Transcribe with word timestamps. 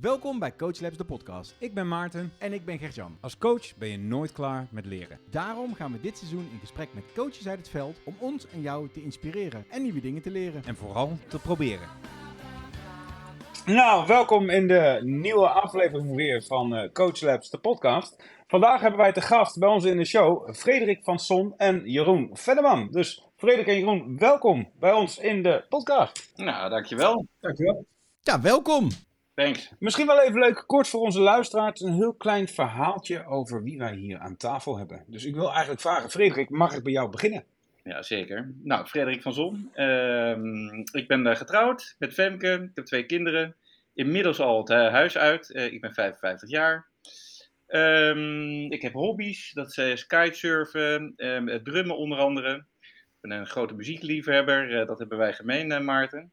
Welkom 0.00 0.38
bij 0.38 0.56
Coach 0.56 0.80
Labs, 0.80 0.96
de 0.96 1.04
podcast. 1.04 1.56
Ik 1.58 1.74
ben 1.74 1.88
Maarten. 1.88 2.32
En 2.38 2.52
ik 2.52 2.64
ben 2.64 2.78
Gert-Jan. 2.78 3.18
Als 3.20 3.38
coach 3.38 3.76
ben 3.76 3.88
je 3.88 3.98
nooit 3.98 4.32
klaar 4.32 4.66
met 4.70 4.86
leren. 4.86 5.18
Daarom 5.30 5.74
gaan 5.74 5.92
we 5.92 6.00
dit 6.00 6.18
seizoen 6.18 6.48
in 6.52 6.58
gesprek 6.58 6.94
met 6.94 7.04
coaches 7.14 7.48
uit 7.48 7.58
het 7.58 7.68
veld 7.68 7.96
om 8.04 8.14
ons 8.18 8.46
en 8.46 8.60
jou 8.60 8.88
te 8.88 9.02
inspireren 9.02 9.66
en 9.70 9.82
nieuwe 9.82 10.00
dingen 10.00 10.22
te 10.22 10.30
leren. 10.30 10.62
En 10.64 10.76
vooral 10.76 11.18
te 11.28 11.38
proberen. 11.38 11.88
Nou, 13.66 14.06
welkom 14.06 14.50
in 14.50 14.66
de 14.68 15.00
nieuwe 15.02 15.48
aflevering 15.48 16.14
weer 16.14 16.42
van 16.42 16.74
eh, 16.74 16.92
Coach 16.92 17.20
Labs, 17.20 17.50
de 17.50 17.58
podcast. 17.58 18.22
Vandaag 18.46 18.80
hebben 18.80 19.00
wij 19.00 19.12
te 19.12 19.20
gast 19.20 19.58
bij 19.58 19.68
ons 19.68 19.84
in 19.84 19.96
de 19.96 20.04
show 20.04 20.54
Frederik 20.54 21.04
van 21.04 21.18
Son 21.18 21.54
en 21.56 21.90
Jeroen 21.90 22.30
Venneman. 22.32 22.88
Dus 22.90 23.26
Frederik 23.36 23.66
en 23.66 23.78
Jeroen, 23.78 24.18
welkom 24.18 24.70
bij 24.78 24.92
ons 24.92 25.18
in 25.18 25.42
de 25.42 25.64
podcast. 25.68 26.32
Nou, 26.36 26.70
dankjewel. 26.70 27.26
Dankjewel. 27.40 27.86
Ja, 28.20 28.40
welkom. 28.40 28.88
Thanks. 29.34 29.72
Misschien 29.78 30.06
wel 30.06 30.20
even 30.20 30.38
leuk, 30.38 30.64
kort 30.66 30.88
voor 30.88 31.00
onze 31.00 31.20
luisteraars, 31.20 31.80
een 31.80 31.92
heel 31.92 32.14
klein 32.14 32.48
verhaaltje 32.48 33.26
over 33.26 33.62
wie 33.62 33.78
wij 33.78 33.94
hier 33.94 34.18
aan 34.18 34.36
tafel 34.36 34.78
hebben. 34.78 35.04
Dus 35.06 35.24
ik 35.24 35.34
wil 35.34 35.50
eigenlijk 35.50 35.80
vragen, 35.80 36.10
Frederik, 36.10 36.50
mag 36.50 36.74
ik 36.74 36.82
bij 36.82 36.92
jou 36.92 37.10
beginnen? 37.10 37.44
Ja, 37.84 38.02
zeker. 38.02 38.52
Nou, 38.62 38.86
Frederik 38.86 39.22
van 39.22 39.32
Zon. 39.32 39.70
Ehm, 39.74 40.68
ik 40.92 41.04
ben 41.06 41.26
uh, 41.26 41.36
getrouwd 41.36 41.94
met 41.98 42.12
Femke. 42.12 42.52
Ik 42.52 42.70
heb 42.74 42.84
twee 42.84 43.06
kinderen. 43.06 43.56
Inmiddels 43.94 44.40
al 44.40 44.58
het 44.58 44.70
uh, 44.70 44.90
huis 44.90 45.18
uit. 45.18 45.50
Uh, 45.50 45.72
ik 45.72 45.80
ben 45.80 45.94
55 45.94 46.48
jaar. 46.50 46.86
Um, 47.68 48.72
ik 48.72 48.82
heb 48.82 48.92
hobby's. 48.92 49.52
Dat 49.52 49.78
is 49.78 50.06
kitesurfen, 50.06 51.12
um, 51.16 51.62
drummen 51.62 51.96
onder 51.96 52.18
andere. 52.18 52.56
Ik 52.80 53.20
ben 53.20 53.30
een 53.30 53.46
grote 53.46 53.74
muziekliefhebber. 53.74 54.86
dat 54.86 54.98
hebben 54.98 55.18
wij 55.18 55.32
gemeen, 55.32 55.84
Maarten. 55.84 56.32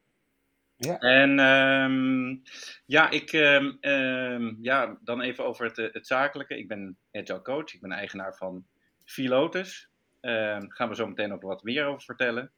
Ja. 0.84 1.00
En 1.00 1.40
um, 1.40 2.42
ja, 2.86 3.10
ik, 3.10 3.34
um, 3.34 3.78
um, 3.82 4.58
ja, 4.62 4.98
dan 5.04 5.22
even 5.22 5.46
over 5.46 5.66
het, 5.66 5.94
het 5.94 6.08
zakelijke. 6.08 6.58
Ik 6.58 6.68
ben 6.68 6.98
agile 7.12 7.42
coach. 7.42 7.74
Ik 7.74 7.82
ben 7.82 7.92
eigenaar 7.92 8.36
van 8.36 8.66
Philotus. 9.06 9.90
Daar 10.20 10.64
gaan 10.68 10.90
we 10.90 10.96
zo 10.96 11.08
meteen 11.08 11.34
ook 11.34 11.42
wat 11.42 11.64
meer 11.64 11.86
over 11.86 12.02
vertellen. 12.02 12.52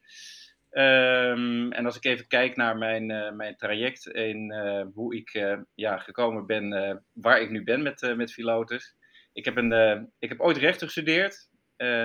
en 0.70 1.86
als 1.86 1.96
ik 1.96 2.06
even 2.06 2.28
kijk 2.28 2.56
naar 2.56 2.78
mijn, 2.78 3.10
uh, 3.10 3.32
mijn 3.32 3.56
traject 3.56 4.12
en 4.12 4.52
uh, 4.54 4.86
hoe 4.94 5.16
ik 5.16 5.34
uh, 5.34 5.58
ja, 5.74 5.98
gekomen 5.98 6.46
ben 6.46 7.04
waar 7.14 7.42
ik 7.42 7.50
nu 7.50 7.64
ben 7.64 7.82
met, 7.82 8.14
met 8.16 8.34
Philotus. 8.34 8.96
Ik 9.34 9.46
heb, 9.46 9.58
een, 9.58 10.12
ik 10.20 10.30
heb 10.30 10.40
ooit 10.40 10.58
rechten 10.58 10.88
gestudeerd. 10.88 11.50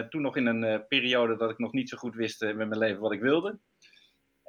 toen 0.09 0.23
nog 0.23 0.37
in 0.37 0.47
een 0.47 0.87
periode 0.89 1.37
dat 1.37 1.51
ik 1.51 1.59
nog 1.59 1.73
niet 1.73 1.89
zo 1.89 1.97
goed 1.97 2.15
wist 2.15 2.41
met 2.41 2.57
mijn 2.57 2.79
leven 2.79 3.01
wat 3.01 3.13
ik 3.13 3.21
wilde. 3.21 3.59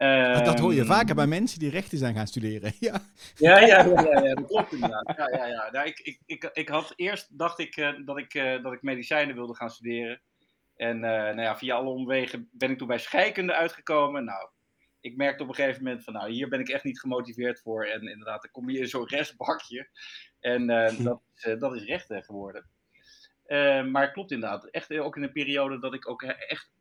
Um, 0.02 0.44
dat 0.44 0.60
hoor 0.60 0.74
je 0.74 0.86
vaker 0.86 1.16
bij 1.16 1.28
mensen 1.28 1.60
die 1.60 1.70
rechten 1.70 1.98
zijn 1.98 2.16
gaan 2.16 2.28
studeren. 2.28 2.74
ja. 2.80 3.02
Ja, 3.36 3.60
ja, 3.60 3.84
ja, 3.84 4.02
ja, 4.02 4.24
ja, 4.24 4.34
dat 4.34 4.48
klopt 4.48 4.74
inderdaad. 4.74 5.14
Ja, 5.18 5.30
ja, 5.30 5.46
ja. 5.46 5.70
Nou, 5.72 5.88
ik, 5.88 6.00
ik, 6.00 6.20
ik, 6.26 6.50
ik 6.54 6.70
had 6.70 6.94
eerst 6.96 7.38
dacht 7.38 7.60
ik, 7.60 7.78
uh, 7.78 7.90
dat 8.06 8.18
ik 8.18 8.34
uh, 8.34 8.64
dat 8.64 8.74
ik 8.74 8.82
medicijnen 8.82 9.36
wilde 9.36 9.56
gaan 9.56 9.70
studeren. 9.70 10.22
En 10.76 10.96
uh, 10.96 11.02
nou 11.02 11.42
ja, 11.42 11.58
via 11.58 11.76
alle 11.76 11.90
omwegen 11.90 12.50
ben 12.52 12.72
ik 12.72 12.78
toen 12.78 12.88
bij 12.88 12.98
scheikunde 12.98 13.54
uitgekomen. 13.54 14.24
Nou, 14.24 14.50
ik 15.00 15.16
merkte 15.16 15.44
op 15.44 15.50
een 15.50 15.56
gegeven 15.56 15.84
moment 15.84 16.04
van, 16.04 16.14
nou, 16.14 16.32
hier 16.32 16.50
ben 16.50 16.60
ik 16.60 16.70
echt 16.70 16.84
niet 16.84 17.00
gemotiveerd 17.00 17.62
voor. 17.62 17.86
En 17.86 18.02
inderdaad, 18.02 18.42
dan 18.42 18.52
kom 18.52 18.70
je 18.70 18.80
in 18.80 18.88
zo'n 18.88 19.08
restbakje. 19.08 19.90
En 20.40 20.68
dat, 21.04 21.22
dat 21.60 21.76
is 21.76 21.84
rechten 21.84 22.24
geworden. 22.24 22.66
maar 23.92 24.02
het 24.02 24.12
klopt 24.12 24.32
inderdaad. 24.32 24.66
Echt 24.66 24.98
ook 24.98 25.16
in 25.16 25.24
een 25.24 25.32
periode 25.32 25.80
dat 25.80 25.94
ik 25.94 26.10
ook 26.10 26.24
echt 26.24 26.72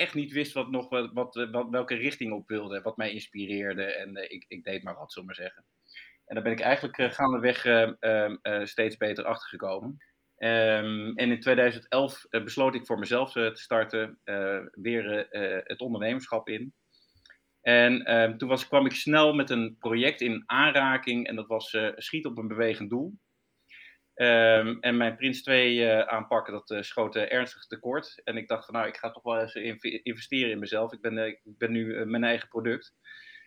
echt 0.00 0.14
niet 0.14 0.32
wist 0.32 0.52
wat 0.52 0.70
nog, 0.70 0.88
wat, 0.88 1.10
wat, 1.12 1.48
wat, 1.50 1.68
welke 1.70 1.94
richting 1.94 2.32
op 2.32 2.48
wilde, 2.48 2.80
wat 2.82 2.96
mij 2.96 3.10
inspireerde. 3.10 3.84
En 3.84 4.16
uh, 4.16 4.22
ik, 4.22 4.44
ik 4.48 4.64
deed 4.64 4.82
maar 4.82 4.94
wat, 4.94 5.12
zullen 5.12 5.26
maar 5.26 5.36
zeggen. 5.36 5.64
En 6.26 6.34
daar 6.34 6.44
ben 6.44 6.52
ik 6.52 6.60
eigenlijk 6.60 6.98
uh, 6.98 7.10
gaandeweg 7.10 7.64
uh, 7.64 8.64
steeds 8.64 8.96
beter 8.96 9.24
achtergekomen. 9.24 9.96
Um, 10.36 11.16
en 11.16 11.30
in 11.30 11.40
2011 11.40 12.26
besloot 12.30 12.74
ik 12.74 12.86
voor 12.86 12.98
mezelf 12.98 13.32
te 13.32 13.50
starten, 13.52 14.18
weer 14.70 15.26
het 15.64 15.80
ondernemerschap 15.80 16.48
in. 16.48 16.74
En 17.60 18.04
ehm, 18.04 18.36
toen 18.36 18.48
was, 18.48 18.66
kwam 18.66 18.86
ik 18.86 18.92
snel 18.92 19.34
met 19.34 19.50
een 19.50 19.76
project 19.78 20.20
in 20.20 20.42
aanraking 20.46 21.26
en 21.26 21.36
dat 21.36 21.46
was 21.46 21.76
Schiet 21.94 22.26
op 22.26 22.38
een 22.38 22.48
bewegend 22.48 22.90
doel. 22.90 23.18
Um, 24.20 24.80
en 24.80 24.96
mijn 24.96 25.16
Prins 25.16 25.42
2 25.42 25.74
uh, 25.74 26.00
aanpakken, 26.00 26.52
dat 26.52 26.70
uh, 26.70 26.82
schoot 26.82 27.16
uh, 27.16 27.32
ernstig 27.32 27.66
tekort. 27.66 28.20
En 28.24 28.36
ik 28.36 28.48
dacht 28.48 28.64
van 28.64 28.74
nou, 28.74 28.86
ik 28.86 28.96
ga 28.96 29.10
toch 29.10 29.22
wel 29.22 29.40
eens 29.40 29.54
investeren 30.02 30.50
in 30.50 30.58
mezelf. 30.58 30.92
Ik 30.92 31.00
ben, 31.00 31.18
ik 31.18 31.40
ben 31.44 31.72
nu 31.72 32.04
mijn 32.06 32.24
eigen 32.24 32.48
product. 32.48 32.94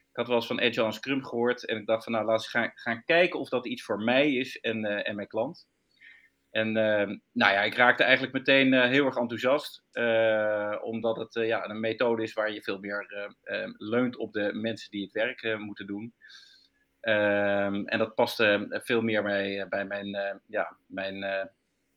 Ik 0.10 0.16
had 0.16 0.28
wel 0.28 0.36
eens 0.36 0.48
van 0.48 0.62
Agile 0.62 0.86
en 0.86 0.94
Scrum 0.94 1.24
gehoord. 1.24 1.66
En 1.66 1.78
ik 1.78 1.86
dacht 1.86 2.04
van 2.04 2.14
nou, 2.14 2.26
laten 2.26 2.46
we 2.46 2.58
gaan, 2.58 2.72
gaan 2.74 3.04
kijken 3.04 3.40
of 3.40 3.50
dat 3.50 3.68
iets 3.68 3.84
voor 3.84 4.04
mij 4.04 4.34
is 4.34 4.60
en, 4.60 4.86
en 4.86 5.16
mijn 5.16 5.28
klant. 5.28 5.68
En 6.50 6.78
ehm, 6.78 7.18
nou 7.32 7.54
ja, 7.54 7.62
ik 7.64 7.76
raakte 7.76 8.04
eigenlijk 8.04 8.34
meteen 8.34 8.74
heel 8.74 9.06
erg 9.06 9.18
enthousiast. 9.18 9.84
omdat 10.82 11.18
het 11.18 11.34
ja, 11.34 11.70
een 11.70 11.80
methode 11.80 12.24
is 12.24 12.34
waar 12.34 12.52
je 12.52 12.64
veel 12.64 12.80
meer 12.80 13.34
leunt 13.78 14.18
op 14.18 14.34
de 14.34 14.54
mensen 14.54 14.92
die 14.92 15.04
het 15.04 15.12
werk 15.12 15.58
moeten 15.58 15.88
doen. 15.88 16.14
Um, 17.06 17.88
en 17.88 17.98
dat 17.98 18.16
paste 18.16 18.68
veel 18.84 19.02
meer 19.02 19.24
bij, 19.24 19.68
bij 19.70 19.86
mijn, 19.86 20.08
uh, 20.08 20.34
ja, 20.48 20.78
mijn, 20.86 21.16
uh, 21.16 21.44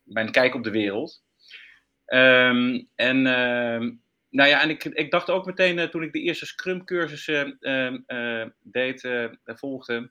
mijn 0.02 0.30
kijk 0.30 0.54
op 0.54 0.64
de 0.64 0.70
wereld. 0.70 1.24
Um, 2.06 2.88
en, 2.94 3.16
uh, 3.16 3.90
nou 4.30 4.48
ja, 4.48 4.62
en 4.62 4.70
ik, 4.70 4.84
ik 4.84 5.10
dacht 5.10 5.30
ook 5.30 5.46
meteen 5.46 5.78
uh, 5.78 5.84
toen 5.84 6.02
ik 6.02 6.12
de 6.12 6.20
eerste 6.20 6.46
Scrum-cursussen 6.46 7.58
deed, 8.62 9.08
volgde, 9.44 10.10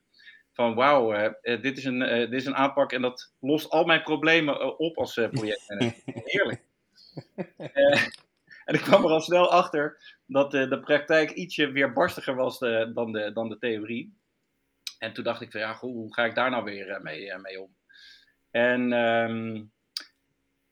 van 0.52 0.76
wauw, 0.76 1.34
dit, 1.42 1.78
is 1.78 1.86
een, 1.86 2.00
dit 2.00 2.34
is 2.34 2.46
een 2.46 2.56
aanpak 2.56 2.92
en 2.92 3.02
dat 3.02 3.34
lost 3.40 3.70
al 3.70 3.86
mijn 3.86 4.04
problemen 4.04 4.80
op 4.80 4.98
als 4.98 5.14
projectmanager. 5.14 6.02
Heerlijk. 6.26 6.62
en 8.66 8.74
ik 8.74 8.82
kwam 8.82 9.04
er 9.04 9.10
al 9.10 9.22
snel 9.22 9.52
achter 9.52 9.98
dat 10.26 10.52
de 10.52 10.80
praktijk 10.80 11.32
ietsje 11.32 11.72
weerbarstiger 11.72 12.36
was 12.36 12.60
dan, 12.94 13.12
de, 13.12 13.32
dan 13.34 13.50
de 13.50 13.58
theorie. 13.58 14.24
En 15.00 15.14
toen 15.14 15.24
dacht 15.24 15.42
ik 15.42 15.52
van 15.52 15.60
ja, 15.60 15.78
hoe 15.78 16.14
ga 16.14 16.26
ik 16.26 16.36
daar 16.36 16.50
nou 16.50 16.64
weer 16.64 17.02
mee, 17.02 17.38
mee 17.38 17.62
om? 17.62 17.76
En, 18.52 18.92
um, 18.94 19.72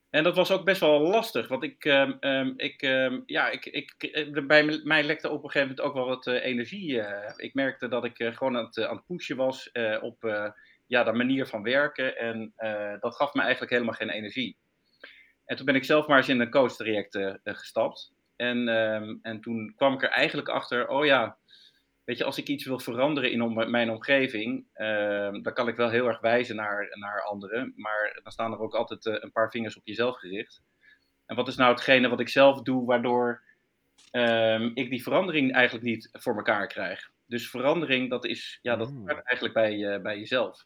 en 0.09 0.23
dat 0.23 0.35
was 0.35 0.51
ook 0.51 0.65
best 0.65 0.79
wel 0.79 0.99
lastig, 0.99 1.47
want 1.47 1.63
ik, 1.63 1.85
um, 1.85 2.53
ik, 2.57 2.81
um, 2.81 3.23
ja, 3.25 3.49
ik, 3.49 3.65
ik, 3.65 3.95
bij 4.47 4.81
mij 4.83 5.03
lekte 5.03 5.29
op 5.29 5.43
een 5.43 5.49
gegeven 5.49 5.75
moment 5.75 5.87
ook 5.87 5.93
wel 5.93 6.07
wat 6.07 6.27
energie. 6.27 7.01
Ik 7.35 7.53
merkte 7.53 7.87
dat 7.87 8.05
ik 8.05 8.15
gewoon 8.17 8.57
aan 8.57 8.65
het, 8.65 8.85
aan 8.85 8.95
het 8.95 9.05
pushen 9.05 9.35
was 9.35 9.71
op 10.01 10.17
ja, 10.87 11.03
de 11.03 11.11
manier 11.11 11.45
van 11.45 11.63
werken 11.63 12.17
en 12.17 12.53
dat 12.99 13.15
gaf 13.15 13.33
me 13.33 13.41
eigenlijk 13.41 13.71
helemaal 13.71 13.93
geen 13.93 14.09
energie. 14.09 14.57
En 15.45 15.55
toen 15.55 15.65
ben 15.65 15.75
ik 15.75 15.83
zelf 15.83 16.07
maar 16.07 16.17
eens 16.17 16.29
in 16.29 16.39
een 16.39 16.49
coach 16.49 16.75
traject 16.75 17.19
gestapt. 17.43 18.13
En, 18.35 18.67
en 19.21 19.41
toen 19.41 19.73
kwam 19.75 19.93
ik 19.93 20.03
er 20.03 20.09
eigenlijk 20.09 20.49
achter, 20.49 20.87
oh 20.87 21.05
ja, 21.05 21.37
weet 22.03 22.17
je, 22.17 22.23
als 22.23 22.37
ik 22.37 22.47
iets 22.47 22.65
wil 22.65 22.79
veranderen 22.79 23.31
in 23.31 23.41
om, 23.41 23.69
mijn 23.69 23.89
omgeving, 23.89 24.65
uh, 24.75 25.31
dan 25.41 25.53
kan 25.53 25.67
ik 25.67 25.75
wel 25.75 25.89
heel 25.89 26.07
erg 26.07 26.19
wijzen 26.19 26.55
naar, 26.55 26.87
naar 26.99 27.23
anderen. 27.23 27.73
Maar 27.75 28.19
dan 28.23 28.31
staan 28.31 28.51
er 28.51 28.59
ook 28.59 28.75
altijd 28.75 29.05
uh, 29.05 29.15
een 29.19 29.31
paar 29.31 29.49
vingers 29.49 29.77
op 29.77 29.85
jezelf 29.85 30.17
gericht. 30.17 30.61
En 31.25 31.35
wat 31.35 31.47
is 31.47 31.55
nou 31.55 31.71
hetgene 31.71 32.09
wat 32.09 32.19
ik 32.19 32.29
zelf 32.29 32.61
doe, 32.61 32.85
waardoor 32.85 33.41
uh, 34.11 34.61
ik 34.61 34.89
die 34.89 35.03
verandering 35.03 35.53
eigenlijk 35.53 35.85
niet 35.85 36.09
voor 36.11 36.35
elkaar 36.35 36.67
krijg? 36.67 37.11
Dus 37.25 37.49
verandering, 37.49 38.09
dat 38.09 38.25
is, 38.25 38.59
ja, 38.61 38.75
dat 38.75 38.91
mm. 38.91 39.09
eigenlijk 39.09 39.53
bij, 39.53 40.01
bij 40.01 40.17
jezelf. 40.17 40.65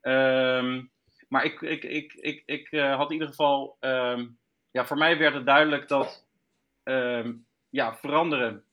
Ehm, 0.00 0.84
maar 1.28 1.44
ik, 1.44 1.60
ik, 1.60 1.84
ik, 1.84 2.12
ik, 2.12 2.42
ik 2.46 2.72
uh, 2.72 2.96
had 2.96 3.06
in 3.06 3.12
ieder 3.12 3.28
geval, 3.28 3.76
ehm, 3.80 4.26
ja, 4.70 4.86
voor 4.86 4.96
mij 4.96 5.18
werd 5.18 5.34
het 5.34 5.46
duidelijk 5.46 5.88
dat 5.88 6.26
ja, 7.70 7.96
veranderen 7.96 8.64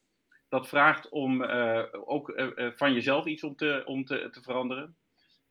dat 0.56 0.68
vraagt 0.68 1.10
om 1.10 1.42
uh, 1.42 1.84
ook 1.92 2.30
uh, 2.30 2.72
van 2.76 2.94
jezelf 2.94 3.26
iets 3.26 3.44
om 3.44 3.56
te, 3.56 3.82
om 3.86 4.06
te, 4.06 4.30
te 4.32 4.42
veranderen. 4.42 4.98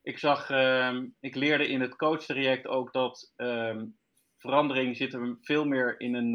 Ik 0.02 0.18
zag, 0.18 0.50
uh, 0.50 1.02
ik 1.20 1.34
leerde 1.34 1.68
in 1.68 1.80
het 1.80 1.96
coach-traject 1.96 2.66
ook 2.66 2.92
dat 2.92 3.32
ehm, 3.36 3.86
verandering 4.38 4.96
zit 4.96 5.14
er 5.14 5.36
veel 5.40 5.64
meer 5.64 6.00
in 6.00 6.14
een. 6.14 6.32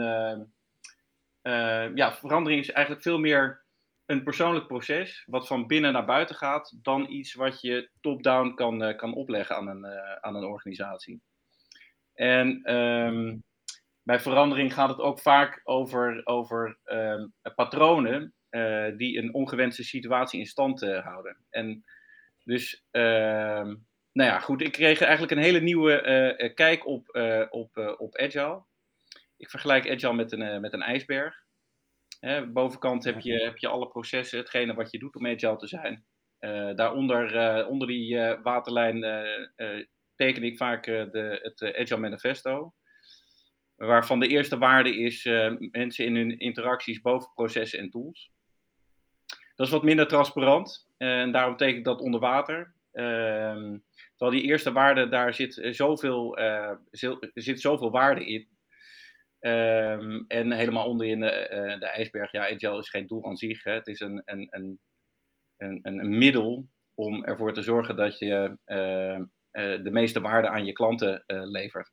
ja, 1.96 2.14
verandering 2.14 2.62
is 2.62 2.72
eigenlijk 2.72 3.06
veel 3.06 3.20
meer 3.20 3.66
een 4.06 4.24
persoonlijk 4.24 4.68
proces, 4.68 5.24
wat 5.26 5.48
van 5.48 5.68
binnen 5.68 5.94
naar 5.94 6.06
buiten 6.06 6.36
gaat, 6.36 6.78
dan 6.82 7.10
iets 7.10 7.34
wat 7.34 7.62
je 7.62 7.90
top-down 8.02 8.54
kan, 8.54 8.96
kan 8.96 9.14
opleggen 9.14 9.56
aan 9.56 9.68
een, 9.68 9.86
aan 10.22 10.36
een 10.36 10.44
organisatie. 10.44 11.22
En 12.14 12.76
um, 12.76 13.44
bij 14.04 14.20
verandering 14.20 14.74
gaat 14.74 14.90
het 14.90 15.00
ook 15.00 15.20
vaak 15.20 15.62
over, 15.64 16.22
over 16.24 16.78
patronen 17.56 18.34
uh, 18.52 18.98
die 18.98 19.18
een 19.18 19.34
ongewenste 19.34 19.84
situatie 19.84 20.40
in 20.40 20.46
stand 20.46 20.82
uh, 20.82 21.06
houden. 21.06 21.38
En 21.50 21.84
dus, 22.44 22.86
uh, 22.92 23.02
nou 24.12 24.30
ja, 24.30 24.40
goed, 24.40 24.62
ik 24.62 24.72
kreeg 24.72 25.02
eigenlijk 25.02 25.32
een 25.32 25.44
hele 25.44 25.62
nieuwe 25.62 26.36
uh, 26.38 26.54
kijk 26.54 26.88
op, 26.88 27.08
op, 27.50 27.96
op 27.98 28.18
Agile. 28.18 28.64
Ik 29.38 29.50
vergelijk 29.50 29.90
Agile 29.90 30.14
met 30.14 30.32
een, 30.32 30.62
met 30.62 30.74
een 30.74 30.82
ijsberg. 30.82 31.36
Hè, 32.20 32.48
bovenkant 32.48 33.04
heb 33.04 33.20
je, 33.20 33.34
heb 33.34 33.58
je 33.58 33.68
alle 33.68 33.88
processen, 33.88 34.40
hetgene 34.40 34.74
wat 34.74 34.92
je 34.92 35.00
doet 35.00 35.16
om 35.16 35.28
Agile 35.28 35.58
te 35.58 35.68
zijn. 35.68 36.06
daaronder, 36.76 37.66
onder 37.68 37.88
die 37.88 38.18
waterlijn, 38.44 39.02
teken 40.16 40.44
ik 40.44 40.58
vaak 40.58 40.84
de, 40.86 41.40
het 41.42 41.76
Agile 41.76 42.00
Manifesto. 42.00 42.74
Waarvan 43.76 44.20
de 44.20 44.28
eerste 44.28 44.58
waarde 44.58 44.96
is 44.96 45.24
mensen 45.72 46.06
in 46.06 46.16
hun 46.16 46.40
interacties 46.40 47.02
boven 47.02 47.32
processen 47.34 47.80
en 47.80 47.90
tools. 47.90 48.32
Dat 49.60 49.68
is 49.68 49.74
wat 49.74 49.84
minder 49.84 50.08
transparant. 50.08 50.88
En 50.98 51.32
daarom 51.32 51.58
teken 51.58 51.78
ik 51.78 51.84
dat 51.84 52.02
onder 52.02 52.20
water. 52.20 52.74
Ehm, 52.92 53.78
terwijl 54.16 54.40
die 54.40 54.50
eerste 54.50 54.72
waarde, 54.72 55.10
daar 55.10 55.34
zit 55.34 55.60
zoveel, 55.72 56.40
uh, 56.40 56.72
zit 57.34 57.62
zoveel 57.62 57.92
waarde 57.92 58.26
in. 58.26 58.48
Um, 59.40 60.26
en 60.28 60.52
helemaal 60.52 60.88
onderin 60.88 61.20
de, 61.20 61.76
de 61.80 61.86
ijsberg, 61.86 62.32
ja, 62.32 62.50
agile 62.50 62.80
is 62.80 62.90
geen 62.90 63.08
doel 63.08 63.26
aan 63.26 63.36
zich. 63.36 63.64
Hè. 63.64 63.72
Het 63.72 63.88
is 63.88 64.00
een, 64.00 64.22
een, 64.26 64.48
een, 64.50 64.80
een, 65.58 65.80
een 65.84 66.18
middel 66.18 66.68
om 66.94 67.24
ervoor 67.24 67.54
te 67.54 67.62
zorgen 67.62 67.96
dat 67.96 68.20
je 68.20 68.58
uh, 68.66 69.20
de 69.84 69.92
meeste 69.92 70.22
waarde 70.22 70.50
aan 70.50 70.66
je 70.66 70.74
klanten 70.74 71.24
levert. 71.28 71.92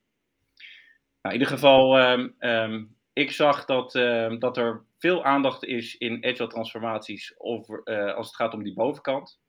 Nou, 1.23 1.35
in 1.35 1.41
ieder 1.41 1.47
geval, 1.47 2.11
um, 2.11 2.35
um, 2.39 2.97
ik 3.13 3.31
zag 3.31 3.65
dat, 3.65 3.93
dat 4.41 4.57
er 4.57 4.86
veel 4.99 5.25
aandacht 5.25 5.65
is 5.65 5.97
in 5.97 6.25
agile 6.25 6.49
transformaties 6.49 7.35
over, 7.37 7.85
als 8.15 8.27
het 8.27 8.37
gaat 8.37 8.55
om 8.55 8.63
die 8.63 8.75
bovenkant. 8.75 9.41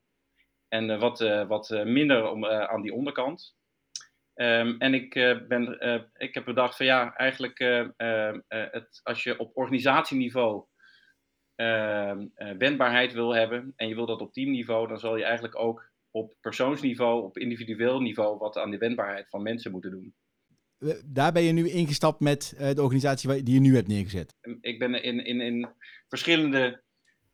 En 0.68 0.90
uh, 0.90 1.00
wat, 1.00 1.22
uh, 1.22 1.48
wat 1.48 1.70
minder 1.70 2.30
om, 2.30 2.46
aan 2.46 2.82
die 2.82 2.94
onderkant. 2.94 3.56
Um, 4.36 4.78
en 4.78 4.94
ik, 4.94 5.14
ben, 5.48 5.80
ik 6.18 6.34
heb 6.34 6.46
bedacht 6.46 6.78
van 6.78 6.86
ja, 6.86 7.16
eigenlijk 7.16 7.58
het, 8.48 9.00
als 9.04 9.24
je 9.24 9.40
op 9.40 9.58
organisatieniveau 9.58 10.66
ehm, 11.56 12.28
wendbaarheid 12.58 13.14
wil 13.14 13.36
hebben 13.36 13.74
en 13.76 13.88
je 13.88 13.96
wil 13.96 14.06
dat 14.06 14.22
op 14.22 14.34
teamniveau, 14.34 14.88
dan 14.88 15.00
zal 15.00 15.18
je 15.18 15.24
eigenlijk 15.24 15.60
ook 15.60 15.92
op 16.12 16.36
persoonsniveau, 16.42 17.24
op 17.24 17.38
individueel 17.38 18.00
niveau, 18.00 18.38
wat 18.38 18.58
aan 18.58 18.72
de 18.72 18.78
wendbaarheid 18.78 19.30
van 19.30 19.42
mensen 19.42 19.72
moeten 19.72 19.92
doen. 19.92 20.16
Daar 21.06 21.32
ben 21.32 21.44
je 21.44 21.52
nu 21.52 21.70
ingestapt 21.70 22.20
met 22.20 22.54
de 22.58 22.82
organisatie 22.82 23.44
die 23.44 23.54
je 23.54 23.60
nu 23.60 23.76
hebt 23.76 23.88
neergezet. 23.88 24.36
Ik 24.62 24.80
ben 24.80 25.04
in, 25.04 25.26
in, 25.26 25.42
in 25.42 25.70
verschillende 26.08 26.82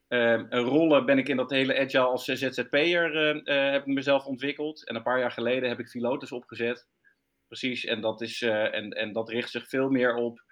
uh, 0.10 0.42
rollen 0.50 1.06
ben 1.06 1.18
ik 1.18 1.28
in 1.28 1.38
dat 1.38 1.50
hele 1.50 1.80
agile 1.80 2.04
als 2.04 2.25
ZZP'er 2.25 3.36
uh, 3.36 3.42
uh, 3.44 3.72
heb 3.72 3.81
ik 3.88 3.94
mezelf 3.94 4.25
ontwikkeld. 4.25 4.88
En 4.88 4.95
een 4.95 5.04
paar 5.04 5.19
jaar 5.19 5.31
geleden 5.31 5.69
heb 5.69 5.80
ik 5.80 5.90
Filotus 5.90 6.31
opgezet. 6.31 6.88
Precies, 7.54 7.86
en 7.86 8.01
dat, 8.01 8.22
is, 8.22 8.42
eh, 8.42 8.74
en, 8.74 8.90
en 8.90 9.13
dat 9.13 9.30
richt 9.30 9.50
zich 9.50 9.68
veel 9.68 9.89
meer 9.89 10.16
op 10.16 10.44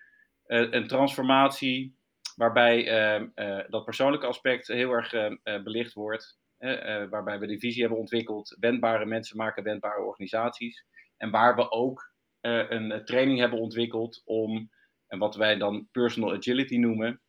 eh, 0.43 0.71
een 0.71 0.87
transformatie 0.87 1.95
waarbij 2.35 2.87
ehm, 2.87 3.27
eh, 3.33 3.69
dat 3.69 3.85
persoonlijke 3.85 4.25
aspect 4.25 4.67
heel 4.67 4.91
erg 4.91 5.11
belicht 5.63 5.93
wordt. 5.93 6.39
waarbij 7.09 7.39
we 7.39 7.47
de 7.47 7.59
visie 7.59 7.81
hebben 7.81 7.99
ontwikkeld, 7.99 8.57
wendbare 8.59 9.05
mensen 9.05 9.37
maken 9.37 9.63
wendbare 9.63 10.01
organisaties. 10.01 10.85
En 11.17 11.31
waar 11.31 11.55
we 11.55 11.71
ook 11.71 12.10
een 12.41 13.05
training 13.05 13.39
hebben 13.39 13.59
ontwikkeld 13.59 14.21
om, 14.25 14.71
en 15.07 15.19
wat 15.19 15.35
wij 15.35 15.57
dan 15.57 15.87
personal 15.91 16.33
agility 16.33 16.77
noemen, 16.77 17.21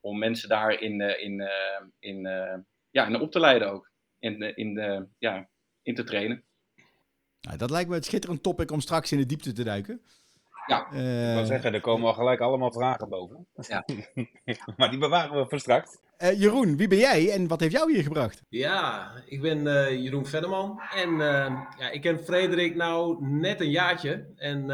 om 0.00 0.18
mensen 0.18 0.48
daarin 0.48 1.00
in, 1.00 1.20
in, 1.20 1.40
eh, 1.40 1.86
in, 1.98 2.26
eh, 2.26 2.58
ja, 2.90 3.06
in 3.06 3.20
op 3.20 3.30
te 3.30 3.40
leiden 3.40 3.70
ook. 3.70 3.90
In, 4.18 4.56
in, 4.56 5.08
ja, 5.18 5.48
in 5.82 5.94
te 5.94 6.04
trainen. 6.04 6.44
Nou, 7.40 7.58
dat 7.58 7.70
lijkt 7.70 7.88
me 7.88 7.94
het 7.94 8.04
schitterend 8.04 8.42
topic 8.42 8.70
om 8.70 8.80
straks 8.80 9.12
in 9.12 9.18
de 9.18 9.26
diepte 9.26 9.52
te 9.52 9.64
duiken. 9.64 10.02
Ja, 10.66 10.92
uh, 10.92 11.28
ik 11.30 11.36
wil 11.36 11.46
zeggen, 11.46 11.74
er 11.74 11.80
komen 11.80 12.08
al 12.08 12.14
gelijk 12.14 12.40
allemaal 12.40 12.72
vragen 12.72 13.08
boven. 13.08 13.46
Ja. 13.54 13.84
maar 14.76 14.90
die 14.90 14.98
bewaren 14.98 15.38
we 15.38 15.48
voor 15.48 15.58
straks. 15.58 15.98
Uh, 16.22 16.40
Jeroen, 16.40 16.76
wie 16.76 16.88
ben 16.88 16.98
jij 16.98 17.32
en 17.32 17.48
wat 17.48 17.60
heeft 17.60 17.72
jou 17.72 17.92
hier 17.92 18.02
gebracht? 18.02 18.42
Ja, 18.48 19.12
ik 19.26 19.40
ben 19.40 19.58
uh, 19.66 19.90
Jeroen 19.90 20.26
Venneman 20.26 20.80
en 20.94 21.16
ja, 21.78 21.90
ik 21.90 22.00
ken 22.00 22.18
Frederik 22.18 22.74
nou 22.74 23.26
net 23.26 23.60
een 23.60 23.70
jaartje. 23.70 24.26
En 24.36 24.66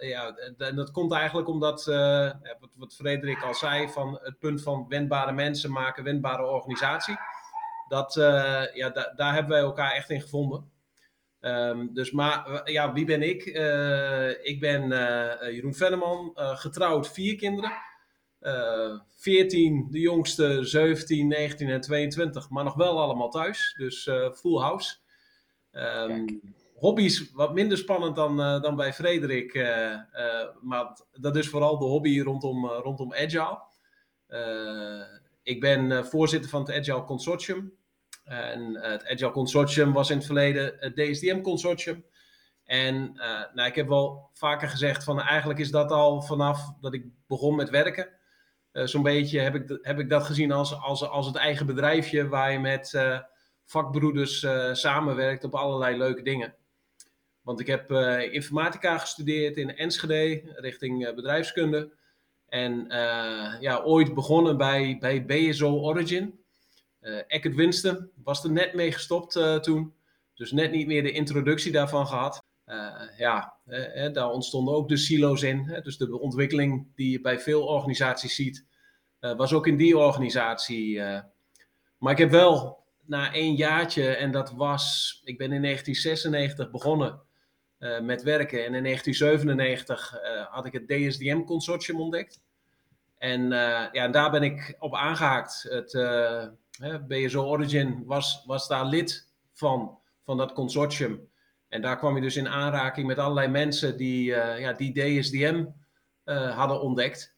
ja, 0.00 0.34
dat 0.74 0.90
komt 0.90 1.12
eigenlijk 1.12 1.48
omdat, 1.48 1.84
wat, 2.60 2.70
wat 2.74 2.94
Frederik 2.94 3.42
al 3.42 3.54
zei, 3.54 3.88
van 3.88 4.18
het 4.22 4.38
punt 4.38 4.62
van 4.62 4.86
wendbare 4.88 5.32
mensen 5.32 5.72
maken, 5.72 6.04
wendbare 6.04 6.46
organisatie. 6.46 7.16
Dat, 7.88 8.14
ja, 8.74 8.90
da 8.90 9.12
daar 9.16 9.34
hebben 9.34 9.52
wij 9.52 9.60
elkaar 9.60 9.92
echt 9.92 10.10
in 10.10 10.20
gevonden. 10.20 10.70
Um, 11.40 11.94
dus 11.94 12.10
maar, 12.10 12.60
ja, 12.64 12.92
wie 12.92 13.04
ben 13.04 13.22
ik? 13.22 13.44
Ik 14.42 14.60
ben 14.60 14.88
Jeroen 15.54 15.74
Venneman, 15.74 16.30
getrouwd, 16.34 17.12
vier 17.12 17.36
kinderen. 17.36 17.72
14, 19.08 19.86
de 19.90 20.00
jongste, 20.00 20.64
17, 20.64 21.28
19 21.28 21.68
en 21.68 21.80
22, 21.80 22.50
maar 22.50 22.64
nog 22.64 22.74
wel 22.74 23.00
allemaal 23.00 23.30
thuis. 23.30 23.74
Dus 23.78 24.10
full 24.34 24.58
house. 24.60 24.96
Um, 25.72 26.40
hobby's 26.74 27.32
wat 27.32 27.54
minder 27.54 27.78
spannend 27.78 28.16
dan, 28.16 28.36
dan 28.36 28.76
bij 28.76 28.92
Frederik. 28.92 29.54
maar 30.60 30.98
dat 31.12 31.36
is 31.36 31.48
vooral 31.48 31.78
de 31.78 31.84
hobby 31.84 32.20
rondom, 32.20 32.66
rondom 32.66 33.14
Agile. 33.14 33.58
ik 35.42 35.60
ben 35.60 36.06
voorzitter 36.06 36.50
van 36.50 36.60
het 36.60 36.70
Agile 36.70 37.04
Consortium. 37.04 37.72
En 38.24 38.76
eh, 38.76 38.90
het 38.90 39.06
Agile 39.08 39.30
Consortium 39.30 39.92
was 39.92 40.10
in 40.10 40.16
het 40.16 40.26
verleden 40.26 40.74
het 40.78 40.96
DSDM 40.96 41.40
Consortium. 41.40 42.04
En 42.64 43.12
uh, 43.14 43.54
nou, 43.54 43.68
ik 43.68 43.74
heb 43.74 43.88
wel 43.88 44.30
vaker 44.32 44.68
gezegd 44.68 45.04
van 45.04 45.20
eigenlijk 45.20 45.60
is 45.60 45.70
dat 45.70 45.90
al 45.90 46.22
vanaf 46.22 46.72
dat 46.80 46.94
ik 46.94 47.06
begon 47.26 47.56
met 47.56 47.70
werken. 47.70 48.08
Uh, 48.72 48.86
Zo'n 48.86 49.02
beetje 49.02 49.40
heb 49.40 49.54
ik, 49.54 49.78
heb 49.82 49.98
ik 49.98 50.10
dat 50.10 50.22
gezien 50.22 50.52
als, 50.52 50.80
als, 50.80 51.08
als 51.08 51.26
het 51.26 51.36
eigen 51.36 51.66
bedrijfje 51.66 52.28
waar 52.28 52.52
je 52.52 52.58
met 52.58 52.92
uh, 52.92 53.18
vakbroeders 53.64 54.46
samenwerkt 54.72 55.44
op 55.44 55.54
allerlei 55.54 55.96
leuke 55.96 56.22
dingen. 56.22 56.54
Want 57.42 57.60
ik 57.60 57.66
heb 57.66 57.90
informatica 58.32 58.98
gestudeerd 58.98 59.56
in 59.56 59.76
Enschede 59.76 60.42
richting 60.56 61.14
bedrijfskunde. 61.14 61.92
En 62.48 62.86
ja, 63.60 63.80
ooit 63.84 64.14
begonnen 64.14 64.56
bij, 64.56 64.96
bij 65.00 65.24
BSO 65.24 65.70
Origin. 65.70 66.40
Uh, 67.00 67.20
Eckert 67.26 67.54
Winston 67.54 68.10
was 68.14 68.44
er 68.44 68.50
net 68.50 68.74
mee 68.74 68.92
gestopt 68.92 69.62
toen. 69.62 69.94
Dus 70.34 70.52
net 70.52 70.70
niet 70.70 70.86
meer 70.86 71.02
de 71.02 71.12
introductie 71.12 71.72
daarvan 71.72 72.06
gehad. 72.06 72.41
Ja, 73.22 73.56
daar 74.12 74.30
ontstonden 74.30 74.74
ook 74.74 74.88
de 74.88 74.96
silo's 74.96 75.42
in. 75.42 75.58
Hè, 75.58 75.80
dus 75.80 75.96
de 75.96 76.18
ontwikkeling 76.18 76.86
die 76.94 77.10
je 77.10 77.20
bij 77.20 77.40
veel 77.40 77.66
organisaties 77.66 78.34
ziet, 78.34 78.66
was 79.18 79.52
ook 79.52 79.66
in 79.66 79.76
die 79.76 79.98
organisatie. 79.98 81.00
maar 81.98 82.12
ik 82.12 82.18
heb 82.18 82.30
wel 82.30 82.84
na 83.06 83.32
één 83.32 83.54
jaartje, 83.54 84.08
en 84.16 84.30
dat 84.30 84.52
was, 84.52 85.20
ik 85.24 85.38
ben 85.38 85.52
in 85.52 85.62
1996 85.62 86.70
begonnen 86.70 87.20
met 88.02 88.22
werken. 88.22 88.64
En 88.66 88.74
in 88.74 88.82
1997 88.82 90.14
had 90.50 90.66
ik 90.66 90.72
het 90.72 90.88
DSDM 90.88 91.44
consortium 91.44 92.00
ontdekt. 92.00 92.40
En 93.18 93.48
ja, 93.92 94.08
daar 94.08 94.30
ben 94.30 94.42
ik 94.42 94.76
op 94.78 94.94
aangehaakt. 94.94 95.62
Het 95.62 97.08
BSO 97.08 97.44
Origin 97.44 98.04
was, 98.06 98.42
was 98.46 98.68
daar 98.68 98.86
lid 98.86 99.28
van, 99.52 99.98
van 100.24 100.36
dat 100.36 100.52
consortium. 100.52 101.30
En 101.72 101.82
daar 101.82 101.98
kwam 101.98 102.14
je 102.14 102.20
dus 102.20 102.36
in 102.36 102.48
aanraking 102.48 103.06
met 103.06 103.18
allerlei 103.18 103.48
mensen 103.48 103.96
die, 103.96 104.30
uh, 104.30 104.60
ja, 104.60 104.72
die 104.72 104.92
DSDM 104.92 105.64
uh, 106.24 106.36
eh, 106.36 106.56
hadden 106.56 106.80
ontdekt. 106.80 107.36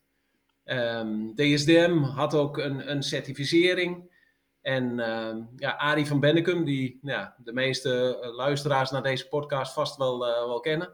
Um, 0.64 0.76
ehm, 0.76 1.34
DSDM 1.34 1.98
had 2.02 2.34
ook 2.34 2.58
een, 2.58 2.90
een 2.90 3.02
certificering. 3.02 4.12
En 4.60 4.98
uh, 4.98 5.36
ja, 5.56 5.76
Arie 5.76 6.06
van 6.06 6.20
Bennekum, 6.20 6.64
die 6.64 6.98
ja, 7.02 7.36
de 7.38 7.52
meeste 7.52 8.18
eh, 8.22 8.34
luisteraars 8.34 8.90
naar 8.90 9.02
deze 9.02 9.28
podcast 9.28 9.72
vast 9.72 9.96
wel, 9.96 10.18
wel 10.18 10.60
kennen, 10.60 10.92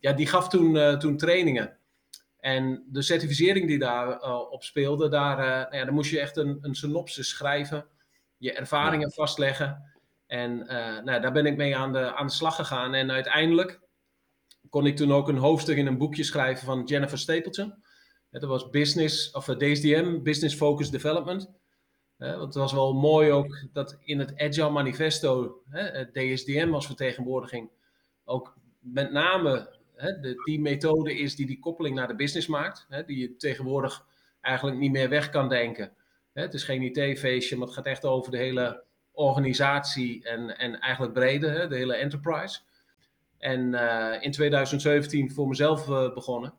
ja, 0.00 0.12
die 0.12 0.26
gaf 0.26 0.48
toen, 0.48 0.98
toen 0.98 1.16
trainingen. 1.16 1.76
En 2.38 2.84
de 2.88 3.02
certificering 3.02 3.66
die 3.66 3.78
daar 3.78 4.08
uh, 4.08 4.50
op 4.50 4.62
speelde, 4.62 5.08
daar, 5.08 5.36
nou 5.36 5.76
ja, 5.76 5.84
dan 5.84 5.94
moest 5.94 6.10
je 6.10 6.20
echt 6.20 6.36
een, 6.36 6.58
een 6.60 6.74
synopsis 6.74 7.28
schrijven, 7.28 7.86
je 8.36 8.52
ervaringen 8.52 9.12
vastleggen. 9.12 9.91
En 10.32 10.58
uh, 10.60 11.02
nou, 11.02 11.20
daar 11.20 11.32
ben 11.32 11.46
ik 11.46 11.56
mee 11.56 11.76
aan 11.76 11.92
de, 11.92 12.14
aan 12.14 12.26
de 12.26 12.32
slag 12.32 12.56
gegaan. 12.56 12.94
En 12.94 13.10
uiteindelijk 13.10 13.80
kon 14.68 14.86
ik 14.86 14.96
toen 14.96 15.12
ook 15.12 15.28
een 15.28 15.36
hoofdstuk 15.36 15.76
in 15.76 15.86
een 15.86 15.98
boekje 15.98 16.22
schrijven 16.22 16.66
van 16.66 16.84
Jennifer 16.84 17.18
Stapleton. 17.18 17.74
dat 18.30 18.42
was 18.42 18.70
Business, 18.70 19.30
of 19.30 19.44
DSDM, 19.44 20.22
Business 20.22 20.56
Focused 20.56 20.92
Development. 20.92 21.50
want 22.16 22.40
het 22.40 22.54
was 22.54 22.72
wel 22.72 22.94
mooi 22.94 23.30
ook 23.30 23.66
dat 23.72 23.98
in 24.00 24.18
het 24.18 24.38
Agile 24.38 24.70
Manifesto, 24.70 25.62
het 25.68 26.14
DSDM 26.14 26.70
als 26.72 26.86
vertegenwoordiging, 26.86 27.70
ook 28.24 28.56
met 28.78 29.12
name 29.12 29.78
die 30.44 30.60
methode 30.60 31.18
is 31.18 31.36
die 31.36 31.46
die 31.46 31.58
koppeling 31.58 31.94
naar 31.94 32.08
de 32.08 32.14
business 32.14 32.46
maakt. 32.46 32.86
Die 33.06 33.18
je 33.18 33.36
tegenwoordig 33.36 34.06
eigenlijk 34.40 34.78
niet 34.78 34.92
meer 34.92 35.08
weg 35.08 35.30
kan 35.30 35.48
denken. 35.48 35.92
Het 36.32 36.54
is 36.54 36.64
geen 36.64 36.82
IT-feestje, 36.82 37.56
maar 37.56 37.66
het 37.66 37.76
gaat 37.76 37.86
echt 37.86 38.04
over 38.04 38.30
de 38.30 38.38
hele 38.38 38.90
organisatie 39.12 40.24
en, 40.24 40.58
en 40.58 40.80
eigenlijk 40.80 41.12
breder, 41.12 41.52
hè, 41.52 41.68
de 41.68 41.76
hele 41.76 41.94
enterprise. 41.94 42.60
En 43.38 43.72
uh, 43.72 44.14
in 44.20 44.30
2017 44.30 45.32
voor 45.32 45.48
mezelf 45.48 45.88
uh, 45.88 46.14
begonnen. 46.14 46.54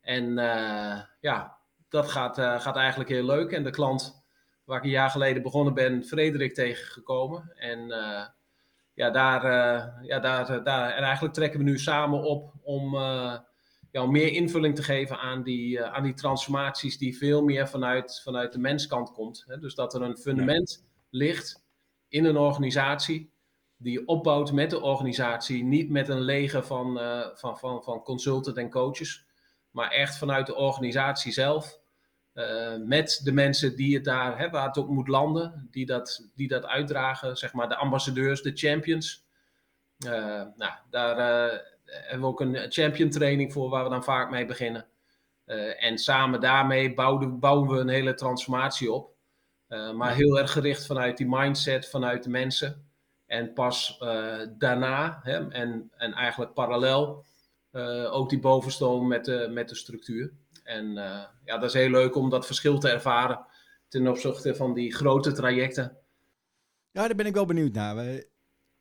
En 0.00 0.24
uh, 0.24 1.00
ja, 1.20 1.56
dat 1.88 2.10
gaat, 2.10 2.38
gaat 2.38 2.76
eigenlijk 2.76 3.10
heel 3.10 3.24
leuk. 3.24 3.52
En 3.52 3.62
de 3.62 3.70
klant 3.70 4.24
waar 4.64 4.78
ik 4.78 4.84
een 4.84 4.90
jaar 4.90 5.10
geleden 5.10 5.42
begonnen 5.42 5.74
ben, 5.74 6.04
Frederik 6.04 6.54
tegengekomen. 6.54 7.52
En 7.56 7.86
ja, 8.94 9.10
daar, 9.10 9.42
ja 10.02 10.18
daar, 10.18 10.64
daar, 10.64 10.90
en 10.90 11.02
eigenlijk 11.02 11.34
trekken 11.34 11.58
we 11.58 11.64
nu 11.64 11.78
samen 11.78 12.22
op 12.22 12.52
om, 12.62 12.94
ja, 13.90 14.02
om 14.02 14.12
meer 14.12 14.32
invulling 14.32 14.74
te 14.74 14.82
geven 14.82 15.18
aan 15.18 15.42
die, 15.42 15.82
aan 15.82 16.02
die 16.02 16.14
transformaties 16.14 16.98
die 16.98 17.16
veel 17.16 17.42
meer 17.42 17.68
vanuit, 17.68 18.20
vanuit 18.24 18.52
de 18.52 18.58
menskant 18.58 19.12
komt. 19.12 19.44
Hè? 19.46 19.58
Dus 19.58 19.74
dat 19.74 19.94
er 19.94 20.02
een 20.02 20.16
fundament 20.16 20.84
ligt 21.10 21.67
in 22.08 22.24
een 22.24 22.36
organisatie 22.36 23.30
die 23.78 24.06
opbouwt 24.06 24.52
met 24.52 24.70
de 24.70 24.80
organisatie, 24.80 25.64
niet 25.64 25.90
met 25.90 26.08
een 26.08 26.20
leger 26.20 26.62
van, 26.62 26.98
uh, 26.98 27.26
van, 27.34 27.58
van, 27.58 27.82
van 27.82 28.02
consultants 28.02 28.58
en 28.58 28.70
coaches, 28.70 29.26
maar 29.70 29.90
echt 29.90 30.18
vanuit 30.18 30.46
de 30.46 30.54
organisatie 30.54 31.32
zelf. 31.32 31.78
Uh, 32.34 32.76
met 32.76 33.20
de 33.24 33.32
mensen 33.32 33.76
die 33.76 33.94
het 33.94 34.04
daar, 34.04 34.38
hè, 34.38 34.50
waar 34.50 34.66
het 34.66 34.76
op 34.76 34.88
moet 34.88 35.08
landen, 35.08 35.68
die 35.70 35.86
dat, 35.86 36.30
die 36.34 36.48
dat 36.48 36.66
uitdragen, 36.66 37.36
zeg 37.36 37.52
maar 37.52 37.68
de 37.68 37.76
ambassadeurs, 37.76 38.42
de 38.42 38.52
champions. 38.56 39.26
Uh, 40.06 40.10
nou, 40.56 40.72
daar 40.90 41.16
hebben 41.84 42.20
we 42.20 42.26
ook 42.26 42.40
een 42.40 42.66
champion 42.68 43.10
training 43.10 43.52
voor 43.52 43.68
waar 43.68 43.84
we 43.84 43.90
dan 43.90 44.04
vaak 44.04 44.30
mee 44.30 44.46
beginnen. 44.46 44.86
en 45.78 45.98
samen 45.98 46.40
daarmee 46.40 46.94
bouwen 46.94 47.68
we 47.68 47.78
een 47.78 47.88
hele 47.88 48.14
transformatie 48.14 48.92
op. 48.92 49.17
maar 49.68 50.14
heel 50.14 50.38
erg 50.38 50.52
gericht 50.52 50.86
vanuit 50.86 51.16
die 51.16 51.26
mindset, 51.28 51.88
vanuit 51.88 52.22
de 52.22 52.30
mensen. 52.30 52.86
En 53.26 53.52
pas 53.52 53.98
uh, 54.02 54.38
daarna, 54.58 55.20
hè, 55.22 55.50
en, 55.50 55.90
en 55.96 56.12
eigenlijk 56.12 56.54
parallel, 56.54 57.24
uh, 57.72 58.14
ook 58.14 58.30
die 58.30 58.40
bovenstoom 58.40 59.08
met 59.08 59.24
de, 59.24 59.48
met 59.50 59.68
de 59.68 59.74
structuur. 59.74 60.32
En 60.64 60.92
ja, 61.44 61.58
dat 61.58 61.62
is 61.62 61.72
heel 61.72 61.90
leuk 61.90 62.16
om 62.16 62.30
dat 62.30 62.46
verschil 62.46 62.78
te 62.78 62.88
ervaren 62.88 63.46
ten 63.88 64.08
opzichte 64.08 64.54
van 64.54 64.74
die 64.74 64.94
grote 64.94 65.32
trajecten. 65.32 65.96
Ja, 66.90 67.06
daar 67.06 67.14
ben 67.14 67.26
ik 67.26 67.34
wel 67.34 67.46
benieuwd 67.46 67.72
naar. 67.72 67.96
We, 67.96 68.28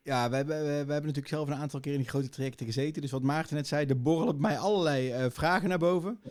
ja, 0.01 0.29
we, 0.29 0.37
we, 0.37 0.53
we, 0.63 0.63
hebben 0.67 0.87
natuurlijk 1.01 1.27
zelf 1.27 1.47
een 1.47 1.55
aantal 1.55 1.79
keer 1.79 1.93
in 1.93 1.99
die 1.99 2.09
grote 2.09 2.29
trajecten 2.29 2.65
gezeten. 2.65 3.01
Dus 3.01 3.11
wat 3.11 3.21
Maarten 3.21 3.55
net 3.55 3.67
zei, 3.67 3.85
er 3.85 4.01
borrelen 4.01 4.37
bij 4.37 4.49
mij 4.51 4.59
allerlei 4.59 5.31
vragen 5.31 5.69
naar 5.69 5.77
boven. 5.77 6.21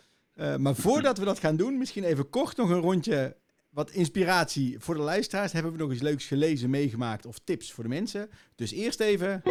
maar 0.57 0.75
voordat 0.75 1.17
we 1.17 1.25
dat 1.25 1.39
gaan 1.39 1.55
doen, 1.55 1.77
misschien 1.77 2.03
even 2.03 2.29
kort 2.29 2.57
nog 2.57 2.69
een 2.69 2.81
rondje 2.81 3.35
wat 3.77 3.91
inspiratie 3.91 4.75
voor 4.79 4.95
de 4.95 5.01
luisteraars. 5.01 5.51
Hebben 5.51 5.71
we 5.71 5.77
nog 5.77 5.89
eens 5.89 6.01
leuks 6.01 6.25
gelezen, 6.25 6.69
meegemaakt 6.69 7.25
of 7.25 7.39
tips 7.43 7.71
voor 7.71 7.83
de 7.83 7.89
mensen. 7.89 8.29
Dus 8.55 8.71
eerst 8.71 8.99
even... 8.99 9.41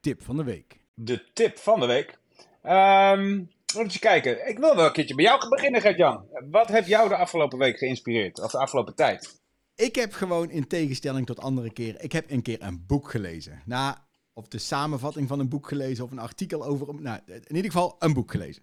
Tip 0.00 0.22
van 0.22 0.36
de 0.36 0.44
week. 0.44 0.80
De 0.94 1.24
tip 1.32 1.58
van 1.58 1.80
de 1.80 1.86
week. 1.86 2.18
Um, 2.62 3.50
eens 3.76 3.98
kijken. 3.98 4.48
Ik 4.48 4.58
wil 4.58 4.76
wel 4.76 4.86
een 4.86 4.92
keertje 4.92 5.14
bij 5.14 5.24
jou 5.24 5.48
beginnen, 5.48 5.80
Gert-Jan. 5.80 6.24
Wat 6.50 6.68
heeft 6.68 6.88
jou 6.88 7.08
de 7.08 7.16
afgelopen 7.16 7.58
week 7.58 7.78
geïnspireerd? 7.78 8.40
Of 8.40 8.50
de 8.50 8.58
afgelopen 8.58 8.94
tijd? 8.94 9.40
Ik 9.74 9.94
heb 9.94 10.12
gewoon 10.12 10.50
in 10.50 10.66
tegenstelling 10.66 11.26
tot 11.26 11.40
andere 11.40 11.72
keren... 11.72 12.02
Ik 12.04 12.12
heb 12.12 12.30
een 12.30 12.42
keer 12.42 12.62
een 12.62 12.84
boek 12.86 13.10
gelezen. 13.10 13.62
Nou, 13.64 13.96
of 14.32 14.48
de 14.48 14.58
samenvatting 14.58 15.28
van 15.28 15.38
een 15.38 15.48
boek 15.48 15.68
gelezen... 15.68 16.04
of 16.04 16.10
een 16.10 16.18
artikel 16.18 16.64
over... 16.64 16.94
Nou, 16.94 17.20
in 17.26 17.56
ieder 17.56 17.70
geval 17.70 17.96
een 17.98 18.12
boek 18.12 18.30
gelezen. 18.30 18.62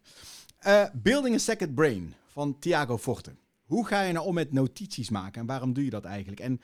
Uh, 0.68 0.84
Building 0.94 1.36
a 1.36 1.38
Second 1.38 1.76
Brain 1.76 2.14
van 2.38 2.60
Thiago 2.60 2.98
Forte. 2.98 3.36
Hoe 3.64 3.88
ga 3.88 4.02
je 4.02 4.14
nou 4.14 4.26
om 4.26 4.34
met 4.34 4.52
notities 4.52 5.10
maken 5.10 5.42
en 5.42 5.48
waarom 5.48 5.74
doe 5.74 5.84
je 5.84 5.90
dat 5.90 6.06
eigenlijk? 6.06 6.40
En 6.40 6.62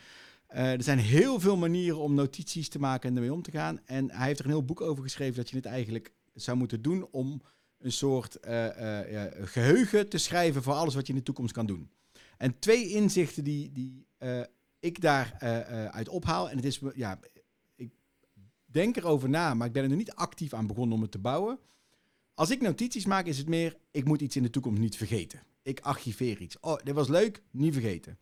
uh, 0.54 0.72
er 0.72 0.84
zijn 0.84 0.98
heel 0.98 1.40
veel 1.40 1.58
manieren 1.58 2.00
om 2.00 2.14
notities 2.14 2.70
te 2.70 2.80
maken 2.80 3.10
en 3.10 3.16
ermee 3.16 3.34
om 3.34 3.42
te 3.42 3.52
gaan. 3.52 3.80
En 3.86 4.12
hij 4.12 4.28
heeft 4.28 4.40
er 4.40 4.46
een 4.46 4.52
heel 4.52 4.66
boek 4.66 4.82
over 4.82 5.04
geschreven 5.04 5.36
dat 5.36 5.50
je 5.50 5.56
het 5.56 5.66
eigenlijk 5.66 6.14
zou 6.34 6.58
moeten 6.58 6.82
doen 6.82 7.08
om 7.12 7.42
een 7.80 7.92
soort 7.92 8.38
uh, 8.48 8.66
uh, 8.66 9.22
geheugen 9.42 10.10
te 10.10 10.18
schrijven 10.18 10.64
voor 10.64 10.74
alles 10.74 10.96
wat 10.96 11.08
je 11.08 11.14
in 11.14 11.20
de 11.20 11.26
toekomst 11.26 11.54
kan 11.54 11.66
doen. 11.66 11.90
En 12.38 12.60
twee 12.60 12.88
inzichten 12.90 13.44
die, 13.44 13.72
die 13.72 14.06
ik 14.80 15.02
daar 15.02 15.38
uit 15.92 16.10
ophaal. 16.10 16.50
En 16.50 16.56
het 16.56 16.66
is, 16.66 16.80
ja, 16.96 17.20
ik 17.76 17.92
denk 18.66 18.96
erover 18.96 19.30
na, 19.30 19.54
maar 19.54 19.68
ik 19.68 19.74
ben 19.74 19.84
er 19.84 19.90
nog 19.90 19.98
niet 19.98 20.14
actief 20.14 20.54
aan 20.54 20.68
begonnen 20.68 20.96
om 20.96 21.02
het 21.02 21.12
te 21.12 21.20
bouwen. 21.20 21.60
Als 22.34 22.50
ik 22.50 22.62
notities 22.62 23.06
maak, 23.06 23.26
is 23.26 23.38
het 23.38 23.48
meer, 23.48 23.78
ik 23.92 24.06
moet 24.06 24.22
iets 24.22 24.36
in 24.36 24.44
de 24.44 24.50
toekomst 24.50 24.82
niet 24.82 24.98
vergeten. 24.98 25.40
Ik 25.64 25.80
archiveer 25.80 26.42
iets. 26.42 26.60
Oh, 26.60 26.78
dit 26.84 26.94
was 26.94 27.08
leuk, 27.08 27.44
niet 27.52 27.74
vergeten. 27.74 28.18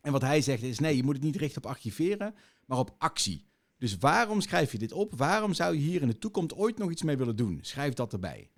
En 0.00 0.12
wat 0.12 0.22
hij 0.22 0.40
zegt 0.40 0.62
is, 0.62 0.78
nee, 0.78 0.96
je 0.96 1.02
moet 1.02 1.14
het 1.14 1.24
niet 1.24 1.36
richten 1.36 1.64
op 1.64 1.70
archiveren, 1.70 2.34
maar 2.66 2.78
op 2.78 2.94
actie. 2.98 3.46
Dus 3.78 3.96
waarom 3.98 4.40
schrijf 4.40 4.72
je 4.72 4.78
dit 4.78 4.92
op? 4.92 5.14
Waarom 5.14 5.54
zou 5.54 5.74
je 5.74 5.80
hier 5.80 6.02
in 6.02 6.08
de 6.08 6.18
toekomst 6.18 6.54
ooit 6.54 6.78
nog 6.78 6.90
iets 6.90 7.02
mee 7.02 7.16
willen 7.16 7.36
doen? 7.36 7.58
Schrijf 7.62 7.94
dat 7.94 8.12
erbij. 8.12 8.50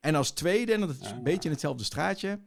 En 0.00 0.14
als 0.14 0.30
tweede, 0.30 0.72
en 0.72 0.80
dat 0.80 1.00
is 1.00 1.10
een 1.10 1.22
beetje 1.22 1.44
in 1.44 1.50
hetzelfde 1.50 1.84
straatje, 1.84 2.40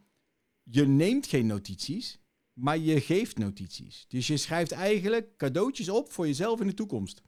je 0.63 0.87
neemt 0.87 1.27
geen 1.27 1.45
notities, 1.45 2.19
maar 2.53 2.77
je 2.77 3.01
geeft 3.01 3.37
notities. 3.37 4.05
Dus 4.07 4.27
je 4.27 4.37
schrijft 4.37 4.71
eigenlijk 4.71 5.37
cadeautjes 5.37 5.89
op 5.89 6.11
voor 6.11 6.27
jezelf 6.27 6.61
in 6.61 6.67
de 6.67 6.73
toekomst. 6.73 7.21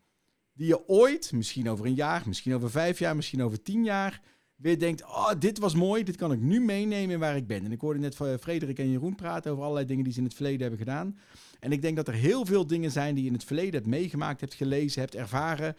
Die 0.53 0.67
je 0.67 0.88
ooit, 0.88 1.32
misschien 1.32 1.70
over 1.70 1.86
een 1.86 1.94
jaar, 1.94 2.24
misschien 2.27 2.56
over 2.56 2.72
vijf 2.72 3.00
jaar, 3.00 3.15
misschien 3.15 3.44
over 3.44 3.62
tien 3.62 3.84
jaar, 3.84 4.22
weer 4.57 4.79
denkt: 4.79 5.03
Oh, 5.03 5.31
dit 5.39 5.59
was 5.59 5.75
mooi, 5.75 6.03
dit 6.03 6.15
kan 6.15 6.31
ik 6.31 6.39
nu 6.39 6.59
meenemen 6.59 7.19
waar 7.19 7.35
ik 7.35 7.47
ben. 7.47 7.65
En 7.65 7.71
ik 7.71 7.81
hoorde 7.81 7.99
net 7.99 8.15
van 8.15 8.39
Frederik 8.39 8.79
en 8.79 8.91
Jeroen 8.91 9.15
praten 9.15 9.51
over 9.51 9.63
allerlei 9.63 9.87
dingen 9.87 10.03
die 10.03 10.13
ze 10.13 10.19
in 10.19 10.25
het 10.25 10.33
verleden 10.33 10.61
hebben 10.61 10.79
gedaan. 10.79 11.19
En 11.59 11.71
ik 11.71 11.81
denk 11.81 11.95
dat 11.95 12.07
er 12.07 12.13
heel 12.13 12.45
veel 12.45 12.67
dingen 12.67 12.91
zijn 12.91 13.13
die 13.13 13.23
je 13.23 13.29
in 13.29 13.35
het 13.35 13.45
verleden 13.45 13.73
hebt 13.73 13.85
meegemaakt, 13.85 14.41
hebt 14.41 14.53
gelezen, 14.53 15.01
hebt 15.01 15.15
ervaren. 15.15 15.75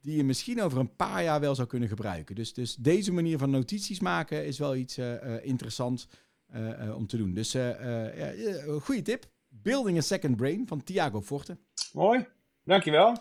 Die 0.00 0.16
je 0.16 0.24
misschien 0.24 0.62
over 0.62 0.78
een 0.78 0.96
paar 0.96 1.22
jaar 1.22 1.40
wel 1.40 1.54
zou 1.54 1.68
kunnen 1.68 1.88
gebruiken. 1.88 2.34
Dus, 2.34 2.52
dus 2.52 2.74
deze 2.74 3.12
manier 3.12 3.38
van 3.38 3.50
notities 3.50 4.00
maken 4.00 4.46
is 4.46 4.58
wel 4.58 4.76
iets 4.76 4.98
uh, 4.98 5.14
interessants 5.42 6.08
uh, 6.54 6.96
om 6.96 7.06
te 7.06 7.16
doen. 7.16 7.34
Dus 7.34 7.52
ja, 7.52 8.32
goede 8.80 9.02
tip. 9.02 9.30
Building 9.48 9.98
a 9.98 10.00
Second 10.00 10.36
Brain 10.36 10.66
van 10.66 10.82
Thiago 10.82 11.22
Forte. 11.22 11.56
Mooi, 11.92 12.26
dankjewel. 12.64 13.16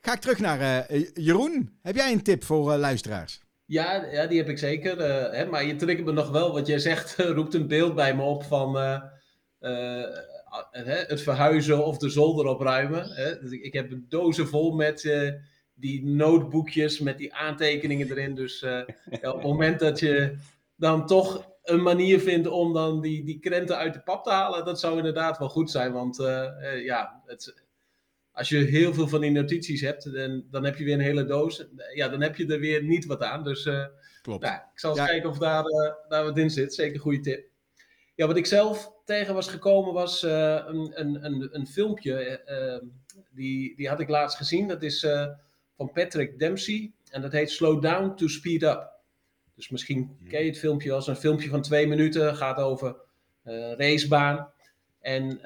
ga 0.00 0.12
ik 0.12 0.20
terug 0.20 0.38
naar 0.38 0.92
Jeroen. 1.14 1.78
Heb 1.82 1.96
jij 1.96 2.12
een 2.12 2.22
tip 2.22 2.44
voor 2.44 2.76
luisteraars? 2.76 3.43
Ja, 3.66 4.04
ja, 4.10 4.26
die 4.26 4.38
heb 4.38 4.48
ik 4.48 4.58
zeker. 4.58 4.98
Uh, 4.98 5.32
hè, 5.32 5.46
maar 5.46 5.64
je 5.64 5.76
triggert 5.76 6.06
me 6.06 6.12
nog 6.12 6.30
wel, 6.30 6.52
wat 6.52 6.66
jij 6.66 6.78
zegt, 6.78 7.16
roept 7.38 7.54
een 7.54 7.68
beeld 7.68 7.94
bij 7.94 8.16
me 8.16 8.22
op 8.22 8.44
van 8.44 8.76
uh, 8.76 9.02
uh, 9.60 10.04
het 10.70 11.22
verhuizen 11.22 11.84
of 11.84 11.98
de 11.98 12.08
zolder 12.08 12.46
opruimen. 12.46 13.10
Hè. 13.10 13.40
Dus 13.40 13.50
ik, 13.50 13.72
heb 13.72 13.92
dozen 14.08 14.48
vol 14.48 14.74
met 14.74 15.02
die 15.74 16.04
notebookjes, 16.04 17.00
met 17.00 17.18
die 17.18 17.34
aantekeningen 17.34 18.10
erin. 18.10 18.34
Dus 18.34 18.60
ja, 19.20 19.30
op 19.30 19.34
het 19.34 19.42
moment 19.42 19.80
dat 19.80 19.98
je 19.98 20.38
dan 20.76 21.06
toch 21.06 21.52
een 21.62 21.82
manier 21.82 22.20
vindt 22.20 22.46
om 22.46 22.72
dan 22.72 23.00
die, 23.00 23.24
die 23.24 23.38
krenten 23.38 23.76
uit 23.76 23.94
de 23.94 24.00
pap 24.00 24.24
te 24.24 24.30
halen, 24.30 24.64
dat 24.64 24.80
zou 24.80 24.96
inderdaad 24.96 25.38
wel 25.38 25.48
goed 25.48 25.70
zijn. 25.70 25.92
Want 25.92 26.16
ja, 26.84 27.22
het, 27.26 27.63
als 28.34 28.48
je 28.48 28.56
heel 28.56 28.94
veel 28.94 29.08
van 29.08 29.20
die 29.20 29.30
notities 29.30 29.80
hebt, 29.80 30.12
dan, 30.12 30.44
dan 30.50 30.64
heb 30.64 30.76
je 30.76 30.84
weer 30.84 30.94
een 30.94 31.00
hele 31.00 31.24
doos. 31.24 31.66
Ja, 31.94 32.08
dan 32.08 32.20
heb 32.20 32.36
je 32.36 32.46
er 32.46 32.60
weer 32.60 32.82
niet 32.82 33.04
wat 33.04 33.22
aan. 33.22 33.44
Dus 33.44 33.66
uh, 33.66 33.86
Klopt. 34.22 34.42
Nou, 34.42 34.54
ik 34.54 34.78
zal 34.78 34.98
eens 34.98 35.08
kijken 35.08 35.30
of 35.30 35.38
daar, 35.38 35.64
uh, 35.64 35.92
daar 36.08 36.24
wat 36.24 36.38
in 36.38 36.50
zit. 36.50 36.74
Zeker 36.74 36.94
een 36.94 37.00
goede 37.00 37.20
tip. 37.20 37.48
Ja, 38.14 38.26
wat 38.26 38.36
ik 38.36 38.46
zelf 38.46 38.92
tegen 39.04 39.34
was 39.34 39.48
gekomen 39.48 39.92
was 39.92 40.24
uh, 40.24 40.62
een, 40.66 40.92
een, 40.94 41.24
een, 41.24 41.48
een 41.52 41.66
filmpje. 41.66 42.40
die, 43.30 43.76
die 43.76 43.88
had 43.88 44.00
ik 44.00 44.08
laatst 44.08 44.36
gezien. 44.36 44.68
Dat 44.68 44.82
is 44.82 45.06
van 45.76 45.92
Patrick 45.92 46.38
Dempsey. 46.38 46.92
En 47.10 47.22
dat 47.22 47.32
heet 47.32 47.50
Slow 47.50 47.82
Down 47.82 48.14
to 48.16 48.28
Speed 48.28 48.62
Up. 48.62 48.92
Dus 49.54 49.68
misschien 49.68 50.16
ken 50.28 50.40
je 50.40 50.48
het 50.48 50.58
filmpje 50.58 50.92
als 50.92 51.06
een 51.06 51.16
filmpje 51.16 51.48
van 51.48 51.62
twee 51.62 51.86
minuten. 51.86 52.36
Gaat 52.36 52.58
over 52.58 52.96
racebaan. 53.76 54.52
En 55.04 55.38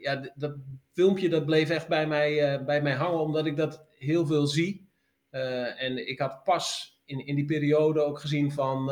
ja, 0.00 0.32
dat 0.34 0.56
filmpje 0.92 1.28
dat 1.28 1.46
bleef 1.46 1.70
echt 1.70 1.88
bij 1.88 2.06
mij, 2.06 2.58
uh, 2.58 2.64
bij 2.64 2.82
mij 2.82 2.92
hangen, 2.92 3.20
omdat 3.20 3.46
ik 3.46 3.56
dat 3.56 3.84
heel 3.98 4.26
veel 4.26 4.46
zie. 4.46 4.88
Uh, 5.30 5.82
en 5.82 6.08
ik 6.08 6.18
had 6.18 6.44
pas 6.44 6.98
in, 7.04 7.26
in 7.26 7.34
die 7.34 7.44
periode 7.44 8.00
ook 8.00 8.20
gezien 8.20 8.52
van 8.52 8.90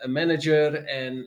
een 0.00 0.12
manager 0.12 0.84
en 0.84 1.26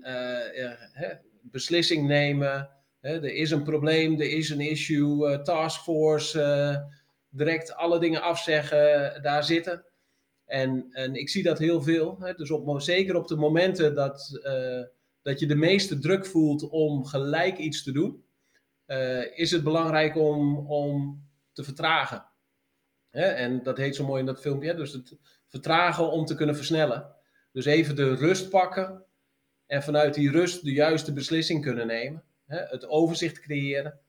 hè, 0.92 1.14
beslissing 1.42 2.08
nemen. 2.08 2.70
Hè, 3.00 3.14
er 3.14 3.34
is 3.34 3.52
een 3.52 3.64
probleem, 3.64 4.14
er 4.22 4.30
is 4.30 4.50
een 4.50 4.62
issue, 4.62 5.42
taskforce, 5.42 6.86
direct 7.30 7.74
alle 7.74 8.00
dingen 8.00 8.22
afzeggen, 8.22 9.22
daar 9.22 9.44
zitten. 9.44 9.86
En, 10.46 10.88
en 10.92 11.16
ik 11.16 11.30
zie 11.30 11.44
dat 11.44 11.60
heel 11.60 11.82
veel. 11.82 12.18
Hè, 12.20 12.34
dus 12.34 12.52
op, 12.52 12.82
zeker 12.82 13.16
op 13.16 13.28
de 13.28 13.36
momenten 13.36 13.96
dat, 13.96 14.40
dat 15.28 15.40
je 15.40 15.46
de 15.46 15.56
meeste 15.56 16.00
druk 16.00 16.26
voelt 16.26 16.70
om 16.70 17.06
gelijk 17.06 17.58
iets 17.58 17.84
te 17.84 17.92
doen 17.92 18.24
uh, 18.86 19.38
is 19.38 19.52
het 19.52 19.64
belangrijk 19.64 20.16
om, 20.16 20.58
om 20.58 21.24
te 21.54 21.64
vertragen. 21.64 22.26
Hè? 23.10 23.22
En 23.26 23.64
dat 23.64 23.78
heet 23.78 23.96
zo 23.96 24.06
mooi 24.06 24.20
in 24.20 24.26
dat 24.26 24.42
filmpje. 24.42 24.74
Dus 24.74 24.92
het 24.92 25.18
vertragen 25.48 26.12
om 26.12 26.26
te 26.26 26.36
kunnen 26.36 26.56
versnellen. 26.56 27.16
Dus 27.52 27.66
even 27.66 27.96
de 27.96 28.16
rust 28.16 28.50
pakken 28.50 29.04
en 29.66 29.84
vanuit 29.84 30.14
die 30.14 30.32
rust 30.32 30.64
de 30.64 30.72
juiste 30.72 31.14
beslissing 31.14 31.62
kunnen 31.62 31.88
nemen. 31.88 32.24
Hè? 32.46 32.58
Het 32.58 32.88
overzicht 32.88 33.40
creëren. 33.40 34.00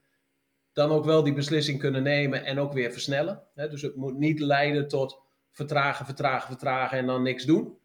Dan 0.72 0.90
ook 0.90 1.04
wel 1.04 1.22
die 1.22 1.34
beslissing 1.34 1.78
kunnen 1.78 2.02
nemen 2.02 2.44
en 2.44 2.58
ook 2.58 2.72
weer 2.72 2.92
versnellen. 2.92 3.42
Dus 3.54 3.82
het 3.82 3.96
moet 3.96 4.18
niet 4.18 4.40
leiden 4.40 4.88
tot 4.88 5.20
vertragen, 5.50 6.04
vertragen, 6.04 6.48
vertragen 6.48 6.98
en 6.98 7.06
dan 7.06 7.22
niks 7.22 7.44
doen. 7.44 7.78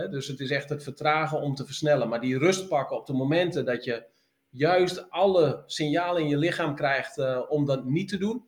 Hè? 0.00 0.08
Dus 0.08 0.26
het 0.26 0.40
is 0.40 0.50
echt 0.50 0.68
het 0.68 0.82
vertragen 0.82 1.40
om 1.40 1.54
te 1.54 1.66
versnellen. 1.66 2.08
Maar 2.08 2.20
die 2.20 2.38
rust 2.38 2.68
pakken 2.68 2.96
op 2.96 3.06
de 3.06 3.12
momenten 3.12 3.64
dat 3.64 3.84
je 3.84 4.04
juist 4.48 5.10
alle 5.10 5.62
signalen 5.66 6.22
in 6.22 6.28
je 6.28 6.36
lichaam 6.36 6.74
krijgt 6.74 7.18
uh, 7.18 7.40
om 7.48 7.64
dat 7.64 7.84
niet 7.84 8.08
te 8.08 8.18
doen. 8.18 8.44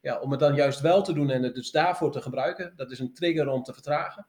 Ja, 0.00 0.20
om 0.20 0.30
het 0.30 0.40
dan 0.40 0.54
juist 0.54 0.80
wel 0.80 1.02
te 1.02 1.12
doen 1.12 1.30
en 1.30 1.42
het 1.42 1.54
dus 1.54 1.70
daarvoor 1.70 2.12
te 2.12 2.22
gebruiken. 2.22 2.72
Dat 2.76 2.90
is 2.90 2.98
een 2.98 3.14
trigger 3.14 3.48
om 3.48 3.62
te 3.62 3.72
vertragen. 3.72 4.26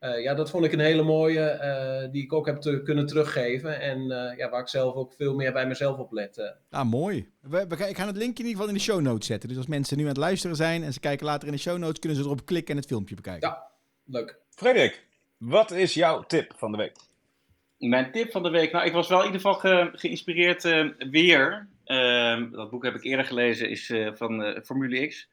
Uh, 0.00 0.22
ja, 0.22 0.34
dat 0.34 0.50
vond 0.50 0.64
ik 0.64 0.72
een 0.72 0.80
hele 0.80 1.02
mooie, 1.02 1.58
uh, 2.04 2.12
die 2.12 2.22
ik 2.22 2.32
ook 2.32 2.46
heb 2.46 2.60
te 2.60 2.82
kunnen 2.82 3.06
teruggeven. 3.06 3.80
En 3.80 4.00
uh, 4.00 4.36
ja, 4.36 4.50
waar 4.50 4.60
ik 4.60 4.68
zelf 4.68 4.94
ook 4.94 5.14
veel 5.14 5.34
meer 5.34 5.52
bij 5.52 5.66
mezelf 5.66 5.98
op 5.98 6.12
let. 6.12 6.54
Ah, 6.70 6.90
mooi. 6.90 7.32
We, 7.40 7.66
we, 7.68 7.88
ik 7.88 7.96
ga 7.96 8.06
het 8.06 8.16
linkje 8.16 8.42
in 8.42 8.48
ieder 8.48 8.50
geval 8.50 8.68
in 8.68 8.74
de 8.74 8.80
show 8.80 9.00
notes 9.00 9.26
zetten. 9.26 9.48
Dus 9.48 9.58
als 9.58 9.66
mensen 9.66 9.96
nu 9.96 10.02
aan 10.02 10.08
het 10.08 10.16
luisteren 10.16 10.56
zijn 10.56 10.82
en 10.82 10.92
ze 10.92 11.00
kijken 11.00 11.26
later 11.26 11.48
in 11.48 11.54
de 11.54 11.60
show 11.60 11.78
notes, 11.78 11.98
kunnen 11.98 12.18
ze 12.18 12.24
erop 12.24 12.46
klikken 12.46 12.74
en 12.74 12.80
het 12.80 12.88
filmpje 12.88 13.14
bekijken. 13.14 13.48
Ja, 13.48 13.70
leuk. 14.04 14.40
Frederik, 14.50 15.06
wat 15.42 15.70
is 15.70 15.94
jouw 15.94 16.22
tip 16.22 16.52
van 16.56 16.70
de 16.70 16.78
week? 16.78 16.96
Mijn 17.78 18.12
tip 18.12 18.30
van 18.30 18.42
de 18.42 18.50
week, 18.50 18.72
nou, 18.72 18.86
ik 18.86 18.92
was 18.92 19.08
wel 19.08 19.18
in 19.18 19.24
ieder 19.24 19.40
geval 19.40 19.58
ge, 19.58 19.90
geïnspireerd 19.92 20.62
weer. 21.10 21.68
Ehm, 21.84 22.50
dat 22.50 22.70
boek 22.70 22.84
heb 22.84 22.94
ik 22.94 23.04
eerder 23.04 23.24
gelezen, 23.24 23.70
is 23.70 23.92
van 24.14 24.60
Formule 24.64 25.06
X. 25.06 25.30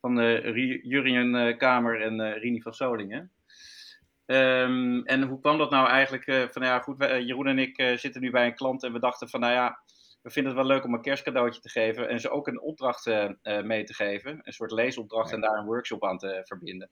Van 0.00 0.16
Jurien 0.82 1.56
Kamer 1.56 2.00
en 2.00 2.32
Rini 2.32 2.60
van 2.60 2.74
Solingen. 2.74 3.30
Um, 4.26 5.04
en 5.04 5.22
hoe 5.22 5.40
kwam 5.40 5.58
dat 5.58 5.70
nou 5.70 5.88
eigenlijk? 5.88 6.52
Van 6.52 6.62
ja, 6.62 6.78
goed, 6.78 6.96
wij, 6.96 7.22
Jeroen 7.22 7.46
en 7.46 7.58
ik 7.58 7.98
zitten 7.98 8.20
nu 8.20 8.30
bij 8.30 8.46
een 8.46 8.54
klant 8.54 8.82
en 8.82 8.92
we 8.92 8.98
dachten 8.98 9.28
van, 9.28 9.40
nou 9.40 9.52
ja, 9.52 9.78
we 10.22 10.30
vinden 10.30 10.52
het 10.52 10.60
wel 10.60 10.70
leuk 10.70 10.84
om 10.84 10.94
een 10.94 11.02
kerstcadeautje 11.02 11.60
te 11.60 11.68
geven 11.68 12.08
en 12.08 12.20
ze 12.20 12.30
ook 12.30 12.46
een 12.46 12.60
opdracht 12.60 13.10
mee 13.62 13.84
te 13.84 13.94
geven, 13.94 14.40
een 14.42 14.52
soort 14.52 14.70
leesopdracht 14.70 15.28
ja. 15.28 15.34
en 15.34 15.40
daar 15.40 15.58
een 15.58 15.64
workshop 15.64 16.04
aan 16.04 16.18
te 16.18 16.40
verbinden. 16.44 16.90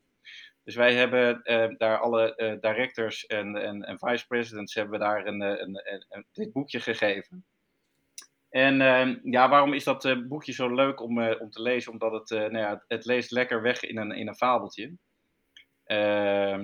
Dus 0.66 0.75
wij 0.75 0.94
hebben 0.94 1.42
daar 1.78 1.99
alle 1.99 2.58
directors 2.61 3.26
en, 3.26 3.56
en, 3.56 3.82
en 3.82 3.99
vice 3.99 4.26
presidents 4.26 4.75
hebben 4.75 4.99
we 4.99 5.04
daar 5.04 5.26
een, 5.26 5.40
een, 5.40 5.92
een, 5.92 6.06
een 6.08 6.26
dit 6.32 6.52
boekje 6.52 6.80
gegeven. 6.80 7.44
En 8.49 8.80
ehm, 8.80 9.18
ja, 9.23 9.49
waarom 9.49 9.73
is 9.73 9.85
dat 9.85 10.28
boekje 10.28 10.52
zo 10.52 10.75
leuk 10.75 11.00
om, 11.00 11.23
om 11.23 11.50
te 11.50 11.62
lezen? 11.62 11.92
Omdat 11.92 12.12
het, 12.12 12.30
nou 12.30 12.58
ja, 12.58 12.85
het 12.88 13.04
leest 13.04 13.30
lekker 13.30 13.62
weg 13.62 13.82
in 13.82 13.96
een, 13.96 14.12
in 14.12 14.28
een 14.28 14.37
fabeltje. 14.37 14.96
Uh, 15.87 16.58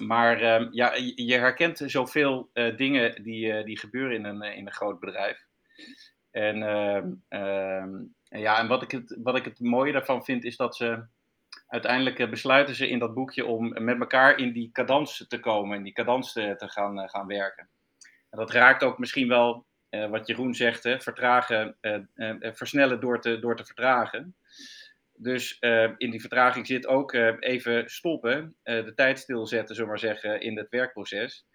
maar 0.00 0.42
uh, 0.42 0.68
ja, 0.70 0.94
je 1.14 1.34
herkent 1.38 1.82
zoveel 1.86 2.50
dingen 2.52 3.22
die, 3.22 3.64
die 3.64 3.78
gebeuren 3.78 4.16
in 4.16 4.24
een, 4.24 4.42
in 4.42 4.66
een 4.66 4.72
groot 4.72 5.00
bedrijf. 5.00 5.46
En, 6.30 6.62
ehm, 7.28 8.04
ja, 8.28 8.58
en 8.58 8.68
wat, 8.68 8.82
ik 8.82 8.90
het, 8.90 9.18
wat 9.22 9.36
ik 9.36 9.44
het 9.44 9.60
mooie 9.60 9.92
daarvan 9.92 10.24
vind, 10.24 10.44
is 10.44 10.56
dat 10.56 10.76
ze 10.76 11.04
uiteindelijk 11.66 12.30
besluiten 12.30 12.74
ze 12.74 12.88
in 12.88 12.98
dat 12.98 13.14
boekje 13.14 13.46
om 13.46 13.84
met 13.84 14.00
elkaar 14.00 14.38
in 14.38 14.52
die 14.52 14.70
cadans 14.72 15.26
te 15.28 15.40
komen, 15.40 15.76
in 15.76 15.82
die 15.82 15.92
cadans 15.92 16.32
te, 16.32 16.54
gaan, 16.58 17.08
gaan 17.08 17.26
werken. 17.26 17.68
En 18.30 18.38
dat 18.38 18.50
raakt 18.50 18.82
ook 18.82 18.98
misschien 18.98 19.28
wel 19.28 19.66
wat 19.90 20.26
Jeroen 20.26 20.54
zegt, 20.54 20.82
hè, 20.82 21.00
vertragen, 21.00 21.78
versnellen 22.40 23.00
door 23.00 23.20
te, 23.20 23.38
door 23.38 23.56
te 23.56 23.64
vertragen. 23.64 24.36
Dus 25.12 25.58
in 25.96 26.10
die 26.10 26.20
vertraging 26.20 26.66
zit 26.66 26.86
ook 26.86 27.12
even 27.40 27.88
stoppen, 27.90 28.56
de 28.62 28.92
tijd 28.94 29.18
stilzetten, 29.18 29.74
zullen 29.74 29.92
we 29.92 30.00
maar 30.00 30.12
zeggen, 30.12 30.40
in 30.40 30.56
het 30.56 30.68
werkproces. 30.68 31.46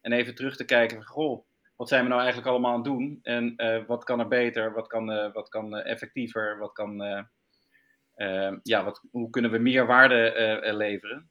En 0.00 0.12
even 0.12 0.34
terug 0.34 0.56
te 0.56 0.64
kijken 0.64 1.04
goh, 1.04 1.46
wat 1.76 1.88
zijn 1.88 2.02
we 2.02 2.08
nou 2.08 2.20
eigenlijk 2.20 2.50
allemaal 2.50 2.70
aan 2.70 2.76
het 2.76 2.84
doen? 2.84 3.18
En 3.22 3.54
wat 3.86 4.04
kan 4.04 4.20
er 4.20 4.28
beter, 4.28 4.72
wat 4.72 4.86
kan, 4.86 5.32
wat 5.32 5.48
kan 5.48 5.76
effectiever, 5.76 6.58
wat 6.58 6.72
kan, 6.72 6.98
ja, 8.62 8.84
wat, 8.84 9.02
hoe 9.10 9.30
kunnen 9.30 9.50
we 9.50 9.58
meer 9.58 9.86
waarde 9.86 10.60
leveren 10.62 11.30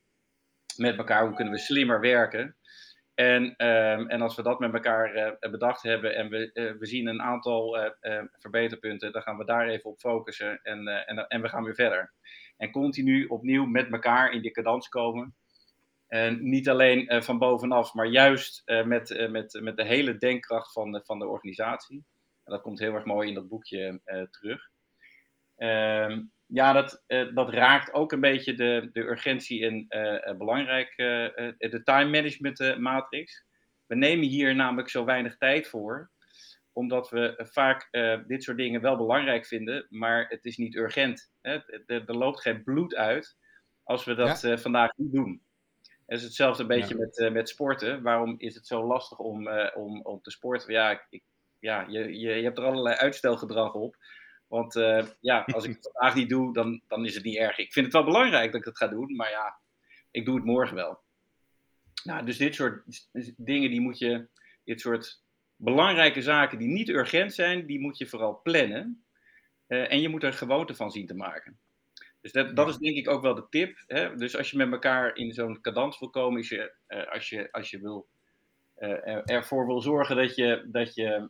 met 0.78 0.98
elkaar? 0.98 1.26
Hoe 1.26 1.36
kunnen 1.36 1.54
we 1.54 1.60
slimmer 1.60 2.00
werken? 2.00 2.56
En, 3.14 3.44
um, 3.44 4.10
en 4.10 4.22
als 4.22 4.36
we 4.36 4.44
dat 4.44 4.60
met 4.60 4.74
elkaar 4.74 5.16
uh, 5.16 5.52
bedacht 5.52 5.84
hebben 5.84 6.16
en 6.16 6.30
we, 6.30 6.76
we 6.80 6.86
zien 6.86 7.08
een 7.08 7.22
aantal 7.22 7.78
verbeterpunten, 8.32 9.12
dan 9.12 9.22
gaan 9.22 9.38
we 9.38 9.46
daar 9.46 9.68
even 9.68 9.90
op 9.90 10.00
focussen 10.00 10.60
en, 10.64 10.88
en, 10.88 11.28
en 11.28 11.42
we 11.42 11.50
gaan 11.50 11.64
weer 11.64 11.76
verder. 11.76 12.14
En 12.58 12.72
continu 12.72 13.26
opnieuw 13.26 13.66
met 13.66 13.92
elkaar 13.92 14.32
in 14.32 14.42
die 14.42 14.52
cadans 14.52 14.90
komen. 14.90 15.36
En 16.08 16.50
niet 16.50 16.70
alleen 16.70 17.24
van 17.24 17.38
bovenaf, 17.38 17.94
maar 17.94 18.08
juist 18.08 18.64
met, 18.66 19.28
met, 19.30 19.60
met 19.62 19.78
de 19.78 19.86
hele 19.86 20.18
denkkracht 20.18 20.72
van 20.72 20.92
de, 20.92 21.02
van 21.04 21.20
de 21.20 21.28
organisatie. 21.28 22.04
En 22.44 22.52
dat 22.52 22.62
komt 22.62 22.80
heel 22.80 22.94
erg 22.94 23.06
mooi 23.06 23.28
in 23.28 23.34
dat 23.34 23.48
boekje 23.48 24.02
terug. 24.32 24.70
Um, 25.58 26.32
ja, 26.48 26.74
dat, 26.74 27.04
uh, 27.08 27.36
dat 27.36 27.50
raakt 27.50 27.94
ook 27.94 28.12
een 28.12 28.20
beetje 28.20 28.54
de, 28.54 28.90
de 28.94 29.02
urgentie 29.02 29.66
en 29.66 29.86
uh, 29.90 30.38
belangrijk, 30.38 30.94
uh, 30.98 31.08
de 31.58 31.82
time 31.84 32.10
management 32.10 32.80
matrix. 32.80 33.46
We 33.86 33.96
nemen 33.96 34.28
hier 34.28 34.56
namelijk 34.56 34.90
zo 34.90 35.06
weinig 35.06 35.38
tijd 35.38 35.68
voor, 35.68 36.12
omdat 36.74 37.10
we 37.10 37.48
vaak 37.52 37.90
dit 38.28 38.44
soort 38.44 38.58
dingen 38.58 38.82
wel 38.82 38.98
belangrijk 38.98 39.46
vinden, 39.46 39.86
maar 39.90 40.26
het 40.30 40.46
is 40.46 40.58
niet 40.58 40.76
urgent. 40.76 41.32
Hè? 41.42 41.52
Er, 41.86 42.04
er 42.06 42.18
loopt 42.18 42.42
geen 42.42 42.64
bloed 42.64 42.96
uit 42.96 43.38
als 43.84 44.06
we 44.06 44.16
dat 44.16 44.42
ja. 44.42 44.58
vandaag 44.58 44.92
niet 44.96 45.14
doen. 45.14 45.42
Het 46.06 46.18
is 46.18 46.24
hetzelfde 46.24 46.62
een 46.62 46.68
beetje 46.68 46.98
ja. 46.98 47.10
met, 47.16 47.34
met 47.34 47.50
sporten. 47.50 48.02
Waarom 48.02 48.36
is 48.38 48.56
het 48.56 48.68
zo 48.68 48.88
lastig 48.88 49.18
om, 49.20 49.50
om, 49.74 50.02
om 50.02 50.22
te 50.22 50.32
sporten? 50.32 50.74
Ja, 50.74 51.06
ik, 51.10 51.24
ja 51.60 51.86
je, 51.88 52.20
je, 52.20 52.36
je 52.36 52.44
hebt 52.44 52.58
er 52.58 52.66
allerlei 52.66 52.96
uitstelgedrag 52.96 53.74
op. 53.74 53.96
Want 54.48 54.76
uh, 54.76 55.06
ja, 55.20 55.42
als 55.42 55.64
ik 55.64 55.76
het 55.76 55.90
vandaag 55.92 56.16
niet 56.16 56.30
doe, 56.30 56.54
dan, 56.54 56.82
dan 56.88 57.06
is 57.06 57.16
het 57.16 57.24
niet 57.24 57.38
erg. 57.38 57.58
Ik 57.58 57.74
vind 57.74 57.86
het 57.86 57.96
wel 57.96 58.04
belangrijk 58.04 58.52
dat 58.52 58.60
ik 58.62 58.68
het 58.68 58.78
ga 58.78 58.88
doen, 58.88 59.16
maar 59.16 59.30
ja, 59.30 59.60
ik 60.12 60.26
doe 60.26 60.36
het 60.36 60.46
morgen 60.46 60.76
wel. 60.76 61.04
Nou, 62.04 62.26
dus 62.26 62.38
dit 62.38 62.56
soort 62.56 62.84
dingen, 63.38 63.70
die 63.70 63.82
moet 63.82 63.98
je, 63.98 64.28
dit 64.64 64.82
soort 64.82 65.24
belangrijke 65.56 66.22
zaken 66.22 66.58
die 66.58 66.68
niet 66.68 66.90
urgent 66.90 67.34
zijn, 67.34 67.66
die 67.66 67.80
moet 67.80 67.98
je 67.98 68.08
vooral 68.08 68.42
plannen. 68.42 69.04
Uh, 69.68 69.92
en 69.92 70.02
je 70.02 70.10
moet 70.10 70.24
er 70.24 70.34
gewoonte 70.34 70.76
van 70.76 70.92
zien 70.92 71.08
te 71.08 71.16
maken. 71.16 71.60
Dus 72.22 72.32
dat, 72.32 72.56
dat 72.56 72.68
is 72.68 72.78
denk 72.78 72.96
ik 72.98 73.10
ook 73.10 73.22
wel 73.22 73.36
de 73.36 73.48
tip. 73.50 73.84
Hè? 73.88 74.16
Dus 74.16 74.38
als 74.38 74.52
je 74.52 74.58
met 74.58 74.72
elkaar 74.72 75.16
in 75.16 75.34
zo'n 75.34 75.62
cadans 75.62 76.00
wil 76.00 76.10
komen, 76.10 76.40
is 76.40 76.50
je, 76.50 76.74
uh, 76.88 77.12
als, 77.12 77.30
je, 77.30 77.52
als 77.52 77.70
je 77.70 77.80
wil, 77.80 78.08
er, 78.76 79.24
ervoor 79.24 79.66
wil 79.66 79.82
zorgen 79.82 80.16
dat 80.16 80.36
je, 80.36 80.66
dat 80.68 80.96
je 80.96 81.30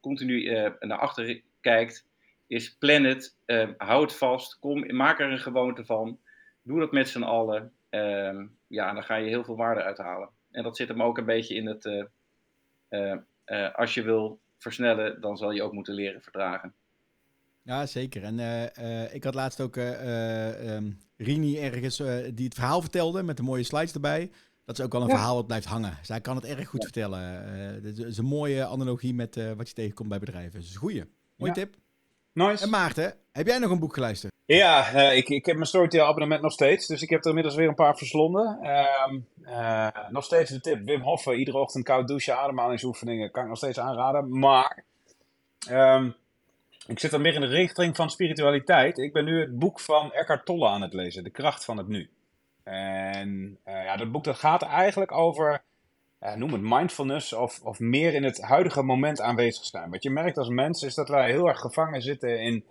continu 0.00 0.50
naar 0.78 0.98
achter 0.98 1.42
kijkt, 1.60 2.07
is 2.48 2.76
plan 2.76 3.04
het, 3.04 3.36
uh, 3.46 3.68
houd 3.76 4.16
vast, 4.16 4.58
kom, 4.58 4.96
maak 4.96 5.20
er 5.20 5.30
een 5.30 5.38
gewoonte 5.38 5.84
van, 5.84 6.18
doe 6.62 6.78
dat 6.78 6.92
met 6.92 7.08
z'n 7.08 7.22
allen. 7.22 7.72
Uh, 7.90 8.44
ja, 8.66 8.92
dan 8.92 9.02
ga 9.02 9.16
je 9.16 9.28
heel 9.28 9.44
veel 9.44 9.56
waarde 9.56 9.82
uithalen. 9.82 10.28
En 10.50 10.62
dat 10.62 10.76
zit 10.76 10.88
hem 10.88 11.02
ook 11.02 11.18
een 11.18 11.24
beetje 11.24 11.54
in 11.54 11.66
het, 11.66 12.06
uh, 12.88 13.74
als 13.74 13.94
je 13.94 14.02
wil 14.02 14.40
versnellen, 14.58 15.20
dan 15.20 15.36
zal 15.36 15.50
je 15.50 15.62
ook 15.62 15.72
moeten 15.72 15.94
leren 15.94 16.22
verdragen. 16.22 16.74
Ja, 17.62 17.86
zeker. 17.86 18.22
En 18.22 18.38
ik 19.12 19.24
had 19.24 19.34
laatst 19.34 19.60
ook 19.60 19.76
um, 19.76 20.98
Rini 21.16 21.58
ergens 21.58 21.96
die 22.34 22.44
het 22.44 22.54
verhaal 22.54 22.80
vertelde 22.80 23.22
met 23.22 23.36
de 23.36 23.42
mooie 23.42 23.62
slides 23.62 23.92
erbij. 23.92 24.30
Dat 24.64 24.78
is 24.78 24.84
ook 24.84 24.94
al 24.94 25.02
een 25.02 25.08
ja. 25.08 25.14
verhaal 25.14 25.34
wat 25.34 25.46
blijft 25.46 25.66
hangen. 25.66 25.98
Zij 26.02 26.20
kan 26.20 26.36
het 26.36 26.44
erg 26.44 26.68
goed 26.68 26.82
ja. 26.82 26.84
vertellen. 26.84 27.20
Het 27.84 27.98
is 27.98 28.18
een 28.18 28.24
mooie 28.24 28.66
analogie 28.66 29.14
met 29.14 29.54
wat 29.56 29.68
je 29.68 29.74
tegenkomt 29.74 30.08
bij 30.08 30.18
bedrijven. 30.18 30.60
Dus 30.60 30.70
een 30.70 30.80
goeie. 30.80 31.04
Mooie 31.36 31.54
ja. 31.54 31.60
tip. 31.60 31.76
Nice. 32.46 32.64
En 32.64 32.70
Maarten, 32.70 33.14
heb 33.32 33.46
jij 33.46 33.58
nog 33.58 33.70
een 33.70 33.78
boek 33.78 33.94
geluisterd? 33.94 34.32
Ja, 34.44 34.94
uh, 34.94 35.16
ik, 35.16 35.28
ik 35.28 35.46
heb 35.46 35.54
mijn 35.54 35.68
Storytel 35.68 36.06
abonnement 36.06 36.42
nog 36.42 36.52
steeds. 36.52 36.86
Dus 36.86 37.02
ik 37.02 37.10
heb 37.10 37.22
er 37.22 37.28
inmiddels 37.28 37.54
weer 37.54 37.68
een 37.68 37.74
paar 37.74 37.96
verslonden. 37.96 38.58
Uh, 38.62 39.12
uh, 39.42 39.88
nog 40.08 40.24
steeds 40.24 40.50
de 40.50 40.60
tip. 40.60 40.84
Wim 40.84 41.00
Hoffen, 41.00 41.38
iedere 41.38 41.58
ochtend 41.58 41.84
koud 41.84 42.08
douchen, 42.08 42.38
ademhalingsoefeningen. 42.38 43.30
Kan 43.30 43.42
ik 43.42 43.48
nog 43.48 43.58
steeds 43.58 43.78
aanraden. 43.78 44.38
Maar 44.38 44.84
um, 45.70 46.14
ik 46.86 46.98
zit 46.98 47.10
dan 47.10 47.20
meer 47.20 47.34
in 47.34 47.40
de 47.40 47.46
richting 47.46 47.96
van 47.96 48.10
spiritualiteit. 48.10 48.98
Ik 48.98 49.12
ben 49.12 49.24
nu 49.24 49.40
het 49.40 49.58
boek 49.58 49.80
van 49.80 50.12
Eckhart 50.12 50.44
Tolle 50.44 50.68
aan 50.68 50.82
het 50.82 50.92
lezen. 50.92 51.24
De 51.24 51.30
kracht 51.30 51.64
van 51.64 51.76
het 51.76 51.88
nu. 51.88 52.10
En 52.64 53.58
uh, 53.66 53.84
ja, 53.84 53.96
dat 53.96 54.12
boek 54.12 54.24
dat 54.24 54.38
gaat 54.38 54.62
eigenlijk 54.62 55.12
over 55.12 55.62
uh, 56.22 56.34
noem 56.34 56.52
het 56.52 56.62
mindfulness 56.62 57.32
of, 57.32 57.60
of 57.62 57.78
meer 57.78 58.14
in 58.14 58.24
het 58.24 58.40
huidige 58.40 58.82
moment 58.82 59.20
aanwezig 59.20 59.64
zijn. 59.64 59.90
Wat 59.90 60.02
je 60.02 60.10
merkt 60.10 60.38
als 60.38 60.48
mens 60.48 60.82
is 60.82 60.94
dat 60.94 61.08
wij 61.08 61.30
heel 61.30 61.48
erg 61.48 61.60
gevangen 61.60 62.02
zitten 62.02 62.40
in 62.40 62.64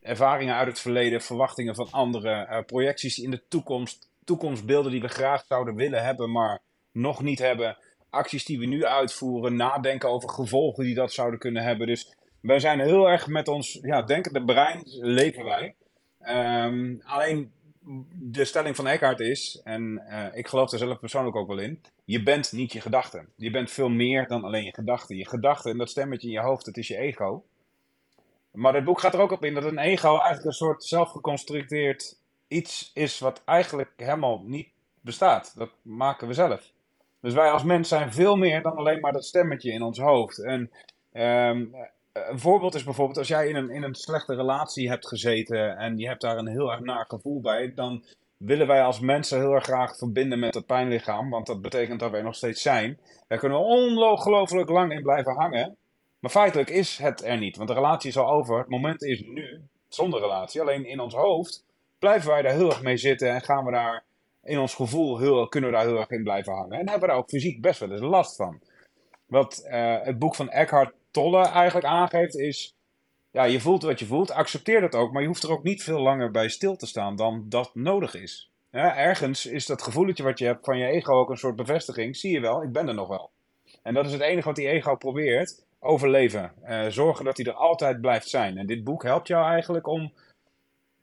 ervaringen 0.00 0.54
uit 0.54 0.68
het 0.68 0.80
verleden, 0.80 1.20
verwachtingen 1.20 1.74
van 1.74 1.88
anderen, 1.90 2.48
uh, 2.50 2.58
projecties 2.66 3.18
in 3.18 3.30
de 3.30 3.42
toekomst, 3.48 4.08
toekomstbeelden 4.24 4.92
die 4.92 5.00
we 5.00 5.08
graag 5.08 5.44
zouden 5.48 5.74
willen 5.74 6.04
hebben, 6.04 6.30
maar 6.32 6.60
nog 6.92 7.22
niet 7.22 7.38
hebben, 7.38 7.76
acties 8.10 8.44
die 8.44 8.58
we 8.58 8.66
nu 8.66 8.84
uitvoeren, 8.84 9.56
nadenken 9.56 10.08
over 10.08 10.30
gevolgen 10.30 10.84
die 10.84 10.94
dat 10.94 11.12
zouden 11.12 11.38
kunnen 11.38 11.62
hebben. 11.62 11.86
Dus 11.86 12.14
wij 12.40 12.60
zijn 12.60 12.80
heel 12.80 13.08
erg 13.08 13.26
met 13.26 13.48
ons 13.48 13.78
ja, 13.82 14.02
denkende 14.02 14.44
brein 14.44 14.82
leven 15.00 15.44
wij. 15.44 15.74
Um, 16.28 17.00
alleen 17.04 17.52
de 18.12 18.44
stelling 18.44 18.76
van 18.76 18.86
Eckhart 18.86 19.20
is, 19.20 19.60
en 19.64 20.02
uh, 20.08 20.26
ik 20.32 20.48
geloof 20.48 20.72
er 20.72 20.78
zelf 20.78 20.98
persoonlijk 20.98 21.36
ook 21.36 21.48
wel 21.48 21.58
in, 21.58 21.80
je 22.10 22.22
bent 22.22 22.52
niet 22.52 22.72
je 22.72 22.80
gedachten. 22.80 23.28
Je 23.36 23.50
bent 23.50 23.70
veel 23.70 23.88
meer 23.88 24.28
dan 24.28 24.44
alleen 24.44 24.64
je 24.64 24.74
gedachten. 24.74 25.16
Je 25.16 25.28
gedachten 25.28 25.70
en 25.70 25.78
dat 25.78 25.90
stemmetje 25.90 26.26
in 26.26 26.32
je 26.32 26.40
hoofd, 26.40 26.64
dat 26.64 26.76
is 26.76 26.88
je 26.88 26.96
ego. 26.96 27.44
Maar 28.50 28.74
het 28.74 28.84
boek 28.84 29.00
gaat 29.00 29.14
er 29.14 29.20
ook 29.20 29.30
op 29.30 29.44
in 29.44 29.54
dat 29.54 29.64
een 29.64 29.78
ego 29.78 30.08
eigenlijk 30.08 30.44
een 30.44 30.52
soort 30.52 30.84
zelfgeconstrueerd 30.84 32.18
iets 32.48 32.90
is 32.94 33.18
wat 33.18 33.42
eigenlijk 33.44 33.92
helemaal 33.96 34.42
niet 34.44 34.68
bestaat. 35.00 35.52
Dat 35.56 35.70
maken 35.82 36.26
we 36.26 36.34
zelf. 36.34 36.72
Dus 37.20 37.34
wij 37.34 37.50
als 37.50 37.64
mens 37.64 37.88
zijn 37.88 38.12
veel 38.12 38.36
meer 38.36 38.62
dan 38.62 38.76
alleen 38.76 39.00
maar 39.00 39.12
dat 39.12 39.24
stemmetje 39.24 39.72
in 39.72 39.82
ons 39.82 39.98
hoofd. 39.98 40.38
En 40.38 40.70
ehm, 41.12 41.66
een 42.12 42.38
voorbeeld 42.38 42.74
is 42.74 42.84
bijvoorbeeld 42.84 43.18
als 43.18 43.28
jij 43.28 43.48
in 43.48 43.56
een, 43.56 43.70
in 43.70 43.82
een 43.82 43.94
slechte 43.94 44.34
relatie 44.34 44.88
hebt 44.88 45.08
gezeten 45.08 45.76
en 45.76 45.98
je 45.98 46.06
hebt 46.06 46.20
daar 46.20 46.38
een 46.38 46.48
heel 46.48 46.70
erg 46.70 46.80
naar 46.80 47.04
gevoel 47.08 47.40
bij, 47.40 47.74
dan 47.74 48.04
willen 48.40 48.66
wij 48.66 48.82
als 48.82 49.00
mensen 49.00 49.38
heel 49.38 49.52
erg 49.52 49.64
graag 49.64 49.96
verbinden 49.96 50.38
met 50.38 50.54
het 50.54 50.66
pijnlichaam, 50.66 51.30
want 51.30 51.46
dat 51.46 51.62
betekent 51.62 52.00
dat 52.00 52.10
wij 52.10 52.22
nog 52.22 52.34
steeds 52.34 52.62
zijn. 52.62 52.98
Daar 53.28 53.38
kunnen 53.38 53.58
we 53.58 53.64
ongelooflijk 53.64 54.68
lang 54.68 54.92
in 54.92 55.02
blijven 55.02 55.34
hangen. 55.34 55.76
Maar 56.18 56.30
feitelijk 56.30 56.70
is 56.70 56.98
het 56.98 57.24
er 57.24 57.38
niet, 57.38 57.56
want 57.56 57.68
de 57.68 57.74
relatie 57.74 58.08
is 58.08 58.16
al 58.16 58.30
over. 58.30 58.58
Het 58.58 58.68
moment 58.68 59.02
is 59.02 59.20
nu, 59.20 59.60
zonder 59.88 60.20
relatie. 60.20 60.60
Alleen 60.60 60.86
in 60.86 61.00
ons 61.00 61.14
hoofd 61.14 61.64
blijven 61.98 62.30
wij 62.30 62.42
daar 62.42 62.52
heel 62.52 62.68
erg 62.68 62.82
mee 62.82 62.96
zitten 62.96 63.30
en 63.30 63.40
gaan 63.40 63.64
we 63.64 63.70
daar 63.70 64.04
in 64.42 64.58
ons 64.58 64.74
gevoel 64.74 65.18
heel, 65.18 65.48
kunnen 65.48 65.70
we 65.70 65.76
daar 65.76 65.86
heel 65.86 65.98
erg 65.98 66.10
in 66.10 66.22
blijven 66.22 66.52
hangen. 66.52 66.78
En 66.78 66.88
hebben 66.88 67.00
we 67.00 67.06
daar 67.06 67.16
ook 67.16 67.28
fysiek 67.28 67.60
best 67.60 67.80
wel 67.80 67.90
eens 67.90 68.00
last 68.00 68.36
van. 68.36 68.60
Wat 69.26 69.62
uh, 69.66 69.96
het 70.02 70.18
boek 70.18 70.34
van 70.34 70.50
Eckhart 70.50 70.94
Tolle 71.10 71.46
eigenlijk 71.46 71.86
aangeeft 71.86 72.36
is, 72.36 72.74
ja, 73.30 73.44
je 73.44 73.60
voelt 73.60 73.82
wat 73.82 73.98
je 73.98 74.06
voelt, 74.06 74.30
accepteer 74.30 74.80
dat 74.80 74.94
ook, 74.94 75.12
maar 75.12 75.22
je 75.22 75.28
hoeft 75.28 75.42
er 75.42 75.50
ook 75.50 75.62
niet 75.62 75.82
veel 75.82 76.00
langer 76.00 76.30
bij 76.30 76.48
stil 76.48 76.76
te 76.76 76.86
staan 76.86 77.16
dan 77.16 77.44
dat 77.48 77.70
nodig 77.74 78.14
is. 78.14 78.50
Ergens 78.70 79.46
is 79.46 79.66
dat 79.66 79.82
gevoeletje 79.82 80.22
wat 80.22 80.38
je 80.38 80.44
hebt 80.44 80.64
van 80.64 80.78
je 80.78 80.86
ego 80.86 81.12
ook 81.12 81.30
een 81.30 81.36
soort 81.36 81.56
bevestiging, 81.56 82.16
zie 82.16 82.32
je 82.32 82.40
wel, 82.40 82.62
ik 82.62 82.72
ben 82.72 82.88
er 82.88 82.94
nog 82.94 83.08
wel. 83.08 83.30
En 83.82 83.94
dat 83.94 84.06
is 84.06 84.12
het 84.12 84.20
enige 84.20 84.46
wat 84.46 84.56
die 84.56 84.68
ego 84.68 84.96
probeert, 84.96 85.64
overleven. 85.80 86.52
Uh, 86.64 86.86
zorgen 86.86 87.24
dat 87.24 87.36
hij 87.36 87.46
er 87.46 87.52
altijd 87.52 88.00
blijft 88.00 88.28
zijn. 88.28 88.58
En 88.58 88.66
dit 88.66 88.84
boek 88.84 89.02
helpt 89.02 89.28
jou 89.28 89.52
eigenlijk 89.52 89.86
om 89.86 90.12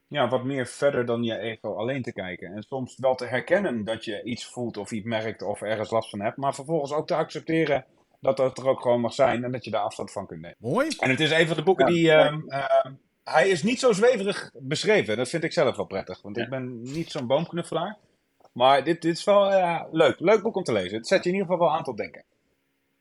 ja, 0.08 0.28
wat 0.28 0.44
meer 0.44 0.66
verder 0.66 1.06
dan 1.06 1.22
je 1.22 1.38
ego 1.38 1.74
alleen 1.74 2.02
te 2.02 2.12
kijken. 2.12 2.52
En 2.52 2.62
soms 2.62 2.96
wel 2.98 3.14
te 3.14 3.26
herkennen 3.26 3.84
dat 3.84 4.04
je 4.04 4.22
iets 4.22 4.46
voelt 4.46 4.76
of 4.76 4.90
iets 4.90 5.06
merkt 5.06 5.42
of 5.42 5.62
ergens 5.62 5.90
last 5.90 6.10
van 6.10 6.20
hebt. 6.20 6.36
Maar 6.36 6.54
vervolgens 6.54 6.92
ook 6.92 7.06
te 7.06 7.14
accepteren 7.14 7.84
dat 8.20 8.36
dat 8.36 8.58
er 8.58 8.68
ook 8.68 8.80
gewoon 8.80 9.00
mag 9.00 9.12
zijn 9.12 9.44
en 9.44 9.52
dat 9.52 9.64
je 9.64 9.70
daar 9.70 9.82
afstand 9.82 10.12
van 10.12 10.26
kunt 10.26 10.40
nemen. 10.40 10.56
Mooi. 10.60 10.88
En 10.98 11.10
het 11.10 11.20
is 11.20 11.30
een 11.30 11.46
van 11.46 11.56
de 11.56 11.62
boeken 11.62 11.86
die... 11.86 12.04
Uh, 12.04 12.36
uh, 12.46 12.84
hij 13.24 13.48
is 13.48 13.62
niet 13.62 13.80
zo 13.80 13.92
zweverig 13.92 14.50
beschreven. 14.54 15.16
Dat 15.16 15.28
vind 15.28 15.44
ik 15.44 15.52
zelf 15.52 15.76
wel 15.76 15.86
prettig. 15.86 16.22
Want 16.22 16.38
ik 16.38 16.48
ben 16.48 16.80
niet 16.82 17.10
zo'n 17.10 17.26
boomknuffelaar. 17.26 17.96
Maar 18.52 18.84
dit, 18.84 19.02
dit 19.02 19.16
is 19.16 19.24
wel 19.24 19.52
uh, 19.52 19.84
leuk. 19.90 20.20
Leuk 20.20 20.42
boek 20.42 20.56
om 20.56 20.62
te 20.62 20.72
lezen. 20.72 20.96
Het 20.96 21.06
zet 21.06 21.24
je 21.24 21.28
in 21.28 21.34
ieder 21.34 21.50
geval 21.50 21.66
wel 21.66 21.76
aan 21.76 21.84
tot 21.84 21.96
denken. 21.96 22.24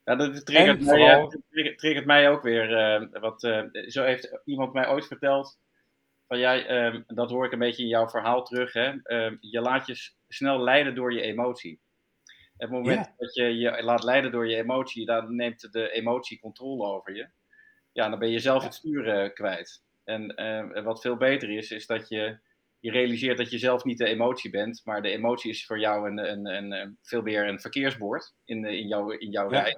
Ja, 0.06 0.16
dat 0.16 0.46
triggert, 0.46 0.82
mij, 0.82 0.98
vooral... 0.98 1.34
triggert, 1.50 1.78
triggert 1.78 2.06
mij 2.06 2.30
ook 2.30 2.42
weer. 2.42 3.00
Uh, 3.02 3.22
wat, 3.22 3.44
uh, 3.44 3.62
zo 3.88 4.04
heeft 4.04 4.40
iemand 4.46 4.74
mij 4.74 4.90
ooit 4.90 5.08
verteld. 5.08 5.58
Van 6.28 6.40
jij, 6.40 6.90
uh, 6.94 7.02
dat 7.08 7.30
hoor 7.30 7.46
ik 7.46 7.52
een 7.52 7.60
beetje 7.60 7.84
in 7.84 7.90
jouw 7.90 8.10
verhaal 8.10 8.44
terug. 8.44 8.74
Hè? 8.74 8.94
Ehm, 9.04 9.36
je 9.40 9.62
laat 9.62 9.88
je 9.88 10.12
snel 10.28 10.60
leiden 10.60 10.96
door 10.96 11.14
je 11.14 11.22
emotie. 11.22 11.80
Het 12.58 12.70
moment 12.70 13.14
dat 13.18 13.34
je 13.34 13.58
je 13.58 13.84
laat 13.84 14.04
leiden 14.04 14.32
door 14.32 14.50
je 14.50 14.56
emotie, 14.56 15.06
dan 15.06 15.36
neemt 15.36 15.72
de 15.72 15.92
emotie 15.92 16.40
controle 16.40 16.86
over 16.86 17.16
je. 17.16 17.30
Ja, 17.92 18.10
dan 18.10 18.20
ben 18.20 18.30
je 18.30 18.40
zelf 18.40 18.64
het 18.64 18.74
sturen 18.74 19.34
kwijt. 19.34 19.84
En 20.04 20.84
wat 20.84 21.02
veel 21.02 21.18
beter 21.18 21.50
is, 21.50 21.72
is 21.72 21.86
dat 21.86 22.10
je 22.10 22.38
je 22.80 22.92
realiseert 22.92 23.38
dat 23.38 23.52
je 23.52 23.58
zelf 23.58 23.84
niet 23.84 23.98
de 23.98 24.08
emotie 24.08 24.50
bent, 24.50 24.82
maar 24.84 25.02
de 25.02 25.10
emotie 25.10 25.50
is 25.50 25.66
voor 25.66 25.80
jou 25.80 26.10
een, 26.10 26.32
een, 26.32 26.46
een, 26.46 26.72
een 26.72 26.98
veel 27.02 27.22
meer 27.22 27.48
een 27.48 27.60
verkeersbord 27.60 28.34
in, 28.46 28.66
in, 28.66 28.88
jouw, 28.88 29.10
in 29.10 29.32
jouw 29.32 29.52
ja. 29.52 29.62
rij 29.62 29.78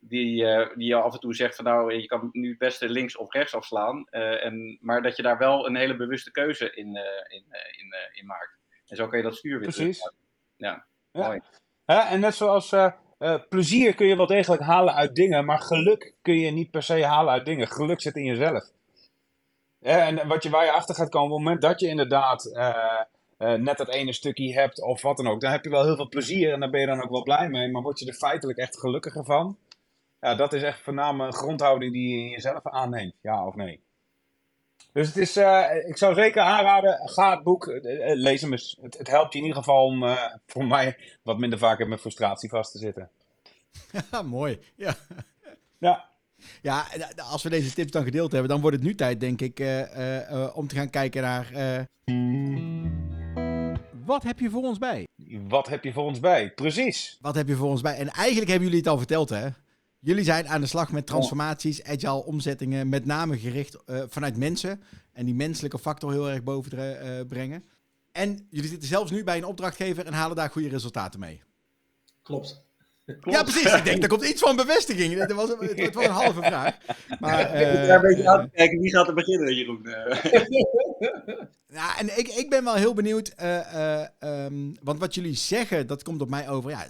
die, 0.00 0.42
uh, 0.42 0.76
die 0.76 0.86
je 0.86 0.94
af 0.94 1.14
en 1.14 1.20
toe 1.20 1.34
zegt 1.34 1.56
van 1.56 1.64
nou, 1.64 1.94
je 1.94 2.06
kan 2.06 2.28
nu 2.32 2.48
het 2.48 2.58
beste 2.58 2.88
links 2.88 3.16
of 3.16 3.32
rechts 3.32 3.54
afslaan. 3.54 4.06
Uh, 4.10 4.44
en, 4.44 4.78
maar 4.80 5.02
dat 5.02 5.16
je 5.16 5.22
daar 5.22 5.38
wel 5.38 5.66
een 5.66 5.76
hele 5.76 5.96
bewuste 5.96 6.30
keuze 6.30 6.74
in, 6.74 6.86
in, 7.28 7.44
in, 7.76 7.94
in, 8.12 8.26
maakt. 8.26 8.58
En 8.86 8.96
zo 8.96 9.08
kan 9.08 9.18
je 9.18 9.24
dat 9.24 9.36
stuur 9.36 9.58
weer 9.58 9.68
Precies. 9.68 10.12
Ja, 10.56 10.86
ja. 11.12 11.26
mooi. 11.26 11.40
Ja, 11.90 12.10
en 12.10 12.20
net 12.20 12.34
zoals 12.34 12.74
plezier 13.48 13.94
kun 13.94 14.06
je 14.06 14.16
wel 14.16 14.26
degelijk 14.26 14.62
halen 14.62 14.94
uit 14.94 15.14
dingen, 15.14 15.44
maar 15.44 15.58
geluk 15.58 16.14
kun 16.22 16.38
je 16.38 16.50
niet 16.50 16.70
per 16.70 16.82
se 16.82 17.04
halen 17.04 17.32
uit 17.32 17.46
dingen. 17.46 17.68
Geluk 17.68 18.00
zit 18.00 18.16
in 18.16 18.24
jezelf. 18.24 18.70
Ja, 19.78 20.06
en 20.06 20.28
wat 20.28 20.42
je, 20.42 20.50
waar 20.50 20.64
je 20.64 20.72
achter 20.72 20.94
gaat 20.94 21.08
komen, 21.08 21.30
op 21.30 21.36
het 21.36 21.44
moment 21.44 21.62
dat 21.62 21.80
je 21.80 21.86
inderdaad 21.86 22.50
net 23.38 23.76
dat 23.76 23.88
ene 23.88 24.12
stukje 24.12 24.52
hebt 24.52 24.82
of 24.82 25.02
wat 25.02 25.16
dan 25.16 25.26
ook, 25.26 25.40
dan 25.40 25.50
heb 25.50 25.64
je 25.64 25.70
wel 25.70 25.84
heel 25.84 25.96
veel 25.96 26.08
plezier 26.08 26.52
en 26.52 26.60
daar 26.60 26.70
ben 26.70 26.80
je 26.80 26.86
dan 26.86 27.02
ook 27.02 27.10
wel 27.10 27.22
blij 27.22 27.48
mee. 27.48 27.70
Maar 27.70 27.82
word 27.82 27.98
je 27.98 28.06
er 28.06 28.14
feitelijk 28.14 28.58
echt 28.58 28.78
gelukkiger 28.78 29.24
van? 29.24 29.58
Ja, 30.20 30.34
dat 30.34 30.52
is 30.52 30.62
echt 30.62 30.80
voornamelijk 30.80 31.32
een 31.32 31.38
grondhouding 31.38 31.92
die 31.92 32.16
je 32.16 32.24
in 32.24 32.30
jezelf 32.30 32.66
aanneemt, 32.66 33.14
ja 33.22 33.46
of 33.46 33.54
nee. 33.54 33.80
Dus 34.92 35.06
het 35.06 35.16
is, 35.16 35.36
uh, 35.36 35.64
ik 35.86 35.96
zou 35.96 36.14
zeker 36.14 36.42
aanraden, 36.42 37.00
ga 37.08 37.30
het 37.30 37.42
boek, 37.42 37.78
lees 38.14 38.40
hem 38.40 38.52
eens. 38.52 38.78
Het, 38.80 38.98
het, 38.98 39.08
helpt 39.08 39.32
je 39.32 39.38
in 39.38 39.44
ieder 39.44 39.62
geval 39.62 39.84
om 39.84 40.16
voor 40.46 40.66
mij 40.66 40.96
wat 41.22 41.38
minder 41.38 41.58
vaak 41.58 41.86
met 41.86 42.00
frustratie 42.00 42.48
vast 42.48 42.72
te 42.72 42.78
zitten. 42.78 43.10
Ja, 44.10 44.22
mooi. 44.38 44.58
Ja. 44.74 44.94
Ja. 45.78 46.06
Ja, 46.62 46.86
als 47.30 47.42
we 47.42 47.50
deze 47.50 47.72
tips 47.72 47.90
dan 47.90 48.04
gedeeld 48.04 48.32
hebben, 48.32 48.50
dan 48.50 48.60
wordt 48.60 48.76
het 48.76 48.84
nu 48.84 48.94
tijd, 48.94 49.20
denk 49.20 49.40
ik, 49.40 49.58
om 50.54 50.66
te 50.68 50.74
gaan 50.74 50.90
kijken 50.90 51.22
naar... 51.22 51.46
Wat 54.04 54.22
heb 54.22 54.38
je 54.38 54.50
voor 54.50 54.62
ons 54.62 54.78
bij? 54.78 55.06
Wat 55.48 55.68
heb 55.68 55.84
je 55.84 55.92
voor 55.92 56.04
ons 56.04 56.20
bij? 56.20 56.50
Precies. 56.50 57.18
Wat 57.20 57.34
heb 57.34 57.48
je 57.48 57.54
voor 57.54 57.68
ons 57.68 57.80
bij? 57.80 57.96
En 57.96 58.08
eigenlijk 58.08 58.50
hebben 58.50 58.68
jullie 58.68 58.82
het 58.82 58.92
al 58.92 58.98
verteld, 58.98 59.28
hè? 59.28 59.48
Jullie 60.00 60.24
zijn 60.24 60.48
aan 60.48 60.60
de 60.60 60.66
slag 60.66 60.92
met 60.92 61.06
transformaties, 61.06 61.84
agile 61.84 62.24
omzettingen, 62.24 62.88
met 62.88 63.04
name 63.04 63.38
gericht 63.38 63.76
uh, 63.86 64.02
vanuit 64.08 64.36
mensen. 64.36 64.82
En 65.12 65.24
die 65.24 65.34
menselijke 65.34 65.78
factor 65.78 66.12
heel 66.12 66.30
erg 66.30 66.42
boven 66.42 66.70
te, 66.70 67.00
uh, 67.02 67.26
brengen. 67.28 67.64
En 68.12 68.46
jullie 68.50 68.70
zitten 68.70 68.88
zelfs 68.88 69.10
nu 69.10 69.24
bij 69.24 69.36
een 69.36 69.44
opdrachtgever 69.44 70.06
en 70.06 70.12
halen 70.12 70.36
daar 70.36 70.50
goede 70.50 70.68
resultaten 70.68 71.20
mee. 71.20 71.42
Klopt. 72.22 72.62
Klopt. 73.06 73.36
Ja, 73.38 73.42
precies. 73.42 73.72
Ik 73.72 73.84
denk, 73.84 74.02
er 74.02 74.08
komt 74.08 74.24
iets 74.24 74.42
van 74.42 74.56
bevestiging. 74.56 75.14
Het 75.14 75.32
was, 75.32 75.48
het 75.48 75.94
was 75.94 76.04
een 76.04 76.10
halve 76.10 76.42
vraag. 76.42 76.76
Maar, 77.20 77.54
uh, 77.54 77.84
ik 77.84 77.88
een 77.88 78.00
beetje 78.00 78.28
aan 78.28 78.50
kijken. 78.50 78.80
Wie 78.80 78.90
gaat 78.90 79.08
er 79.08 79.14
beginnen, 79.14 79.54
Jeroen? 79.54 79.82
ja, 81.78 81.98
en 81.98 82.18
ik, 82.18 82.28
ik 82.28 82.50
ben 82.50 82.64
wel 82.64 82.74
heel 82.74 82.94
benieuwd. 82.94 83.32
Uh, 83.40 84.04
um, 84.20 84.74
want 84.82 84.98
wat 85.00 85.14
jullie 85.14 85.34
zeggen, 85.34 85.86
dat 85.86 86.02
komt 86.02 86.20
op 86.20 86.30
mij 86.30 86.48
over. 86.48 86.70
Ja, 86.70 86.86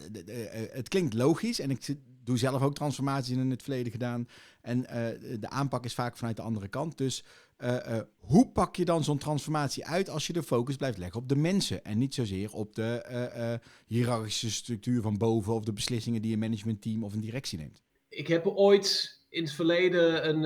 het 0.72 0.88
klinkt 0.88 1.14
logisch. 1.14 1.60
En 1.60 1.70
ik 1.70 1.96
doe 2.28 2.38
zelf 2.38 2.62
ook 2.62 2.74
transformaties 2.74 3.36
in 3.36 3.50
het 3.50 3.62
verleden 3.62 3.92
gedaan. 3.92 4.28
En 4.60 4.78
uh, 4.78 5.38
de 5.40 5.48
aanpak 5.48 5.84
is 5.84 5.94
vaak 5.94 6.16
vanuit 6.16 6.36
de 6.36 6.42
andere 6.42 6.68
kant. 6.68 6.98
Dus 6.98 7.24
uh, 7.58 7.76
uh, 7.88 8.00
hoe 8.16 8.48
pak 8.48 8.76
je 8.76 8.84
dan 8.84 9.04
zo'n 9.04 9.18
transformatie 9.18 9.86
uit 9.86 10.08
als 10.08 10.26
je 10.26 10.32
de 10.32 10.42
focus 10.42 10.76
blijft 10.76 10.98
leggen 10.98 11.20
op 11.20 11.28
de 11.28 11.36
mensen 11.36 11.84
en 11.84 11.98
niet 11.98 12.14
zozeer 12.14 12.52
op 12.52 12.74
de 12.74 13.58
hiërarchische 13.86 14.50
structuur 14.50 15.02
van 15.02 15.18
boven 15.18 15.54
of 15.54 15.64
de 15.64 15.72
beslissingen 15.72 16.22
die 16.22 16.32
een 16.32 16.38
managementteam 16.38 17.04
of 17.04 17.12
een 17.12 17.20
directie 17.20 17.58
neemt? 17.58 17.82
Ik 18.08 18.26
heb 18.26 18.46
ooit 18.46 19.18
in 19.28 19.42
het 19.42 19.52
verleden 19.52 20.28
een, 20.28 20.42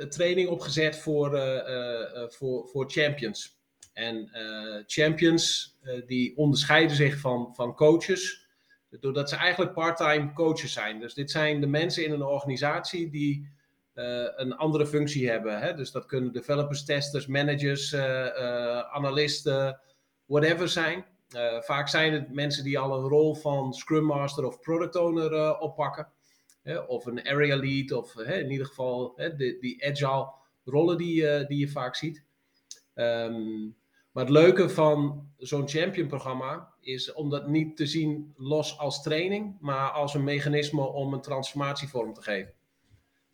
een 0.00 0.10
training 0.10 0.48
opgezet 0.48 0.96
voor, 0.96 1.30
voor, 2.28 2.68
voor 2.68 2.90
champions. 2.90 3.58
En 3.92 4.28
champions 4.86 5.76
die 6.06 6.36
onderscheiden 6.36 6.96
zich 6.96 7.18
van, 7.18 7.52
van 7.54 7.74
coaches 7.74 8.43
doordat 9.00 9.28
ze 9.28 9.36
eigenlijk 9.36 9.72
part-time 9.72 10.32
coaches 10.32 10.72
zijn. 10.72 11.00
Dus 11.00 11.14
dit 11.14 11.30
zijn 11.30 11.60
de 11.60 11.66
mensen 11.66 12.04
in 12.04 12.12
een 12.12 12.22
organisatie 12.22 13.10
die 13.10 13.48
uh, 13.94 14.26
een 14.36 14.56
andere 14.56 14.86
functie 14.86 15.30
hebben. 15.30 15.60
Hè? 15.60 15.74
Dus 15.74 15.90
dat 15.90 16.06
kunnen 16.06 16.32
developers, 16.32 16.84
testers, 16.84 17.26
managers, 17.26 17.92
uh, 17.92 18.78
analisten, 18.78 19.80
whatever 20.26 20.68
zijn. 20.68 21.04
vaak 21.60 21.88
zijn 21.88 22.12
het 22.12 22.32
mensen 22.32 22.64
die 22.64 22.78
al 22.78 22.98
een 22.98 23.08
rol 23.08 23.34
van 23.34 23.72
Scrum 23.72 24.04
Master 24.04 24.44
of 24.44 24.60
Product 24.60 24.96
Owner 24.96 25.58
oppakken. 25.58 26.08
of 26.86 27.06
een 27.06 27.26
area 27.26 27.56
lead, 27.56 27.92
of 27.92 28.16
in 28.16 28.50
ieder 28.50 28.66
geval 28.66 29.14
de, 29.16 29.56
die 29.60 29.86
agile 29.86 30.32
rollen 30.64 30.98
die, 30.98 31.46
die 31.46 31.58
je 31.58 31.68
vaak 31.68 31.94
ziet. 31.94 32.22
Um, 32.94 33.76
maar 34.12 34.24
het 34.24 34.32
leuke 34.32 34.68
van 34.68 35.28
zo'n 35.38 35.68
champion-programma 35.68 36.73
is 36.84 37.12
om 37.12 37.30
dat 37.30 37.48
niet 37.48 37.76
te 37.76 37.86
zien 37.86 38.34
los 38.36 38.78
als 38.78 39.02
training, 39.02 39.56
maar 39.60 39.90
als 39.90 40.14
een 40.14 40.24
mechanisme 40.24 40.82
om 40.82 41.12
een 41.12 41.20
transformatie 41.20 41.88
vorm 41.88 42.14
te 42.14 42.22
geven. 42.22 42.52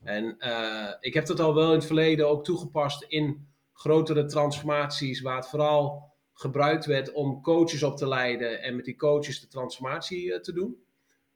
En 0.02 0.36
uh, 0.38 0.88
ik 1.00 1.14
heb 1.14 1.26
dat 1.26 1.40
al 1.40 1.54
wel 1.54 1.68
in 1.68 1.74
het 1.74 1.86
verleden 1.86 2.28
ook 2.28 2.44
toegepast 2.44 3.02
in 3.08 3.48
grotere 3.72 4.24
transformaties, 4.24 5.20
waar 5.20 5.36
het 5.36 5.48
vooral 5.48 6.12
gebruikt 6.32 6.86
werd 6.86 7.12
om 7.12 7.42
coaches 7.42 7.82
op 7.82 7.96
te 7.96 8.08
leiden 8.08 8.62
en 8.62 8.76
met 8.76 8.84
die 8.84 8.96
coaches 8.96 9.40
de 9.40 9.48
transformatie 9.48 10.24
uh, 10.24 10.40
te 10.40 10.52
doen. 10.52 10.76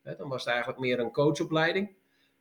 Dan 0.03 0.29
was 0.29 0.45
het 0.45 0.53
eigenlijk 0.53 0.81
meer 0.81 0.99
een 0.99 1.13
coachopleiding. 1.13 1.97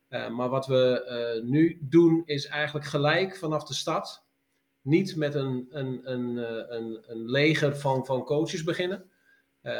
Uh, 0.08 0.30
maar 0.30 0.48
wat 0.48 0.66
we 0.66 1.42
nu 1.44 1.78
doen 1.80 2.22
is 2.24 2.46
eigenlijk 2.46 2.86
gelijk 2.86 3.36
vanaf 3.36 3.64
de 3.64 3.74
start 3.74 4.22
niet 4.84 5.16
met 5.16 5.34
een, 5.34 5.66
een, 5.70 6.00
een, 6.12 6.36
een, 6.74 7.04
een 7.06 7.30
leger 7.30 7.76
van, 7.76 8.06
van 8.06 8.24
coaches 8.24 8.64
beginnen. 8.64 9.10
Uh, 9.64 9.72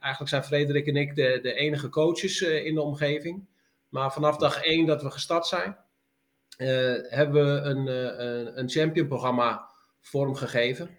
eigenlijk 0.00 0.28
zijn 0.28 0.44
Frederik 0.44 0.86
en 0.86 0.96
ik 0.96 1.14
de, 1.14 1.38
de 1.42 1.52
enige 1.54 1.88
coaches 1.88 2.40
uh, 2.40 2.64
in 2.64 2.74
de 2.74 2.82
omgeving. 2.82 3.46
Maar 3.88 4.12
vanaf 4.12 4.36
dag 4.36 4.62
één 4.62 4.86
dat 4.86 5.02
we 5.02 5.10
gestart 5.10 5.46
zijn, 5.46 5.76
uh, 6.58 6.94
hebben 7.08 7.44
we 7.44 7.60
een, 7.60 7.86
een, 8.26 8.58
een 8.58 8.70
champion-programma 8.70 9.70
vormgegeven. 10.00 10.98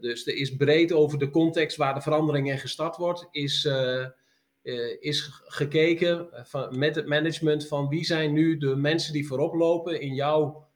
dus 0.00 0.26
er 0.26 0.34
is 0.34 0.56
breed 0.56 0.92
over 0.92 1.18
de 1.18 1.30
context 1.30 1.76
waar 1.76 1.94
de 1.94 2.00
verandering 2.00 2.50
in 2.50 2.58
gestart 2.58 2.96
wordt, 2.96 3.28
is, 3.30 3.64
eh, 4.62 5.00
is 5.00 5.20
ge- 5.20 5.42
gekeken 5.46 6.28
van, 6.32 6.78
met 6.78 6.94
het 6.94 7.06
management 7.06 7.68
van 7.68 7.88
wie 7.88 8.04
zijn 8.04 8.32
nu 8.32 8.58
de 8.58 8.76
mensen 8.76 9.12
die 9.12 9.26
voorop 9.26 9.54
lopen 9.54 10.00
in 10.00 10.14
jouw 10.14 10.68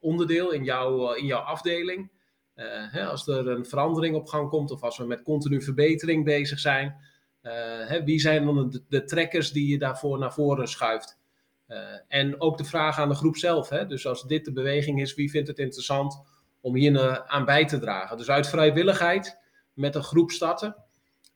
onderdeel, 0.00 0.50
in 0.50 0.64
jouw, 0.64 1.12
eh, 1.12 1.20
in 1.20 1.26
jouw 1.26 1.40
afdeling. 1.40 2.10
Eh, 2.56 2.92
hè, 2.92 3.06
als 3.06 3.26
er 3.26 3.48
een 3.48 3.66
verandering 3.66 4.14
op 4.14 4.26
gang 4.26 4.48
komt 4.48 4.70
of 4.70 4.82
als 4.82 4.98
we 4.98 5.04
met 5.04 5.22
continu 5.22 5.62
verbetering 5.62 6.24
bezig 6.24 6.58
zijn. 6.58 6.96
eh, 7.42 7.52
hè, 7.88 8.04
wie 8.04 8.20
zijn 8.20 8.44
dan 8.44 8.80
de, 8.88 9.04
trekkers 9.04 9.52
die 9.52 9.68
je 9.68 9.78
daarvoor 9.78 10.18
naar 10.18 10.32
voren 10.32 10.68
schuift? 10.68 11.18
Eh, 11.66 11.78
en 12.08 12.40
ook 12.40 12.58
de 12.58 12.64
vraag 12.64 12.98
aan 12.98 13.08
de 13.08 13.14
groep 13.14 13.36
zelf. 13.36 13.68
Hè? 13.68 13.86
Dus 13.86 14.06
als 14.06 14.22
dit 14.22 14.44
de 14.44 14.52
beweging 14.52 15.00
is, 15.00 15.14
wie 15.14 15.30
vindt 15.30 15.48
het 15.48 15.58
interessant 15.58 16.22
om 16.60 16.74
hier 16.74 17.26
aan 17.26 17.44
bij 17.44 17.66
te 17.66 17.78
dragen? 17.78 18.16
Dus 18.16 18.30
uit 18.30 18.48
vrijwilligheid 18.48 19.38
met 19.72 19.94
een 19.94 20.02
groep 20.02 20.30
starten 20.30 20.76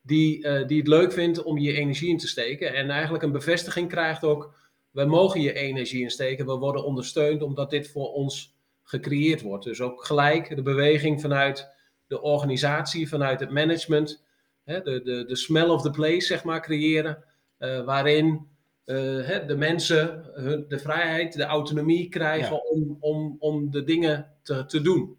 die, 0.02 0.66
die 0.66 0.78
het 0.78 0.88
leuk 0.88 1.12
vindt 1.12 1.42
om 1.42 1.58
je 1.58 1.72
energie 1.72 2.08
in 2.08 2.18
te 2.18 2.28
steken. 2.28 2.74
En 2.74 2.90
eigenlijk 2.90 3.22
een 3.22 3.32
bevestiging 3.32 3.88
krijgt 3.88 4.24
ook, 4.24 4.54
wij 4.90 5.06
mogen 5.06 5.40
je 5.40 5.52
energie 5.52 6.02
insteken, 6.02 6.46
we 6.46 6.56
worden 6.56 6.84
ondersteund 6.84 7.42
omdat 7.42 7.70
dit 7.70 7.90
voor 7.90 8.12
ons 8.12 8.59
gecreëerd 8.90 9.42
wordt. 9.42 9.64
Dus 9.64 9.80
ook 9.80 10.04
gelijk 10.04 10.56
de 10.56 10.62
beweging 10.62 11.20
vanuit 11.20 11.70
de 12.06 12.20
organisatie, 12.22 13.08
vanuit 13.08 13.40
het 13.40 13.50
management, 13.50 14.24
hè, 14.64 14.82
de, 14.82 15.02
de, 15.02 15.24
de 15.24 15.36
smell 15.36 15.68
of 15.68 15.82
the 15.82 15.90
place, 15.90 16.20
zeg 16.26 16.44
maar, 16.44 16.60
creëren, 16.62 17.24
eh, 17.58 17.84
waarin 17.84 18.48
eh, 18.84 18.96
hè, 18.96 19.44
de 19.46 19.56
mensen 19.56 20.30
hun, 20.34 20.64
de 20.68 20.78
vrijheid, 20.78 21.32
de 21.36 21.44
autonomie 21.44 22.08
krijgen 22.08 22.52
Ja. 22.54 22.60
om, 22.70 22.96
om, 23.00 23.36
om 23.38 23.70
de 23.70 23.84
dingen 23.84 24.32
te, 24.42 24.66
te 24.66 24.80
doen. 24.80 25.16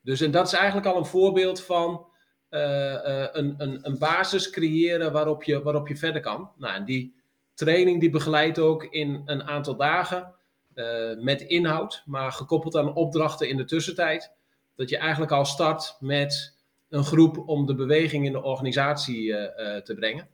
Dus 0.00 0.20
en 0.20 0.30
dat 0.30 0.46
is 0.46 0.52
eigenlijk 0.52 0.86
al 0.86 0.96
een 0.96 1.06
voorbeeld 1.06 1.62
van 1.62 2.06
eh, 2.48 3.26
een, 3.32 3.54
een, 3.58 3.78
een 3.82 3.98
basis 3.98 4.50
creëren 4.50 5.12
waarop 5.12 5.42
je, 5.42 5.62
waarop 5.62 5.88
je 5.88 5.96
verder 5.96 6.20
kan. 6.20 6.50
Nou, 6.56 6.74
en 6.74 6.84
die 6.84 7.14
training 7.54 8.00
die 8.00 8.10
begeleidt 8.10 8.58
ook 8.58 8.84
in 8.84 9.22
een 9.24 9.42
aantal 9.42 9.76
dagen 9.76 10.33
met 11.18 11.40
inhoud, 11.40 12.02
maar 12.06 12.32
gekoppeld 12.32 12.76
aan 12.76 12.94
opdrachten 12.94 13.48
in 13.48 13.56
de 13.56 13.64
tussentijd. 13.64 14.32
Dat 14.76 14.88
je 14.88 14.96
eigenlijk 14.96 15.32
al 15.32 15.44
start 15.44 15.96
met 16.00 16.54
een 16.94 17.04
groep 17.04 17.48
om 17.48 17.66
de 17.66 17.74
beweging 17.74 18.26
in 18.26 18.32
de 18.32 18.42
organisatie 18.42 19.36
eh, 19.36 19.76
eh, 19.76 19.82
te 19.82 19.94
brengen. 19.94 20.28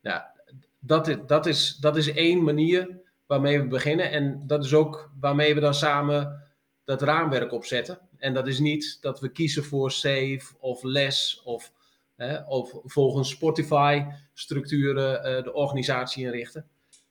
Ja, 0.00 0.32
dat 0.78 1.08
is, 1.08 1.16
dat, 1.26 1.46
is, 1.46 1.76
dat 1.76 1.96
is 1.96 2.12
één 2.12 2.42
manier 2.42 3.00
waarmee 3.26 3.60
we 3.60 3.66
beginnen. 3.66 4.10
En 4.10 4.42
dat 4.46 4.64
is 4.64 4.74
ook 4.74 5.10
waarmee 5.20 5.54
we 5.54 5.60
dan 5.60 5.74
samen 5.74 6.44
dat 6.84 7.02
raamwerk 7.02 7.52
opzetten. 7.52 7.98
En 8.18 8.34
dat 8.34 8.46
is 8.46 8.58
niet 8.58 8.98
dat 9.00 9.20
we 9.20 9.28
kiezen 9.28 9.64
voor 9.64 9.90
safe 9.90 10.42
of 10.58 10.82
less 10.82 11.42
of, 11.42 11.72
hè, 12.16 12.42
of 12.42 12.74
volgens 12.84 13.30
Spotify-structuren 13.30 15.24
eh, 15.24 15.42
de 15.42 15.52
organisatie 15.52 16.24
inrichten. 16.24 16.66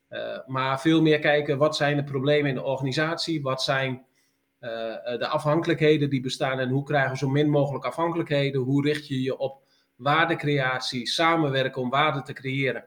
Eh, 0.09 0.37
maar 0.45 0.81
veel 0.81 1.01
meer 1.01 1.19
kijken 1.19 1.57
wat 1.57 1.75
zijn 1.75 1.95
de 1.95 2.03
problemen 2.03 2.49
in 2.49 2.55
de 2.55 2.63
organisatie, 2.63 3.41
wat 3.41 3.63
zijn 3.63 4.05
eh, 4.59 5.13
eh, 5.13 5.19
de 5.19 5.27
afhankelijkheden 5.27 6.09
die 6.09 6.21
bestaan 6.21 6.59
en 6.59 6.69
hoe 6.69 6.83
krijgen 6.83 7.11
we 7.11 7.17
zo 7.17 7.29
min 7.29 7.49
mogelijk 7.49 7.85
afhankelijkheden, 7.85 8.61
hoe 8.61 8.83
richt 8.83 9.07
je 9.07 9.21
je 9.21 9.37
op 9.37 9.63
waardecreatie, 9.95 11.07
samenwerken 11.07 11.81
om 11.81 11.89
waarde 11.89 12.21
te 12.21 12.33
creëren. 12.33 12.85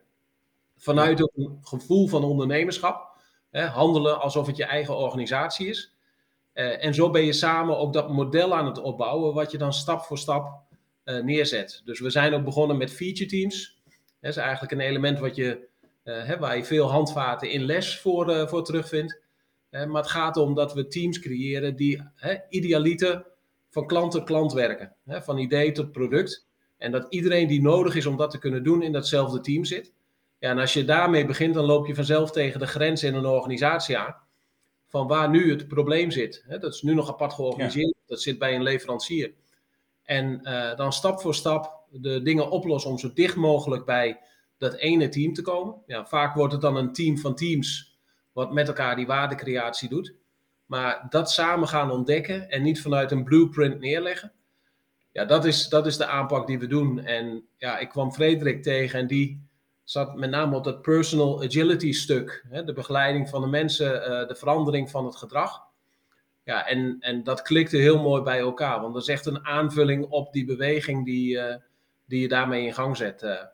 Vanuit 0.77 1.21
een 1.21 1.59
gevoel 1.63 2.09
van 2.09 2.25
ondernemerschap, 2.25 3.17
hè, 3.51 3.65
handelen 3.65 4.21
alsof 4.21 4.47
het 4.47 4.57
je 4.57 4.65
eigen 4.65 4.97
organisatie 4.97 5.69
is. 5.69 5.97
En 6.53 6.95
zo 6.95 7.11
ben 7.11 7.25
je 7.25 7.33
samen 7.33 7.79
ook 7.79 7.93
dat 7.93 8.11
model 8.11 8.55
aan 8.55 8.67
het 8.67 8.79
opbouwen, 8.79 9.35
wat 9.35 9.51
je 9.51 9.59
dan 9.59 9.73
stap 9.73 10.03
voor 10.03 10.19
stap 10.19 10.63
neerzet. 11.05 11.83
Dus 11.85 12.01
we 12.01 12.11
zijn 12.11 12.35
ook 12.35 12.45
begonnen 12.45 12.77
met 12.77 12.93
feature 12.93 13.31
teams. 13.31 13.81
Dat 14.21 14.31
is 14.31 14.37
eigenlijk 14.37 14.73
een 14.73 14.81
element 14.81 15.19
wat 15.19 15.37
je, 15.37 15.69
hè, 16.03 16.39
waar 16.39 16.57
je 16.57 16.65
veel 16.65 16.91
handvaten 16.91 17.51
in 17.51 17.63
les 17.63 17.99
voor, 17.99 18.31
eh, 18.31 18.49
voor 18.49 18.65
terugvindt. 18.65 19.21
Eh, 19.71 19.85
maar 19.85 20.03
het 20.03 20.11
gaat 20.11 20.37
om 20.37 20.55
dat 20.55 20.75
we 20.75 20.87
teams 20.87 21.19
creëren 21.19 21.77
die 21.77 22.03
hè, 22.15 22.37
idealiter 22.49 23.27
van 23.71 23.87
klant 23.87 24.13
tot 24.13 24.25
klant 24.25 24.53
werken. 24.53 24.95
Hè, 25.05 25.23
van 25.23 25.39
idee 25.39 25.73
tot 25.73 25.93
product. 25.93 26.47
En 26.79 26.93
dat 26.93 27.07
iedereen 27.09 27.49
die 27.49 27.63
nodig 27.63 27.95
is 27.95 28.07
om 28.07 28.17
dat 28.17 28.31
te 28.31 28.39
kunnen 28.39 28.65
doen 28.65 28.83
in 28.83 28.93
datzelfde 28.93 29.41
team 29.41 29.65
zit. 29.65 29.93
Ja, 30.39 30.51
en 30.51 30.59
als 30.59 30.73
je 30.73 30.85
daarmee 30.85 31.27
begint, 31.27 31.55
dan 31.55 31.65
loop 31.65 31.87
je 31.87 31.95
vanzelf 31.95 32.31
tegen 32.31 32.61
de 32.61 32.67
grens 32.67 33.03
in 33.03 33.15
een 33.15 33.27
organisatie 33.27 33.99
aan. 33.99 34.17
Van 34.89 35.07
waar 35.07 35.31
nu 35.31 35.51
het 35.51 35.69
probleem 35.69 36.11
zit. 36.11 36.45
Dat 36.49 36.75
is 36.75 36.83
nu 36.83 36.95
nog 36.95 37.09
apart 37.09 37.33
georganiseerd. 37.33 37.95
Dat 38.07 38.23
zit 38.23 38.39
bij 38.39 38.55
een 38.55 38.63
leverancier. 38.63 39.33
En 40.03 40.41
eh, 40.43 40.77
dan 40.77 40.93
stap 40.93 41.21
voor 41.21 41.35
stap 41.35 41.85
de 41.91 42.23
dingen 42.23 42.51
oplossen 42.51 42.91
om 42.91 42.99
zo 42.99 43.13
dicht 43.13 43.37
mogelijk 43.37 43.85
bij 43.85 44.21
dat 44.63 44.75
ene 44.75 45.09
team 45.09 45.33
te 45.33 45.43
komen. 45.43 45.75
Ja, 45.87 46.07
vaak 46.07 46.35
wordt 46.35 46.53
het 46.53 46.63
dan 46.63 46.77
een 46.77 46.93
team 46.93 47.19
van 47.19 47.35
teams 47.35 47.99
wat 48.33 48.53
met 48.53 48.69
elkaar 48.69 48.97
die 48.97 49.07
waardecreatie 49.07 49.89
doet. 49.89 50.15
Maar 50.67 51.07
dat 51.09 51.31
samen 51.31 51.69
gaan 51.69 51.91
ontdekken 51.91 52.51
en 52.51 52.63
niet 52.63 52.81
vanuit 52.81 53.11
een 53.11 53.25
blueprint 53.25 53.81
neerleggen. 53.81 54.33
Ja, 55.13 55.25
dat 55.25 55.45
is, 55.45 55.69
dat 55.69 55.87
is 55.87 55.97
de 55.97 56.07
aanpak 56.07 56.47
die 56.47 56.59
we 56.59 56.67
doen. 56.67 56.99
En 56.99 57.45
ja, 57.57 57.79
ik 57.79 57.89
kwam 57.89 58.13
Frederik 58.13 58.63
tegen 58.63 58.99
en 58.99 59.07
die 59.07 59.47
zat 59.85 60.17
met 60.17 60.31
name 60.31 60.57
op 60.57 60.65
dat 60.65 60.83
personal 60.83 61.43
agility 61.43 61.93
stuk. 61.93 62.45
Hè, 62.49 62.65
de 62.65 62.73
begeleiding 62.73 63.29
van 63.29 63.41
de 63.41 63.49
mensen, 63.49 64.05
eh, 64.05 64.29
de 64.29 64.35
verandering 64.37 64.91
van 64.91 65.05
het 65.05 65.17
gedrag. 65.17 65.63
Ja, 66.45 66.67
en, 66.67 66.97
en 67.01 67.23
dat 67.23 67.43
klikte 67.43 67.77
heel 67.77 68.03
mooi 68.03 68.23
bij 68.23 68.39
elkaar. 68.39 68.81
Want 68.81 68.95
dat 68.95 69.03
is 69.03 69.09
echt 69.09 69.27
een 69.27 69.47
aanvulling 69.47 70.05
op 70.05 70.33
die 70.33 70.45
beweging 70.45 71.05
die, 71.05 71.39
eh, 71.39 71.57
die 72.07 72.21
je 72.21 72.29
daarmee 72.29 72.67
in 72.67 72.75
gang 72.75 72.97
zet. 72.97 73.23
eh. 73.23 73.45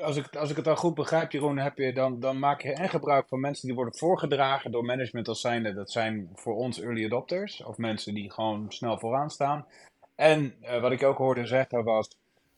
Als 0.00 0.16
ik, 0.16 0.36
als 0.36 0.50
ik 0.50 0.56
het 0.56 0.64
dan 0.64 0.76
goed 0.76 0.94
begrijp, 0.94 1.32
Jeroen, 1.32 1.58
heb 1.58 1.78
je 1.78 1.92
dan, 1.92 2.20
dan 2.20 2.38
maak 2.38 2.62
je 2.62 2.72
en 2.72 2.88
gebruik 2.88 3.28
van 3.28 3.40
mensen 3.40 3.66
die 3.66 3.76
worden 3.76 3.96
voorgedragen 3.96 4.70
door 4.70 4.84
management 4.84 5.28
als 5.28 5.40
zijnde. 5.40 5.74
Dat 5.74 5.90
zijn 5.90 6.30
voor 6.34 6.54
ons 6.54 6.80
early 6.80 7.04
adopters, 7.04 7.62
of 7.62 7.76
mensen 7.76 8.14
die 8.14 8.30
gewoon 8.30 8.66
snel 8.68 8.98
vooraan 8.98 9.30
staan. 9.30 9.66
En 10.14 10.54
eh, 10.60 10.80
wat 10.80 10.92
ik 10.92 11.02
ook 11.02 11.18
hoorde 11.18 11.46
zeggen 11.46 11.84
was 11.84 12.08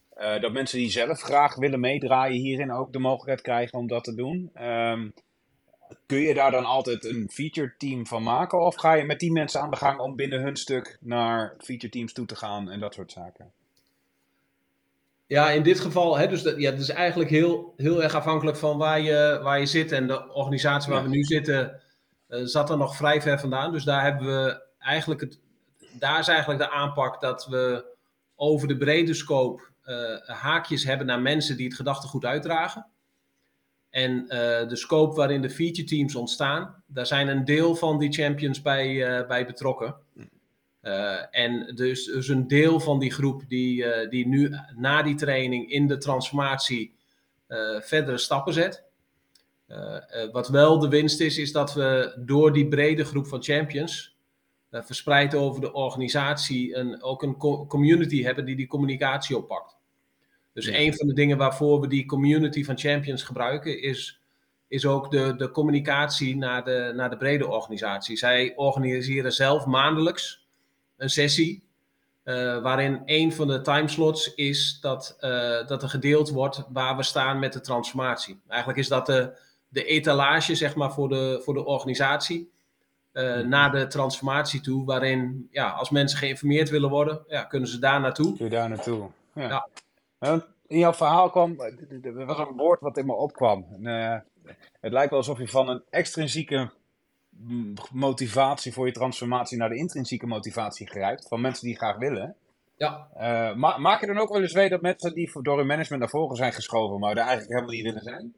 eh, 0.09 0.41
dat 0.41 0.53
mensen 0.53 0.79
die 0.79 0.91
zelf 0.91 1.21
graag 1.21 1.55
willen 1.55 1.81
meedraaien 1.81 2.41
hierin 2.41 2.73
ook 2.73 2.93
de 2.93 2.99
mogelijkheid 2.99 3.41
krijgen 3.41 3.79
om 3.79 3.87
dat 3.87 4.05
te 4.05 4.15
doen. 4.15 4.51
Ehm, 4.55 5.09
kun 6.07 6.19
je 6.19 6.35
daar 6.35 6.51
dan 6.51 6.65
altijd 6.65 7.05
een 7.05 7.29
feature 7.33 7.75
team 7.79 8.07
van 8.07 8.23
maken? 8.23 8.61
Of 8.61 8.75
ga 8.75 8.93
je 8.93 9.05
met 9.05 9.21
die 9.21 9.33
mensen 9.33 9.61
aan 9.61 9.71
de 9.71 9.77
gang 9.77 10.01
om 10.01 10.17
binnen 10.17 10.41
hun 10.41 10.57
stuk 10.57 10.99
naar 11.01 11.55
feature 11.59 11.93
teams 11.93 12.13
toe 12.13 12.27
te 12.27 12.37
gaan 12.37 12.71
en 12.71 12.81
dat 12.81 12.95
soort 12.95 13.13
zaken? 13.13 13.53
Ja, 15.35 15.51
in 15.51 15.63
dit 15.63 15.81
geval, 15.81 16.19
hè, 16.19 16.29
dus 16.29 16.43
dat, 16.43 16.57
ja, 16.57 16.71
het 16.71 16.81
is 16.81 16.89
eigenlijk 16.89 17.31
heel, 17.31 17.75
heel 17.77 18.03
erg 18.03 18.15
afhankelijk 18.15 18.57
van 18.57 18.79
waar 18.79 19.01
je, 19.01 19.41
waar 19.43 19.61
je 19.61 19.67
zit. 19.67 19.93
En 19.93 20.07
de 20.07 20.33
organisatie 20.33 20.93
waar 20.93 21.03
Ja. 21.03 21.09
we 21.09 21.15
nu 21.17 21.23
zitten, 21.23 21.81
eh, 22.27 22.41
zat 22.45 22.71
er 22.71 22.77
nog 22.77 22.97
vrij 22.97 23.23
ver 23.23 23.41
vandaan. 23.41 23.73
Dus 23.73 23.85
daar 23.85 24.03
hebben 24.03 24.27
we 24.27 24.63
eigenlijk 24.79 25.21
het, 25.21 25.41
daar 25.99 26.19
is 26.19 26.29
eigenlijk 26.29 26.61
de 26.61 26.71
aanpak 26.71 27.21
dat 27.21 27.47
we 27.47 27.85
over 28.37 28.69
de 28.69 28.77
brede 28.77 29.15
scope 29.15 29.63
eh, 29.83 30.37
haakjes 30.37 30.85
hebben 30.85 31.07
naar 31.07 31.21
mensen 31.21 31.57
die 31.57 31.67
het 31.67 31.77
gedachtegoed 31.77 32.25
uitdragen. 32.25 32.87
En 33.91 34.29
eh, 34.29 34.69
de 34.69 34.77
scope 34.77 35.15
waarin 35.15 35.43
de 35.43 35.51
feature 35.51 35.87
teams 35.87 36.15
ontstaan, 36.15 36.83
daar 36.87 37.07
zijn 37.07 37.29
een 37.29 37.45
deel 37.45 37.75
van 37.75 37.99
die 37.99 38.13
champions 38.13 38.63
bij, 38.63 39.25
bij 39.27 39.47
betrokken. 39.47 39.95
Eh, 40.17 40.25
en 41.31 41.73
dus, 41.75 42.05
dus 42.05 42.29
een 42.29 42.49
deel 42.49 42.81
van 42.81 42.99
die 42.99 43.13
groep 43.13 43.43
die, 43.49 43.85
eh, 43.85 44.11
die 44.11 44.27
nu 44.29 44.57
na 44.77 45.03
die 45.03 45.15
training 45.15 45.71
in 45.71 45.87
de 45.87 45.97
transformatie 45.99 46.95
eh, 47.47 47.81
verdere 47.81 48.19
stappen 48.19 48.53
zet. 48.53 48.83
Eh, 49.67 49.97
eh, 50.23 50.33
wat 50.33 50.49
wel 50.49 50.79
de 50.79 50.89
winst 50.89 51.21
is, 51.21 51.39
is 51.39 51.53
dat 51.53 51.75
we 51.75 52.15
door 52.19 52.53
die 52.53 52.69
brede 52.69 53.05
groep 53.05 53.27
van 53.27 53.43
champions, 53.43 54.17
eh, 54.71 54.83
verspreid 54.83 55.35
over 55.35 55.61
de 55.61 55.73
organisatie, 55.73 56.77
een, 56.77 57.03
ook 57.03 57.23
een 57.23 57.37
co- 57.37 57.67
community 57.67 58.23
hebben 58.23 58.45
die 58.45 58.57
die 58.57 58.67
communicatie 58.67 59.37
oppakt. 59.37 59.77
Dus 60.53 60.67
Ja. 60.67 60.75
een 60.79 60.95
van 60.95 61.07
de 61.07 61.15
dingen 61.15 61.37
waarvoor 61.39 61.81
we 61.81 61.89
die 61.89 62.07
community 62.07 62.65
van 62.65 62.79
champions 62.79 63.23
gebruiken, 63.23 63.83
is, 63.83 64.21
is 64.69 64.87
ook 64.87 65.11
de, 65.11 65.35
de 65.37 65.51
communicatie 65.51 66.37
naar 66.37 66.65
de, 66.65 66.93
naar 66.95 67.11
de 67.11 67.17
brede 67.17 67.49
organisatie. 67.49 68.17
Zij 68.17 68.53
organiseren 68.57 69.33
zelf 69.33 69.67
maandelijks 69.67 70.44
een 70.97 71.11
sessie. 71.11 71.63
eh, 72.25 72.63
waarin 72.63 73.03
een 73.05 73.33
van 73.33 73.47
de 73.49 73.61
timeslots 73.61 74.35
is 74.35 74.79
dat, 74.81 75.17
eh, 75.21 75.67
dat 75.67 75.83
er 75.83 75.89
gedeeld 75.89 76.31
wordt 76.31 76.65
waar 76.69 76.97
we 76.97 77.03
staan 77.03 77.39
met 77.39 77.53
de 77.53 77.61
transformatie. 77.61 78.41
Eigenlijk 78.49 78.79
is 78.79 78.89
dat 78.89 79.07
de, 79.07 79.39
de 79.69 79.85
etalage 79.85 80.55
zeg 80.55 80.75
maar, 80.75 80.93
voor, 80.93 81.09
de, 81.09 81.41
voor 81.45 81.55
de 81.55 81.65
organisatie 81.65 82.51
eh, 83.13 83.39
naar 83.41 83.73
de 83.73 83.87
transformatie 83.87 84.61
toe. 84.61 84.85
Waarin 84.85 85.49
ja, 85.51 85.71
als 85.71 85.91
mensen 85.91 86.19
geïnformeerd 86.19 86.71
willen 86.71 86.91
worden, 86.91 87.25
ja, 87.29 87.45
kunnen 87.45 87.69
ze 87.69 87.79
daar 87.79 88.01
naartoe. 88.01 88.37
Kun 88.37 88.45
je 88.45 88.51
daar 88.51 88.69
naartoe? 88.69 89.11
Ja. 89.35 89.69
Ja. 90.21 90.47
In 90.67 90.79
jouw 90.79 90.95
verhaal 90.95 91.31
kwam, 91.31 91.61
er 92.03 92.27
was 92.27 92.39
een 92.39 92.57
woord 92.57 92.81
wat 92.81 92.97
in 92.97 93.07
me 93.07 93.13
opkwam. 93.13 93.67
En, 93.83 94.25
het 94.81 94.93
lijkt 94.93 95.11
wel 95.11 95.19
alsof 95.19 95.39
je 95.39 95.49
van 95.49 95.69
een 95.69 95.83
extrinsieke 95.91 96.71
motivatie 97.93 98.73
voor 98.73 98.87
je 98.87 98.93
transformatie 98.93 99.59
naar 99.59 99.69
de 99.69 99.77
intrinsieke 99.77 100.27
motivatie 100.27 100.89
grijpt. 100.89 101.29
Van 101.29 101.41
mensen 101.41 101.67
die 101.67 101.77
graag 101.77 101.97
willen. 101.97 102.37
Ja, 102.77 103.09
Eh, 103.15 103.55
ma 103.55 103.79
maak 103.79 104.01
je 104.01 104.07
dan 104.07 104.19
ook 104.19 104.33
wel 104.33 104.43
eens 104.43 104.53
mee 104.53 104.69
dat 104.69 104.81
mensen 104.81 105.15
die 105.15 105.31
door 105.43 105.57
hun 105.57 105.67
management 105.67 106.03
naar 106.03 106.11
voren 106.11 106.37
zijn 106.37 106.53
geschoven, 106.53 106.99
maar 106.99 107.15
daar 107.15 107.27
eigenlijk 107.27 107.53
helemaal 107.53 107.75
niet 107.75 107.85
willen 107.85 108.03
zijn? 108.03 108.35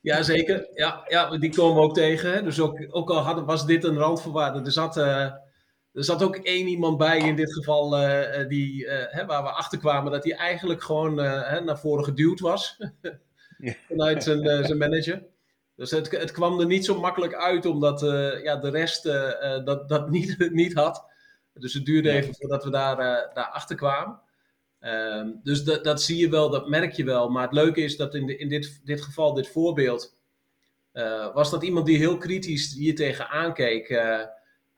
ja 0.00 0.22
zeker. 0.22 0.68
Ja, 0.74 1.04
ja, 1.08 1.38
die 1.38 1.54
komen 1.54 1.76
we 1.76 1.82
ook 1.82 1.94
tegen. 1.94 2.32
Hè. 2.32 2.42
Dus 2.42 2.60
ook, 2.60 2.86
ook 2.90 3.10
al 3.10 3.18
hadden, 3.18 3.44
was 3.44 3.66
dit 3.66 3.84
een 3.84 3.98
randvoorwaarde, 3.98 4.60
er 4.60 4.72
zat, 4.72 4.96
eh, 4.96 5.22
er 5.92 6.04
zat 6.04 6.22
ook 6.22 6.36
één 6.36 6.66
iemand 6.66 6.98
bij 6.98 7.18
in 7.18 7.36
dit 7.36 7.52
geval 7.52 7.96
eh, 7.98 8.48
die, 8.48 8.88
hè, 8.88 9.26
waar 9.26 9.42
we 9.42 9.50
achter 9.50 9.78
kwamen 9.78 10.12
dat 10.12 10.24
hij 10.24 10.34
eigenlijk 10.34 10.82
gewoon 10.82 11.18
hè, 11.18 11.60
naar 11.60 11.78
voren 11.78 12.04
geduwd 12.04 12.40
was 12.40 12.76
vanuit 13.88 14.22
zijn, 14.22 14.64
zijn 14.64 14.78
manager. 14.78 15.22
Dus 15.78 15.90
het, 15.90 16.10
het 16.10 16.30
kwam 16.30 16.60
er 16.60 16.66
niet 16.66 16.84
zo 16.84 17.00
makkelijk 17.00 17.34
uit, 17.34 17.66
omdat 17.66 18.02
eh, 18.02 18.42
ja, 18.42 18.56
de 18.56 18.70
rest 18.70 19.06
eh, 19.06 19.56
eh, 19.56 19.64
dat, 19.64 19.88
dat 19.88 20.10
niet, 20.16 20.50
niet 20.52 20.74
had. 20.74 21.04
Dus 21.54 21.74
het 21.74 21.84
duurde 21.84 22.10
even 22.10 22.34
voordat 22.34 22.64
we 22.64 22.70
daar, 22.70 22.96
daar 23.34 23.50
achter 23.52 23.76
kwamen. 23.76 24.20
Ehm, 24.80 25.30
dus 25.42 25.64
dat, 25.64 25.84
dat 25.84 26.02
zie 26.02 26.16
je 26.16 26.28
wel, 26.28 26.50
dat 26.50 26.68
merk 26.68 26.92
je 26.92 27.04
wel. 27.04 27.28
Maar 27.28 27.42
het 27.42 27.52
leuke 27.52 27.80
is 27.80 27.96
dat 27.96 28.14
in, 28.14 28.26
de, 28.26 28.36
in 28.36 28.48
dit, 28.48 28.80
dit 28.84 29.02
geval, 29.02 29.34
dit 29.34 29.48
voorbeeld, 29.48 30.16
was 31.34 31.50
dat 31.50 31.62
iemand 31.62 31.86
die 31.86 31.96
heel 31.96 32.16
kritisch 32.16 32.74
hier 32.74 32.94
tegenaan 32.94 33.54
keek. 33.54 33.88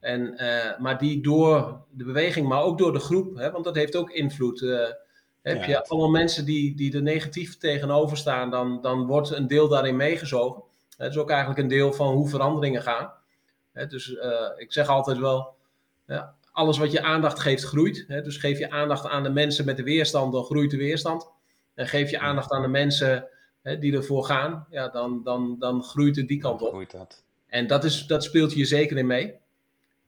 en, 0.01 0.35
maar 0.79 0.99
die 0.99 1.23
door 1.23 1.85
de 1.91 2.05
beweging, 2.05 2.49
maar 2.49 2.63
ook 2.63 2.79
door 2.79 2.93
de 2.93 2.99
groep, 2.99 3.37
hè, 3.37 3.51
want 3.51 3.65
dat 3.65 3.75
heeft 3.75 3.97
ook 3.97 4.11
invloed. 4.11 4.61
heb 5.43 5.61
Ja. 5.61 5.67
je 5.67 5.85
allemaal 5.85 6.11
mensen 6.11 6.45
die, 6.45 6.77
die 6.77 6.95
er 6.95 7.03
negatief 7.03 7.57
tegenover 7.57 8.17
staan, 8.17 8.51
dan, 8.51 8.81
dan 8.83 9.07
wordt 9.07 9.31
een 9.31 9.47
deel 9.47 9.69
daarin 9.69 9.97
meegezogen. 9.97 10.69
Het 11.03 11.13
is 11.13 11.19
ook 11.19 11.31
eigenlijk 11.31 11.61
een 11.61 11.69
deel 11.69 11.93
van 11.93 12.15
hoe 12.15 12.29
veranderingen 12.29 12.83
gaan. 12.83 13.13
Dus 13.89 14.17
eh, 14.17 14.51
ik 14.57 14.73
zeg 14.73 14.89
altijd 14.89 15.19
wel, 15.19 15.55
alles 16.53 16.79
wat 16.79 16.93
je 16.93 17.03
aandacht 17.03 17.39
geeft, 17.39 17.65
groeit. 17.65 18.05
Dus 18.09 18.37
geef 18.37 18.59
je 18.59 18.71
aandacht 18.71 19.07
aan 19.07 19.23
de 19.23 19.31
mensen 19.31 19.65
met 19.65 19.77
de 19.77 19.83
weerstand, 19.83 20.33
dan 20.33 20.45
groeit 20.45 20.71
de 20.71 20.77
weerstand. 20.77 21.31
En 21.75 21.87
geef 21.87 22.11
je 22.11 22.19
aandacht 22.19 22.51
aan 22.51 22.63
de 22.63 22.69
mensen 22.69 23.29
die 23.63 23.95
ervoor 23.95 24.25
gaan, 24.25 24.67
ja, 24.71 24.89
dan, 24.89 25.21
dan, 25.25 25.57
dan 25.59 25.83
groeit 25.83 26.17
het 26.17 26.29
die 26.29 26.41
kant 26.41 26.63
op. 26.63 26.69
Groeit 26.69 26.91
dat. 26.91 27.23
En 27.47 27.67
dat, 27.67 27.85
is, 27.85 28.07
dat 28.07 28.25
speelt 28.25 28.53
hier 28.53 28.67
zeker 28.67 28.97
in 28.97 29.07
mee. 29.07 29.35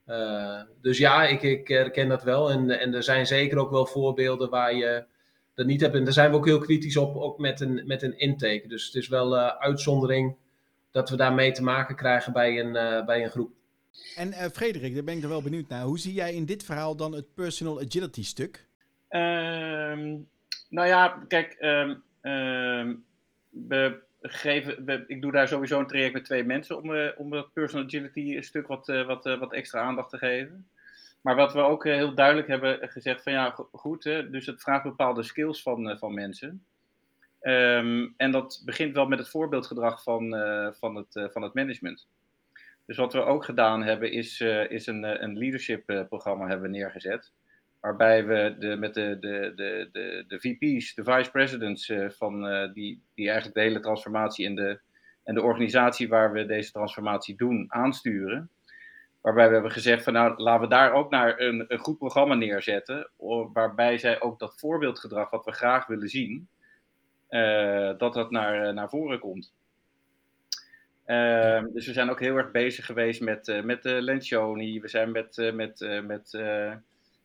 Eh, 0.05 0.61
dus 0.81 0.97
ja, 0.97 1.23
ik, 1.23 1.41
ik 1.41 1.67
herken 1.67 2.09
dat 2.09 2.23
wel. 2.23 2.51
En, 2.51 2.79
en 2.79 2.93
er 2.93 3.03
zijn 3.03 3.27
zeker 3.27 3.57
ook 3.57 3.71
wel 3.71 3.85
voorbeelden 3.85 4.49
waar 4.49 4.75
je 4.75 5.05
dat 5.55 5.65
niet 5.65 5.81
hebt. 5.81 5.95
En 5.95 6.03
daar 6.03 6.13
zijn 6.13 6.31
we 6.31 6.37
ook 6.37 6.45
heel 6.45 6.59
kritisch 6.59 6.97
op, 6.97 7.15
ook 7.15 7.37
met 7.37 7.59
een, 7.59 7.83
met 7.85 8.01
een 8.01 8.19
intake. 8.19 8.67
Dus 8.67 8.85
het 8.85 8.95
is 8.95 9.07
wel 9.07 9.37
eh, 9.37 9.47
uitzondering 9.47 10.35
dat 10.93 11.09
we 11.09 11.15
daarmee 11.15 11.51
te 11.51 11.63
maken 11.63 11.95
krijgen 11.95 12.33
bij 12.33 12.59
een, 12.59 12.75
eh, 12.75 13.05
bij 13.05 13.23
een 13.23 13.29
groep. 13.29 13.51
En 14.15 14.31
eh, 14.33 14.49
Frederik, 14.49 14.93
daar 14.93 15.03
ben 15.03 15.17
ik 15.17 15.23
er 15.23 15.29
wel 15.29 15.41
benieuwd 15.41 15.67
naar. 15.67 15.83
Hoe 15.83 15.99
zie 15.99 16.13
jij 16.13 16.33
in 16.33 16.45
dit 16.45 16.63
verhaal 16.63 16.95
dan 16.95 17.11
het 17.13 17.33
personal 17.33 17.81
agility 17.81 18.23
stuk? 18.23 18.67
Ehm, 19.09 20.15
nou 20.69 20.87
ja, 20.87 21.23
kijk, 21.27 21.53
ehm, 21.59 21.95
ehm, 22.21 22.93
we 23.49 23.99
geven, 24.21 24.85
we- 24.85 25.03
ik 25.07 25.21
doe 25.21 25.31
daar 25.31 25.47
sowieso 25.47 25.79
een 25.79 25.87
traject 25.87 26.13
met 26.13 26.25
twee 26.25 26.43
mensen 26.43 26.77
om, 26.77 26.95
eh, 26.95 27.09
om 27.17 27.29
dat 27.29 27.53
personal 27.53 27.85
agility 27.85 28.41
stuk 28.41 28.67
wat, 28.67 28.89
eh, 28.89 29.05
wat, 29.05 29.23
wat 29.23 29.53
extra 29.53 29.81
aandacht 29.81 30.09
te 30.09 30.17
geven. 30.17 30.67
Maar 31.21 31.35
wat 31.35 31.53
we 31.53 31.59
ook 31.59 31.83
heel 31.83 32.15
duidelijk 32.15 32.47
hebben 32.47 32.89
gezegd 32.89 33.23
van 33.23 33.33
ja, 33.33 33.49
go- 33.49 33.69
goed, 33.71 34.03
hè, 34.03 34.29
dus 34.29 34.45
het 34.45 34.61
vraagt 34.61 34.83
bepaalde 34.83 35.23
skills 35.23 35.61
van, 35.61 35.89
eh, 35.89 35.97
van 35.97 36.13
mensen. 36.13 36.65
Ehm, 37.43 38.07
en 38.17 38.31
dat 38.31 38.61
begint 38.65 38.93
wel 38.93 39.05
met 39.05 39.19
het 39.19 39.29
voorbeeldgedrag 39.29 40.03
van, 40.03 40.35
eh, 40.35 40.71
van, 40.71 40.95
het, 40.95 41.15
eh, 41.15 41.29
van 41.29 41.41
het 41.41 41.53
management. 41.53 42.07
Dus 42.85 42.97
wat 42.97 43.13
we 43.13 43.21
ook 43.21 43.45
gedaan 43.45 43.83
hebben, 43.83 44.11
is, 44.11 44.41
eh, 44.41 44.71
is 44.71 44.87
een, 44.87 45.23
een 45.23 45.37
leadership 45.37 46.05
programma 46.09 46.47
hebben 46.47 46.71
neergezet. 46.71 47.31
Waarbij 47.79 48.25
we 48.25 48.55
de, 48.59 48.75
met 48.75 48.93
de, 48.93 49.17
de, 49.19 49.51
de, 49.55 49.89
de, 49.91 50.23
de 50.27 50.39
VP's, 50.39 50.93
de 50.93 51.03
vice 51.03 51.31
presidents 51.31 51.93
van 52.07 52.41
die, 52.73 53.01
die 53.15 53.25
eigenlijk 53.25 53.55
de 53.55 53.61
hele 53.61 53.79
transformatie 53.79 54.45
en 54.45 54.55
de, 54.55 54.79
en 55.23 55.35
de 55.35 55.41
organisatie 55.41 56.07
waar 56.07 56.31
we 56.31 56.45
deze 56.45 56.71
transformatie 56.71 57.35
doen 57.35 57.65
aansturen. 57.67 58.49
Waarbij 59.21 59.47
we 59.47 59.53
hebben 59.53 59.71
gezegd 59.71 60.03
van 60.03 60.13
nou 60.13 60.41
laten 60.41 60.61
we 60.61 60.75
daar 60.75 60.93
ook 60.93 61.09
naar 61.09 61.39
een, 61.39 61.65
een 61.67 61.79
goed 61.79 61.97
programma 61.97 62.35
neerzetten. 62.35 63.09
Waarbij 63.53 63.97
zij 63.97 64.21
ook 64.21 64.39
dat 64.39 64.59
voorbeeldgedrag 64.59 65.29
wat 65.29 65.45
we 65.45 65.51
graag 65.51 65.87
willen 65.87 66.09
zien, 66.09 66.47
dat 67.97 68.13
dat 68.13 68.31
naar, 68.31 68.67
eh, 68.67 68.73
naar 68.73 68.89
voren 68.89 69.19
komt. 69.19 69.53
Ehm, 71.05 71.65
dus 71.73 71.85
we 71.87 71.93
zijn 71.93 72.09
ook 72.09 72.19
heel 72.19 72.35
erg 72.37 72.51
bezig 72.51 72.85
geweest 72.85 73.21
met, 73.21 73.47
eh 73.47 73.61
met 73.63 73.83
Lencioni. 73.83 74.81
We 74.81 74.87
zijn 74.87 75.11
met, 75.11 75.37
eh, 75.37 75.53
met, 75.53 75.81
eh, 75.81 76.01
met, 76.01 76.33
eh, 76.33 76.73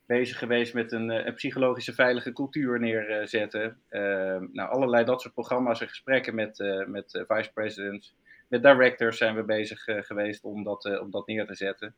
bezig 0.06 0.38
geweest 0.38 0.74
met 0.74 0.92
een, 0.92 1.10
eh, 1.10 1.26
een 1.26 1.34
psychologische 1.34 1.92
veilige 1.94 2.32
cultuur 2.32 2.80
neerzetten. 2.80 3.80
Ehm, 3.88 4.46
nou, 4.52 4.70
allerlei 4.70 5.04
dat 5.04 5.20
soort 5.20 5.34
programma's 5.34 5.80
en 5.80 5.88
gesprekken 5.88 6.34
met, 6.34 6.60
eh, 6.60 6.86
met 6.86 7.14
eh, 7.14 7.22
vice 7.26 7.52
presidents. 7.52 8.14
Met 8.48 8.62
directors 8.62 9.18
zijn 9.18 9.34
we 9.36 9.44
bezig 9.44 9.86
eh, 9.86 10.02
geweest 10.02 10.44
om 10.44 10.62
dat, 10.64 10.84
eh, 10.86 11.00
om 11.00 11.10
dat 11.10 11.26
neer 11.26 11.46
te 11.46 11.54
zetten. 11.54 11.94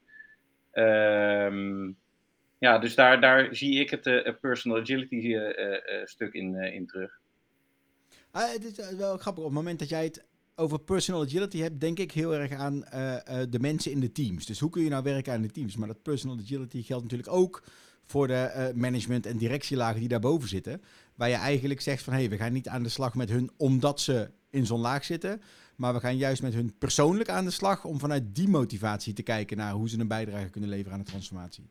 Ehm, 0.73 1.93
ja, 2.59 2.79
dus 2.79 2.95
daar, 2.95 3.21
daar 3.21 3.55
zie 3.55 3.81
ik 3.81 3.91
het 3.91 4.07
eh, 4.07 4.35
personal 4.41 4.79
agility 4.81 5.35
eh, 5.35 5.59
eh, 5.59 6.01
eh, 6.01 6.07
stuk 6.07 6.33
in, 6.35 6.55
eh, 6.55 6.75
in 6.75 6.87
terug. 6.87 7.20
Ah, 8.31 8.53
het 8.53 8.65
is 8.65 8.79
eh, 8.79 8.89
wel 8.97 9.17
grappig. 9.17 9.45
Op 9.45 9.51
het 9.51 9.59
moment 9.59 9.79
dat 9.79 9.89
jij 9.89 10.05
het 10.05 10.25
over 10.55 10.79
personal 10.79 11.23
agility 11.23 11.59
hebt, 11.59 11.81
denk 11.81 11.99
ik 11.99 12.13
heel 12.13 12.35
erg 12.35 12.53
aan 12.53 12.85
eh, 12.85 13.43
eh, 13.43 13.51
de 13.51 13.59
mensen 13.59 13.93
in 13.93 14.01
de 14.01 14.13
teams. 14.13 14.47
Dus 14.47 14.61
hoe 14.61 14.71
kun 14.71 14.83
je 14.83 14.89
nou 14.89 15.03
werken 15.03 15.33
aan 15.33 15.43
de 15.43 15.51
teams? 15.51 15.77
Maar 15.77 15.89
dat 15.89 16.03
personal 16.03 16.39
agility 16.39 16.83
geldt 16.83 17.03
natuurlijk 17.03 17.33
ook 17.33 17.63
voor 18.05 18.27
de 18.27 18.73
management- 18.75 19.27
en 19.27 19.37
directielagen 19.37 20.01
die 20.01 20.09
daarboven 20.09 20.49
zitten. 20.49 20.83
Waar 21.15 21.29
je 21.29 21.35
eigenlijk 21.35 21.81
zegt 21.81 22.03
van, 22.03 22.13
hé, 22.13 22.19
hey, 22.19 22.29
we 22.29 22.37
gaan 22.37 22.53
niet 22.53 22.69
aan 22.69 22.83
de 22.83 22.89
slag 22.89 23.15
met 23.15 23.29
hun 23.29 23.51
omdat 23.57 24.01
ze 24.01 24.31
in 24.51 24.67
zo'n 24.67 24.81
laag 24.81 25.05
zitten. 25.05 25.43
Maar 25.77 25.95
we 25.95 26.01
gaan 26.01 26.17
juist 26.17 26.43
met 26.43 26.55
hun 26.55 26.75
persoonlijk 26.79 27.29
aan 27.29 27.45
de 27.45 27.51
slag 27.51 27.85
om 27.85 27.99
vanuit 27.99 28.35
die 28.35 28.49
motivatie 28.49 29.13
te 29.13 29.23
kijken 29.23 29.57
naar 29.57 29.73
hoe 29.73 29.89
ze 29.89 29.99
een 29.99 30.09
bijdrage 30.09 30.49
kunnen 30.51 30.71
leveren 30.71 30.93
aan 30.93 31.05
de 31.05 31.11
transformatie. 31.11 31.71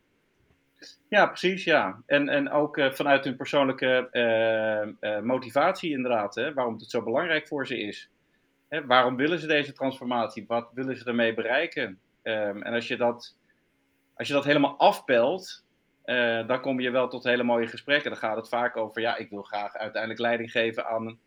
Ja, 1.09 1.25
precies, 1.27 1.63
ja. 1.63 2.03
En, 2.05 2.29
en 2.29 2.49
ook 2.51 2.77
eh, 2.77 2.91
vanuit 2.91 3.23
hun 3.23 3.35
persoonlijke 3.35 4.07
eh, 4.11 4.81
eh, 4.81 5.23
motivatie 5.23 5.91
inderdaad, 5.91 6.35
hè, 6.35 6.53
waarom 6.53 6.73
het 6.73 6.89
zo 6.89 7.03
belangrijk 7.03 7.47
voor 7.47 7.67
ze 7.67 7.79
is. 7.81 8.09
Hè, 8.69 8.85
waarom 8.85 9.15
willen 9.15 9.39
ze 9.39 9.47
deze 9.47 9.73
transformatie? 9.73 10.45
Wat 10.47 10.69
willen 10.73 10.97
ze 10.97 11.05
ermee 11.05 11.33
bereiken? 11.33 11.99
Ehm, 12.21 12.61
en 12.61 12.73
als 12.73 12.87
je 12.87 12.97
dat, 12.97 13.35
als 14.15 14.27
je 14.27 14.33
dat 14.33 14.43
helemaal 14.45 14.77
afpelt, 14.77 15.65
dan 16.47 16.61
kom 16.61 16.79
je 16.79 16.89
wel 16.89 17.07
tot 17.07 17.23
hele 17.23 17.43
mooie 17.43 17.67
gesprekken. 17.67 18.09
Dan 18.11 18.19
gaat 18.19 18.35
het 18.35 18.49
vaak 18.49 18.77
over, 18.77 19.01
ja, 19.01 19.17
ik 19.17 19.29
wil 19.29 19.41
graag 19.41 19.73
uiteindelijk 19.75 20.21
leiding 20.21 20.51
geven 20.51 20.85
aan, 20.87 21.07
een- 21.07 21.19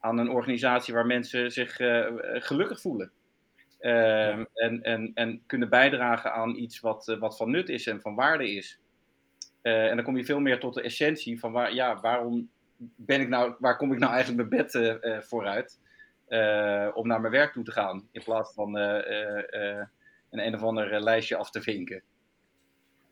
aan 0.00 0.18
een 0.18 0.30
organisatie 0.30 0.94
waar 0.94 1.06
mensen 1.06 1.50
zich 1.52 1.76
gelukkig 2.22 2.80
voelen. 2.80 3.12
Ehm, 3.78 4.44
en, 4.54 4.82
en, 4.82 5.10
en 5.14 5.42
kunnen 5.46 5.68
bijdragen 5.68 6.32
aan 6.32 6.56
iets 6.56 6.80
wat, 6.80 7.16
wat 7.20 7.36
van 7.36 7.50
nut 7.50 7.68
is 7.68 7.86
en 7.86 8.00
van 8.00 8.14
waarde 8.14 8.50
is. 8.50 8.80
Eh, 9.68 9.88
en 9.88 9.96
dan 9.96 10.04
kom 10.04 10.16
je 10.16 10.24
veel 10.24 10.40
meer 10.40 10.60
tot 10.60 10.74
de 10.74 10.82
essentie 10.82 11.40
van 11.40 11.52
waar, 11.52 11.74
ja, 11.74 12.00
waarom 12.00 12.50
ben 12.96 13.20
ik 13.20 13.28
nou, 13.28 13.54
waar 13.58 13.76
kom 13.76 13.92
ik 13.92 13.98
nou 13.98 14.12
eigenlijk 14.12 14.48
mijn 14.48 14.62
bed 14.62 14.74
eh, 14.74 15.16
eh, 15.16 15.22
vooruit 15.22 15.78
om 16.94 17.06
naar 17.06 17.20
mijn 17.20 17.32
werk 17.32 17.52
toe 17.52 17.64
te 17.64 17.72
gaan, 17.72 18.08
in 18.12 18.22
plaats 18.24 18.52
van 18.54 18.76
een 18.76 19.86
een 20.30 20.54
of 20.54 20.62
ander 20.62 21.00
lijstje 21.00 21.36
af 21.36 21.50
te 21.50 21.62
vinken. 21.62 22.02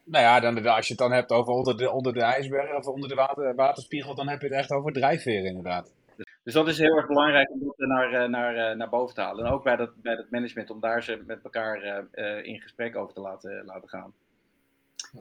Nou 0.04 0.24
ja, 0.24 0.40
dan, 0.40 0.66
als 0.66 0.86
je 0.86 0.92
het 0.92 1.02
dan 1.02 1.12
hebt 1.12 1.30
over 1.30 1.52
onder 1.52 1.76
de, 1.76 1.90
onder 1.90 2.12
de 2.12 2.22
ijsberg 2.22 2.76
of 2.76 2.86
onder 2.86 3.08
de 3.08 3.14
water, 3.14 3.54
waterspiegel, 3.54 4.14
dan 4.14 4.28
heb 4.28 4.40
je 4.40 4.46
het 4.46 4.56
echt 4.56 4.70
over 4.70 4.92
drijfveren 4.92 5.44
inderdaad. 5.44 5.94
Dus 6.42 6.54
dat 6.54 6.68
is 6.68 6.78
heel 6.78 6.96
erg 6.96 7.06
belangrijk 7.06 7.50
om 7.50 7.60
dat 7.60 7.88
naar, 7.88 8.30
naar, 8.30 8.76
naar 8.76 8.88
boven 8.88 9.14
te 9.14 9.20
halen. 9.20 9.44
En 9.44 9.52
ook 9.52 9.64
bij 9.64 9.76
dat, 9.76 10.02
bij 10.02 10.16
dat 10.16 10.30
management, 10.30 10.70
om 10.70 10.80
daar 10.80 11.02
ze 11.02 11.22
met 11.26 11.42
elkaar 11.42 12.06
in 12.44 12.60
gesprek 12.60 12.96
over 12.96 13.14
te 13.14 13.20
laten, 13.20 13.64
laten 13.64 13.88
gaan. 13.88 14.14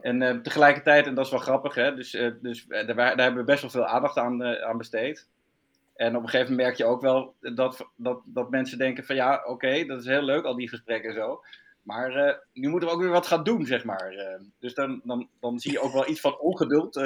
En 0.00 0.22
eh, 0.22 0.36
tegelijkertijd, 0.36 1.06
en 1.06 1.14
dat 1.14 1.24
is 1.24 1.30
wel 1.30 1.40
grappig, 1.40 1.74
hè, 1.74 1.94
dus, 1.94 2.14
eh, 2.14 2.30
dus 2.40 2.66
eh, 2.66 2.86
daar, 2.86 2.96
daar 2.96 3.16
hebben 3.16 3.40
we 3.40 3.44
best 3.44 3.60
wel 3.60 3.70
veel 3.70 3.86
aandacht 3.86 4.16
aan, 4.16 4.44
aan 4.44 4.78
besteed. 4.78 5.28
En 5.94 6.16
op 6.16 6.22
een 6.22 6.28
gegeven 6.28 6.50
moment 6.50 6.66
merk 6.66 6.78
je 6.78 6.84
ook 6.84 7.00
wel 7.00 7.34
dat, 7.40 7.86
dat, 7.96 8.22
dat 8.24 8.50
mensen 8.50 8.78
denken 8.78 9.04
van 9.04 9.16
ja, 9.16 9.42
oké, 9.46 9.84
dat 9.84 10.00
is 10.00 10.06
heel 10.06 10.22
leuk, 10.22 10.44
al 10.44 10.56
die 10.56 10.68
gesprekken 10.68 11.10
en 11.10 11.16
zo. 11.16 11.42
Maar 11.82 12.40
nu 12.52 12.68
moeten 12.68 12.88
we 12.88 12.94
ook 12.94 13.00
weer 13.00 13.10
wat 13.10 13.26
gaan 13.26 13.44
doen, 13.44 13.66
zeg 13.66 13.84
maar. 13.84 14.38
Dus 14.58 14.74
dan, 14.74 15.00
dan, 15.04 15.28
dan 15.40 15.58
zie 15.58 15.72
je 15.72 15.80
ook 15.80 15.92
wel 15.92 16.08
iets 16.08 16.20
van 16.20 16.38
ongeduld 16.38 17.00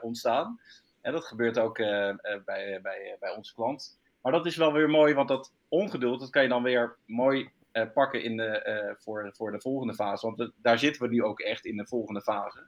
ontstaan. 0.00 0.60
En 1.00 1.12
dat 1.12 1.24
gebeurt 1.24 1.58
ook 1.58 1.76
bij, 1.76 2.80
bij, 2.82 3.16
bij 3.20 3.36
onze 3.36 3.54
klant. 3.54 3.98
Maar 4.22 4.32
dat 4.32 4.46
is 4.46 4.56
wel 4.56 4.72
weer 4.72 4.90
mooi, 4.90 5.14
want 5.14 5.28
dat 5.28 5.52
ongeduld, 5.68 6.20
dat 6.20 6.30
kan 6.30 6.42
je 6.42 6.48
dan 6.48 6.62
weer 6.62 6.96
mooi 7.04 7.50
pakken 7.84 8.22
in 8.22 8.36
de, 8.36 8.44
eh, 8.44 8.94
voor, 8.96 9.30
voor 9.32 9.52
de 9.52 9.60
volgende 9.60 9.94
fase. 9.94 10.26
Want 10.26 10.52
daar 10.56 10.78
zitten 10.78 11.02
we 11.02 11.08
nu 11.08 11.22
ook 11.22 11.40
echt 11.40 11.64
in 11.64 11.76
de 11.76 11.86
volgende 11.86 12.22
fase. 12.22 12.66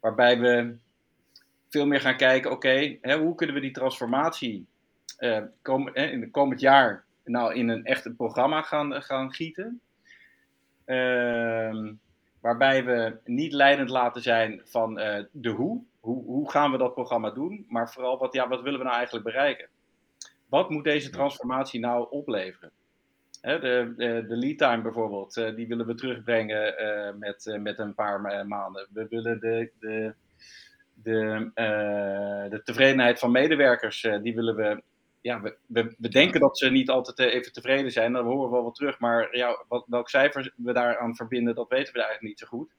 Waarbij 0.00 0.40
we 0.40 0.76
veel 1.68 1.86
meer 1.86 2.00
gaan 2.00 2.16
kijken, 2.16 2.50
oké, 2.50 2.98
hoe 3.02 3.34
kunnen 3.34 3.54
we 3.54 3.60
die 3.60 3.70
transformatie 3.70 4.66
eh, 5.16 5.42
kom, 5.62 5.90
hè, 5.92 6.04
in 6.04 6.20
het 6.20 6.30
komend 6.30 6.60
jaar 6.60 7.04
nou 7.24 7.54
in 7.54 7.68
een 7.68 7.84
echt 7.84 8.04
een 8.04 8.16
programma 8.16 8.62
gaan, 8.62 9.02
gaan 9.02 9.32
gieten. 9.32 9.80
Ehm, 10.84 11.92
waarbij 12.40 12.84
we 12.84 13.18
niet 13.24 13.52
leidend 13.52 13.90
laten 13.90 14.22
zijn 14.22 14.62
van 14.64 14.98
eh, 14.98 15.24
de 15.32 15.48
hoe. 15.48 15.82
hoe, 16.00 16.24
hoe 16.24 16.50
gaan 16.50 16.70
we 16.70 16.78
dat 16.78 16.94
programma 16.94 17.30
doen? 17.30 17.64
Maar 17.68 17.90
vooral, 17.90 18.18
wat, 18.18 18.32
ja, 18.32 18.48
wat 18.48 18.62
willen 18.62 18.78
we 18.78 18.84
nou 18.84 18.96
eigenlijk 18.96 19.24
bereiken? 19.24 19.68
Wat 20.48 20.70
moet 20.70 20.84
deze 20.84 21.10
transformatie 21.10 21.80
nou 21.80 22.06
opleveren? 22.10 22.72
De, 23.40 23.92
de, 23.96 24.24
de 24.28 24.36
lead 24.36 24.58
time 24.58 24.82
bijvoorbeeld, 24.82 25.36
eh, 25.36 25.54
die 25.54 25.66
willen 25.66 25.86
we 25.86 25.94
terugbrengen 25.94 26.78
eh, 26.78 27.14
met, 27.14 27.46
eh, 27.46 27.60
met 27.60 27.78
een 27.78 27.94
paar 27.94 28.20
ma- 28.20 28.44
maanden. 28.44 28.88
We 28.92 29.06
willen 29.08 29.40
de, 29.40 29.70
de, 29.78 30.14
de, 30.94 31.50
de 32.50 32.60
tevredenheid 32.64 33.18
van 33.18 33.30
medewerkers, 33.30 34.08
die 34.22 34.34
willen 34.34 34.56
we. 34.56 34.82
Ja, 35.22 35.40
we, 35.40 35.94
we, 35.98 36.08
denken 36.08 36.40
dat 36.40 36.58
ze 36.58 36.70
niet 36.70 36.90
altijd 36.90 37.18
even 37.18 37.52
tevreden 37.52 37.90
zijn, 37.90 38.12
dan 38.12 38.24
horen 38.24 38.44
we 38.44 38.54
wel 38.54 38.64
wat 38.64 38.74
terug. 38.74 38.98
Maar 38.98 39.36
ja, 39.36 39.64
wat, 39.68 39.84
welk 39.86 40.08
cijfer 40.08 40.52
we 40.56 40.72
daaraan 40.72 41.16
verbinden, 41.16 41.54
dat 41.54 41.68
weten 41.68 41.92
we 41.92 41.98
eigenlijk 41.98 42.28
niet 42.28 42.38
zo 42.38 42.46
goed. 42.46 42.72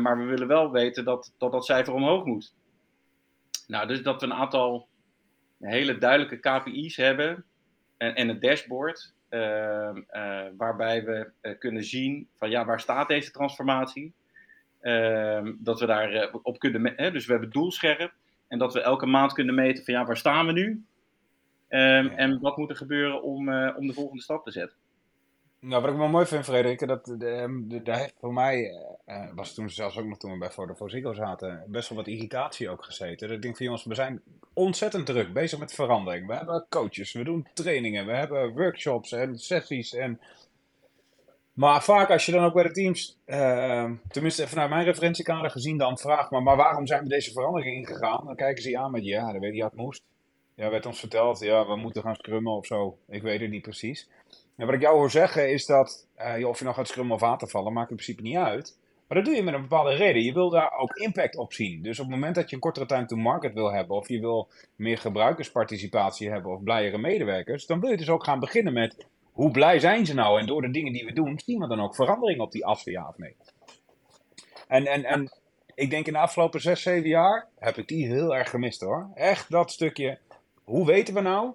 Maar 0.00 0.18
we 0.18 0.24
willen 0.24 0.46
wel 0.46 0.70
weten 0.70 1.04
dat, 1.04 1.34
dat 1.38 1.52
dat 1.52 1.64
cijfer 1.64 1.94
omhoog 1.94 2.24
moet. 2.24 2.54
Nou, 3.66 3.86
dus 3.86 4.02
dat 4.02 4.20
we 4.20 4.26
een 4.26 4.34
aantal 4.34 4.88
hele 5.58 5.98
duidelijke 5.98 6.36
KPI's 6.36 6.96
hebben 6.96 7.44
en, 7.96 8.14
en 8.14 8.28
een 8.28 8.40
dashboard. 8.40 9.14
Eh, 9.28 9.88
eh, 9.88 10.52
waarbij 10.56 11.04
we 11.04 11.30
eh, 11.40 11.58
kunnen 11.58 11.84
zien 11.84 12.28
van 12.36 12.50
ja, 12.50 12.64
waar 12.64 12.80
staat 12.80 13.08
deze 13.08 13.30
transformatie? 13.30 14.12
Ehm, 14.80 15.52
dat 15.58 15.80
we 15.80 15.86
daar 15.86 16.12
eh, 16.12 16.34
op 16.42 16.58
kunnen, 16.58 16.92
hè, 16.96 17.10
dus 17.10 17.26
we 17.26 17.32
hebben 17.32 17.50
doelscherp 17.50 18.12
en 18.48 18.58
dat 18.58 18.72
we 18.72 18.80
elke 18.80 19.06
maand 19.06 19.32
kunnen 19.32 19.54
meten 19.54 19.84
van 19.84 19.94
ja, 19.94 20.04
waar 20.04 20.16
staan 20.16 20.46
we 20.46 20.52
nu? 20.52 20.84
Ehm, 21.68 22.04
Ja. 22.04 22.16
En 22.16 22.40
wat 22.40 22.56
moet 22.56 22.70
er 22.70 22.76
gebeuren 22.76 23.22
om, 23.22 23.38
om 23.74 23.86
de 23.86 23.92
volgende 23.92 24.22
stap 24.22 24.44
te 24.44 24.50
zetten? 24.50 24.76
Nou, 25.60 25.82
wat 25.82 25.90
ik 25.90 25.96
wel 25.96 26.08
mooi 26.08 26.26
vind, 26.26 26.44
Frederik, 26.44 26.86
dat 26.86 27.04
de, 27.04 28.10
voor 28.18 28.32
mij, 28.32 28.72
eh, 29.04 29.28
was 29.34 29.54
toen 29.54 29.70
zelfs 29.70 29.98
ook 29.98 30.06
nog 30.06 30.18
toen 30.18 30.32
we 30.32 30.38
bij 30.38 30.50
voor 30.50 30.90
Ziggo 30.90 31.12
zaten, 31.12 31.64
best 31.66 31.88
wel 31.88 31.98
wat 31.98 32.06
irritatie 32.06 32.70
ook 32.70 32.84
gezeten. 32.84 33.28
Dat 33.28 33.36
ik 33.36 33.42
denk 33.42 33.56
van 33.56 33.66
jongens, 33.66 33.84
we 33.84 33.94
zijn 33.94 34.22
ontzettend 34.52 35.06
druk 35.06 35.32
bezig 35.32 35.58
met 35.58 35.74
verandering. 35.74 36.26
We 36.26 36.34
hebben 36.34 36.66
coaches, 36.68 37.12
we 37.12 37.24
doen 37.24 37.46
trainingen, 37.54 38.06
we 38.06 38.12
hebben 38.12 38.52
workshops 38.52 39.12
en 39.12 39.38
sessies 39.38 39.94
en... 39.94 40.20
Maar 41.52 41.82
vaak 41.82 42.10
als 42.10 42.26
je 42.26 42.32
dan 42.32 42.44
ook 42.44 42.54
bij 42.54 42.62
de 42.62 42.70
teams, 42.70 43.18
eh, 43.24 43.90
tenminste 44.08 44.48
vanuit 44.48 44.70
mijn 44.70 44.84
referentiekader 44.84 45.50
gezien 45.50 45.78
dan 45.78 45.98
vraagt, 45.98 46.30
maar, 46.30 46.42
maar 46.42 46.56
waarom 46.56 46.86
zijn 46.86 47.02
we 47.02 47.08
deze 47.08 47.32
verandering 47.32 47.76
ingegaan? 47.76 48.24
Dan 48.24 48.36
kijken 48.36 48.62
ze 48.62 48.70
je 48.70 48.78
aan 48.78 48.90
met 48.90 49.04
ja, 49.04 49.32
dat 49.32 49.40
weet 49.40 49.54
je, 49.54 49.64
het 49.64 49.74
moest. 49.74 50.02
Ja, 50.54 50.70
werd 50.70 50.86
ons 50.86 51.00
verteld, 51.00 51.38
ja, 51.38 51.66
we 51.66 51.76
moeten 51.76 52.02
gaan 52.02 52.14
scrummen 52.14 52.52
of 52.52 52.66
zo. 52.66 52.98
Ik 53.08 53.22
weet 53.22 53.40
het 53.40 53.50
niet 53.50 53.62
precies. 53.62 54.08
En 54.58 54.66
wat 54.66 54.74
ik 54.74 54.80
jou 54.80 54.96
hoor 54.96 55.10
zeggen 55.10 55.50
is 55.50 55.66
dat, 55.66 56.06
joh, 56.38 56.48
of 56.48 56.58
je 56.58 56.64
nou 56.64 56.76
gaat 56.76 56.88
scrummen 56.88 57.14
of 57.14 57.20
watervallen, 57.20 57.72
maakt 57.72 57.90
in 57.90 57.96
principe 57.96 58.22
niet 58.22 58.36
uit. 58.36 58.78
Maar 59.06 59.16
dat 59.16 59.26
doe 59.26 59.36
je 59.36 59.42
met 59.42 59.54
een 59.54 59.60
bepaalde 59.60 59.94
reden. 59.94 60.22
Je 60.22 60.32
wil 60.32 60.50
daar 60.50 60.72
ook 60.78 60.96
impact 60.96 61.36
op 61.36 61.52
zien. 61.52 61.82
Dus 61.82 61.98
op 61.98 62.04
het 62.04 62.14
moment 62.14 62.34
dat 62.34 62.48
je 62.48 62.54
een 62.54 62.62
kortere 62.62 62.86
time 62.86 63.06
to 63.06 63.16
market 63.16 63.54
wil 63.54 63.72
hebben, 63.72 63.96
of 63.96 64.08
je 64.08 64.20
wil 64.20 64.48
meer 64.76 64.98
gebruikersparticipatie 64.98 66.30
hebben, 66.30 66.52
of 66.52 66.62
blijere 66.62 66.98
medewerkers, 66.98 67.66
dan 67.66 67.80
wil 67.80 67.90
je 67.90 67.96
dus 67.96 68.08
ook 68.08 68.24
gaan 68.24 68.40
beginnen 68.40 68.72
met, 68.72 69.06
hoe 69.32 69.50
blij 69.50 69.78
zijn 69.78 70.06
ze 70.06 70.14
nou? 70.14 70.40
En 70.40 70.46
door 70.46 70.62
de 70.62 70.70
dingen 70.70 70.92
die 70.92 71.04
we 71.04 71.12
doen, 71.12 71.40
zien 71.44 71.60
we 71.60 71.68
dan 71.68 71.80
ook 71.80 71.94
verandering 71.94 72.40
op 72.40 72.52
die 72.52 72.66
afstand, 72.66 72.96
ja? 72.96 73.34
En, 74.68 74.86
en, 74.86 75.04
en 75.04 75.32
ik 75.74 75.90
denk 75.90 76.06
in 76.06 76.12
de 76.12 76.18
afgelopen 76.18 76.60
zes, 76.60 76.82
zeven 76.82 77.08
jaar 77.08 77.48
heb 77.58 77.76
ik 77.76 77.88
die 77.88 78.06
heel 78.06 78.36
erg 78.36 78.50
gemist 78.50 78.80
hoor. 78.80 79.10
Echt 79.14 79.50
dat 79.50 79.70
stukje, 79.70 80.18
hoe 80.64 80.86
weten 80.86 81.14
we 81.14 81.20
nou? 81.20 81.54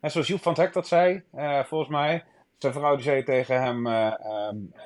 En 0.00 0.10
zoals 0.10 0.26
Joep 0.26 0.42
van 0.42 0.52
het 0.52 0.60
Hek 0.60 0.72
dat 0.72 0.86
zei, 0.88 1.22
eh, 1.32 1.64
volgens 1.64 1.90
mij, 1.90 2.24
zijn 2.58 2.72
vrouw 2.72 2.94
die 2.94 3.04
zei 3.04 3.22
tegen 3.22 3.62
hem, 3.62 3.86
eh, 3.86 4.06
ehm, 4.06 4.56
eh, 4.72 4.82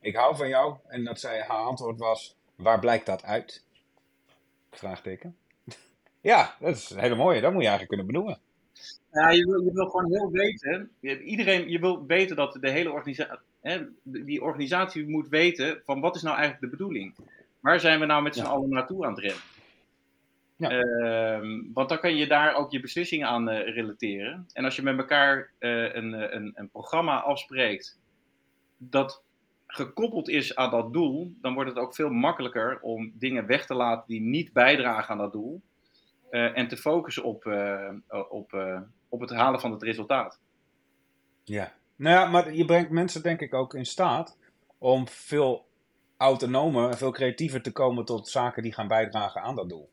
ik 0.00 0.16
hou 0.16 0.36
van 0.36 0.48
jou. 0.48 0.76
En 0.88 1.04
dat 1.04 1.20
zij, 1.20 1.40
haar 1.40 1.58
antwoord 1.64 1.98
was, 1.98 2.36
waar 2.56 2.78
blijkt 2.78 3.06
dat 3.06 3.24
uit? 3.24 3.64
Vraagteken. 4.70 5.36
ja, 6.20 6.54
dat 6.60 6.76
is 6.76 6.90
een 6.90 6.98
hele 6.98 7.14
mooie, 7.14 7.40
dat 7.40 7.52
moet 7.52 7.62
je 7.62 7.68
eigenlijk 7.68 7.88
kunnen 7.88 8.06
benoemen. 8.06 8.38
Ja, 9.12 9.30
je 9.30 9.44
wil, 9.44 9.60
je 9.64 9.72
wil 9.72 9.86
gewoon 9.86 10.10
heel 10.12 10.30
weten. 10.30 10.90
je- 11.00 11.22
Iedereen, 11.22 11.68
je 11.70 11.78
wil 11.78 12.06
weten 12.06 12.36
dat 12.36 12.56
de 12.60 12.70
hele 12.70 12.92
organisatie. 12.92 13.38
Die 14.02 14.42
organisatie 14.42 15.08
moet 15.08 15.28
weten 15.28 15.82
van 15.84 16.00
wat 16.00 16.16
is 16.16 16.22
nou 16.22 16.36
eigenlijk 16.36 16.64
de 16.70 16.76
bedoeling? 16.76 17.14
Waar 17.60 17.80
zijn 17.80 18.00
we 18.00 18.06
nou 18.06 18.22
met 18.22 18.34
z'n 18.34 18.42
Ja. 18.42 18.48
allen 18.48 18.68
naartoe 18.68 19.04
aan 19.04 19.10
het 19.12 19.20
rennen? 19.20 19.40
Ja. 20.56 20.68
Ehm, 20.70 21.72
want 21.72 21.88
dan 21.88 21.98
kan 22.00 22.16
je 22.16 22.26
daar 22.26 22.54
ook 22.54 22.70
je 22.72 22.80
beslissingen 22.80 23.28
aan 23.28 23.48
eh, 23.48 23.74
relateren. 23.74 24.46
En 24.52 24.64
als 24.64 24.76
je 24.76 24.82
met 24.82 24.98
elkaar 24.98 25.52
eh, 25.58 25.94
een, 25.94 26.14
eh, 26.14 26.34
een, 26.34 26.52
een 26.54 26.70
programma 26.70 27.20
afspreekt 27.22 28.00
dat 28.76 29.22
gekoppeld 29.66 30.28
is 30.28 30.56
aan 30.56 30.70
dat 30.70 30.92
doel, 30.92 31.34
dan 31.40 31.54
wordt 31.54 31.70
het 31.70 31.78
ook 31.78 31.94
veel 31.94 32.10
makkelijker 32.10 32.80
om 32.80 33.12
dingen 33.18 33.46
weg 33.46 33.66
te 33.66 33.74
laten 33.74 34.04
die 34.06 34.20
niet 34.20 34.52
bijdragen 34.52 35.10
aan 35.12 35.18
dat 35.18 35.32
doel. 35.32 35.62
eh, 36.30 36.58
en 36.58 36.68
te 36.68 36.76
focussen 36.76 37.24
op, 37.24 37.46
eh, 37.46 37.90
op, 38.30 38.52
eh, 38.52 38.80
op 39.08 39.20
het 39.20 39.30
halen 39.30 39.60
van 39.60 39.70
het 39.72 39.82
resultaat. 39.82 40.40
Ja. 41.44 41.72
Nou 41.96 42.16
ja, 42.16 42.26
maar 42.30 42.54
je 42.54 42.64
brengt 42.64 42.90
mensen 42.90 43.22
denk 43.22 43.40
ik 43.40 43.54
ook 43.54 43.74
in 43.74 43.86
staat 43.86 44.38
om 44.78 45.08
veel 45.08 45.66
autonomer 46.16 46.90
en 46.90 46.96
veel 46.96 47.10
creatiever 47.12 47.62
te 47.62 47.72
komen 47.72 48.04
tot 48.04 48.28
zaken 48.28 48.62
die 48.62 48.72
gaan 48.72 48.88
bijdragen 48.88 49.42
aan 49.42 49.56
dat 49.56 49.68
doel. 49.68 49.90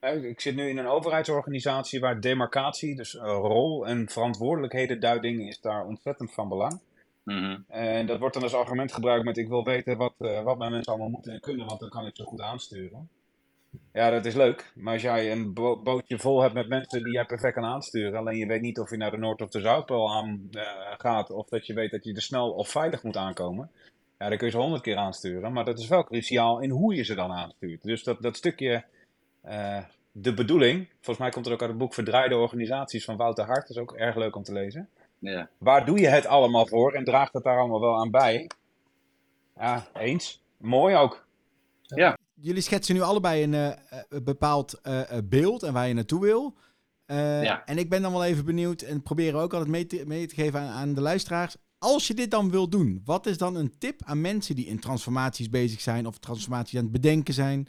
Ik 0.00 0.40
zit 0.40 0.54
nu 0.54 0.68
in 0.68 0.78
een 0.78 0.86
overheidsorganisatie 0.86 2.00
waar 2.00 2.20
demarcatie, 2.20 2.96
dus 2.96 3.16
eh, 3.16 3.22
rol 3.22 3.86
en 3.86 4.08
verantwoordelijkhedenduiding, 4.08 5.48
is 5.48 5.60
daar 5.60 5.86
ontzettend 5.86 6.34
van 6.34 6.48
belang. 6.48 6.80
Mhm. 7.24 7.58
En 7.68 8.06
dat 8.06 8.18
wordt 8.18 8.34
dan 8.34 8.42
als 8.42 8.54
argument 8.54 8.92
gebruikt 8.92 9.24
met 9.24 9.36
ik 9.36 9.48
wil 9.48 9.64
weten 9.64 9.96
wat, 9.96 10.14
eh, 10.18 10.42
wat 10.42 10.58
mijn 10.58 10.70
mensen 10.72 10.92
allemaal 10.92 11.10
moeten 11.10 11.32
en 11.32 11.40
kunnen, 11.40 11.66
want 11.66 11.80
dan 11.80 11.88
kan 11.88 12.06
ik 12.06 12.16
zo 12.16 12.24
goed 12.24 12.40
aansturen. 12.40 13.08
Ja, 13.92 14.10
dat 14.10 14.24
is 14.24 14.34
leuk. 14.34 14.72
Maar 14.74 14.92
als 14.92 15.02
jij 15.02 15.32
een 15.32 15.52
bo- 15.54 15.82
bootje 15.82 16.18
vol 16.18 16.42
hebt 16.42 16.54
met 16.54 16.68
mensen 16.68 17.02
die 17.04 17.12
jij 17.12 17.24
perfect 17.24 17.54
kan 17.54 17.64
aansturen, 17.64 18.18
alleen 18.18 18.36
je 18.38 18.46
weet 18.46 18.60
niet 18.60 18.78
of 18.78 18.90
je 18.90 18.96
naar 18.96 19.10
de 19.10 19.16
Noord- 19.16 19.42
of 19.42 19.48
de 19.48 19.60
Zuidpool 19.60 20.12
aan 20.14 20.48
eh, 20.52 20.62
gaat, 20.98 21.30
of 21.30 21.48
dat 21.48 21.66
je 21.66 21.74
weet 21.74 21.90
dat 21.90 22.04
je 22.04 22.14
er 22.14 22.22
snel 22.22 22.50
of 22.50 22.68
veilig 22.68 23.02
moet 23.02 23.16
aankomen, 23.16 23.70
ja, 24.18 24.28
dan 24.28 24.36
kun 24.38 24.46
je 24.46 24.52
ze 24.52 24.58
honderd 24.58 24.82
keer 24.82 24.96
aansturen. 24.96 25.52
Maar 25.52 25.64
dat 25.64 25.78
is 25.78 25.88
wel 25.88 26.04
cruciaal 26.04 26.60
in 26.60 26.70
hoe 26.70 26.94
je 26.94 27.02
ze 27.02 27.14
dan 27.14 27.32
aanstuurt. 27.32 27.82
Dus 27.82 28.02
dat, 28.04 28.22
dat 28.22 28.36
stukje, 28.36 28.84
eh, 29.46 29.78
de 30.12 30.34
bedoeling, 30.34 30.88
volgens 30.94 31.18
mij 31.18 31.30
komt 31.30 31.44
het 31.44 31.54
ook 31.54 31.60
uit 31.60 31.70
het 31.70 31.78
boek 31.78 31.94
Verdraaide 31.94 32.36
Organisaties 32.36 33.04
van 33.04 33.16
Wouter 33.16 33.44
Hart, 33.44 33.60
dat 33.60 33.70
is 33.70 33.82
ook 33.82 33.92
erg 33.92 34.16
leuk 34.16 34.36
om 34.36 34.42
te 34.42 34.52
lezen. 34.52 34.88
Ja. 35.18 35.48
Waar 35.58 35.84
doe 35.86 35.98
je 36.00 36.08
het 36.08 36.26
allemaal 36.26 36.66
voor 36.66 36.92
en 36.92 37.04
draagt 37.04 37.32
het 37.32 37.44
daar 37.44 37.58
allemaal 37.58 37.80
wel 37.80 37.96
aan 37.96 38.10
bij? 38.10 38.50
Ja, 39.58 39.86
eens. 39.94 40.42
Mooi 40.56 40.96
ook. 40.96 41.26
Jullie 42.34 42.62
schetsen 42.62 42.94
nu 42.94 43.00
allebei 43.00 43.42
een 43.42 43.54
eh, 43.54 43.72
bepaald 44.22 44.80
eh, 44.82 45.00
beeld 45.24 45.62
en 45.62 45.72
waar 45.72 45.88
je 45.88 45.94
naartoe 45.94 46.20
wil. 46.20 46.54
Eh, 47.06 47.42
Ja. 47.42 47.64
En 47.64 47.78
ik 47.78 47.88
ben 47.88 48.02
dan 48.02 48.12
wel 48.12 48.24
even 48.24 48.44
benieuwd 48.44 48.82
en 48.82 49.02
proberen 49.02 49.40
ook 49.40 49.52
altijd 49.52 49.70
mee 49.70 49.86
te, 49.86 50.02
mee 50.06 50.26
te 50.26 50.34
geven 50.34 50.60
aan, 50.60 50.68
aan 50.68 50.94
de 50.94 51.00
luisteraars. 51.00 51.56
Als 51.78 52.06
je 52.06 52.14
dit 52.14 52.30
dan 52.30 52.50
wil 52.50 52.68
doen, 52.68 53.02
wat 53.04 53.26
is 53.26 53.38
dan 53.38 53.54
een 53.56 53.78
tip 53.78 54.00
aan 54.04 54.20
mensen 54.20 54.54
die 54.54 54.66
in 54.66 54.80
transformaties 54.80 55.48
bezig 55.48 55.80
zijn 55.80 56.06
of 56.06 56.18
transformaties 56.18 56.78
aan 56.78 56.82
het 56.84 56.92
bedenken 56.92 57.34
zijn? 57.34 57.68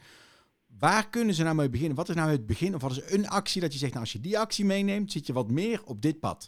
Waar 0.79 1.09
kunnen 1.09 1.35
ze 1.35 1.43
nou 1.43 1.55
mee 1.55 1.69
beginnen? 1.69 1.95
Wat 1.95 2.09
is 2.09 2.15
nou 2.15 2.31
het 2.31 2.45
begin 2.45 2.75
of 2.75 2.81
wat 2.81 2.91
is 2.91 3.11
een 3.11 3.27
actie 3.27 3.61
dat 3.61 3.73
je 3.73 3.79
zegt, 3.79 3.91
nou 3.91 4.03
als 4.03 4.13
je 4.13 4.19
die 4.19 4.39
actie 4.39 4.65
meeneemt, 4.65 5.11
zit 5.11 5.27
je 5.27 5.33
wat 5.33 5.51
meer 5.51 5.81
op 5.85 6.01
dit 6.01 6.19
pad? 6.19 6.47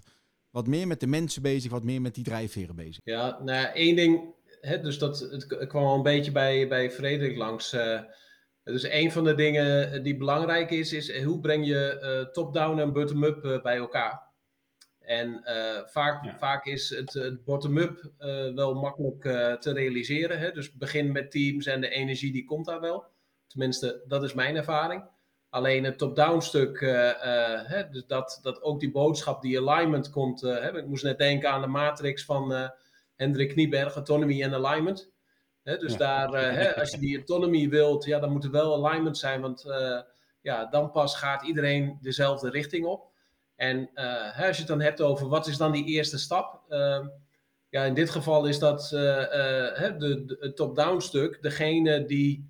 Wat 0.49 0.67
meer 0.67 0.87
met 0.87 0.99
de 0.99 1.07
mensen 1.07 1.41
bezig, 1.41 1.71
wat 1.71 1.83
meer 1.83 2.01
met 2.01 2.15
die 2.15 2.23
drijfveren 2.23 2.75
bezig. 2.75 2.99
Ja, 3.03 3.29
nou 3.43 3.57
ja, 3.59 3.73
één 3.73 3.95
ding, 3.95 4.33
hè, 4.61 4.81
dus 4.81 4.97
dat, 4.97 5.19
het 5.19 5.67
kwam 5.67 5.83
al 5.83 5.95
een 5.95 6.03
beetje 6.03 6.31
bij, 6.31 6.67
bij 6.67 6.91
Frederik 6.91 7.37
langs. 7.37 7.73
eh, 7.73 7.99
dus 8.63 8.83
een 8.83 9.11
van 9.11 9.23
de 9.23 9.35
dingen 9.35 10.03
die 10.03 10.17
belangrijk 10.17 10.71
is, 10.71 10.93
is 10.93 11.09
eh, 11.09 11.25
hoe 11.25 11.39
breng 11.39 11.67
je 11.67 11.99
eh, 11.99 12.31
top-down 12.31 12.79
en 12.79 12.93
bottom-up 12.93 13.59
bij 13.63 13.77
elkaar? 13.77 14.27
En 14.99 15.43
eh, 15.43 15.81
vaak, 15.85 16.25
Ja. 16.25 16.37
vaak 16.37 16.65
is 16.65 16.89
het, 16.89 17.13
het 17.13 17.43
bottom-up 17.43 18.11
eh, 18.17 18.53
wel 18.53 18.73
makkelijk 18.73 19.25
eh, 19.25 19.53
te 19.53 19.73
realiseren. 19.73 20.39
Hè? 20.39 20.51
Dus 20.51 20.73
begin 20.73 21.11
met 21.11 21.31
teams 21.31 21.65
en 21.65 21.81
de 21.81 21.89
energie 21.89 22.31
die 22.31 22.45
komt 22.45 22.65
daar 22.65 22.79
wel. 22.81 23.05
Tenminste, 23.49 24.01
dat 24.07 24.23
is 24.23 24.33
mijn 24.33 24.55
ervaring. 24.55 25.03
Alleen 25.49 25.83
het 25.83 25.97
top-down 25.97 26.39
stuk, 26.39 26.81
eh, 26.81 27.09
eh, 27.09 27.65
hè, 27.67 27.89
dus 27.89 28.05
dat, 28.05 28.39
dat 28.41 28.61
ook 28.61 28.79
die 28.79 28.91
boodschap, 28.91 29.41
die 29.41 29.69
alignment 29.69 30.09
komt. 30.09 30.43
eh, 30.43 30.51
hè, 30.61 30.77
ik 30.77 30.85
moest 30.85 31.03
net 31.03 31.17
denken 31.17 31.49
aan 31.51 31.61
de 31.61 31.67
matrix 31.67 32.25
van 32.25 32.71
Hendrik 33.15 33.49
Knieberg, 33.49 33.95
Autonomy 33.95 34.41
en 34.43 34.53
Alignment. 34.53 35.11
Hè, 35.63 35.77
dus 35.77 35.91
Ja. 35.91 35.97
daar, 35.97 36.53
hè, 36.53 36.75
als 36.75 36.91
je 36.91 36.97
die 36.99 37.17
autonomy 37.17 37.69
wilt, 37.69 38.05
ja, 38.05 38.19
dan 38.19 38.31
moet 38.31 38.43
er 38.43 38.51
wel 38.51 38.85
alignment 38.85 39.17
zijn, 39.17 39.41
want 39.41 39.65
ja, 40.41 40.65
dan 40.65 40.91
pas 40.91 41.15
gaat 41.15 41.43
iedereen 41.43 41.97
dezelfde 42.01 42.49
richting 42.49 42.85
op. 42.85 43.07
En 43.55 43.89
hè, 44.33 44.47
als 44.47 44.55
je 44.55 44.61
het 44.61 44.67
dan 44.71 44.81
hebt 44.81 45.01
over 45.01 45.27
wat 45.27 45.47
is 45.47 45.57
dan 45.57 45.71
die 45.71 45.85
eerste 45.85 46.17
stap, 46.17 46.61
Ehm, 46.69 47.07
ja, 47.69 47.83
in 47.83 47.93
dit 47.93 48.09
geval 48.09 48.45
is 48.45 48.59
dat 48.59 48.89
hè, 48.89 49.97
de, 49.97 50.25
de- 50.25 50.37
het 50.39 50.55
top-down 50.55 50.99
stuk, 50.99 51.41
degene 51.41 52.05
die, 52.05 52.48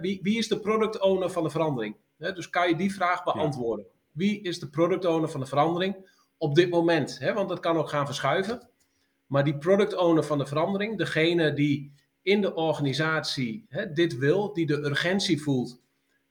wie, 0.00 0.20
wie 0.22 0.38
is 0.38 0.48
de 0.48 0.60
product 0.60 1.00
owner 1.00 1.30
van 1.30 1.42
de 1.42 1.50
verandering? 1.50 1.96
Dus 2.16 2.50
kan 2.50 2.68
je 2.68 2.76
die 2.76 2.94
vraag 2.94 3.24
beantwoorden. 3.24 3.86
Wie 4.12 4.42
is 4.42 4.58
de 4.58 4.68
product 4.68 5.04
owner 5.04 5.28
van 5.28 5.40
de 5.40 5.46
verandering 5.46 5.96
op 6.36 6.54
dit 6.54 6.70
moment? 6.70 7.18
Hè? 7.18 7.32
Want 7.32 7.48
dat 7.48 7.60
kan 7.60 7.76
ook 7.76 7.88
gaan 7.88 8.06
verschuiven. 8.06 8.68
Maar 9.26 9.44
die 9.44 9.58
product 9.58 9.94
owner 9.94 10.24
van 10.24 10.38
de 10.38 10.46
verandering, 10.46 10.98
degene 10.98 11.52
die 11.52 11.92
in 12.22 12.40
de 12.40 12.54
organisatie 12.54 13.66
hè, 13.68 13.92
dit 13.92 14.18
wil, 14.18 14.52
die 14.52 14.66
de 14.66 14.78
urgentie 14.78 15.42
voelt 15.42 15.80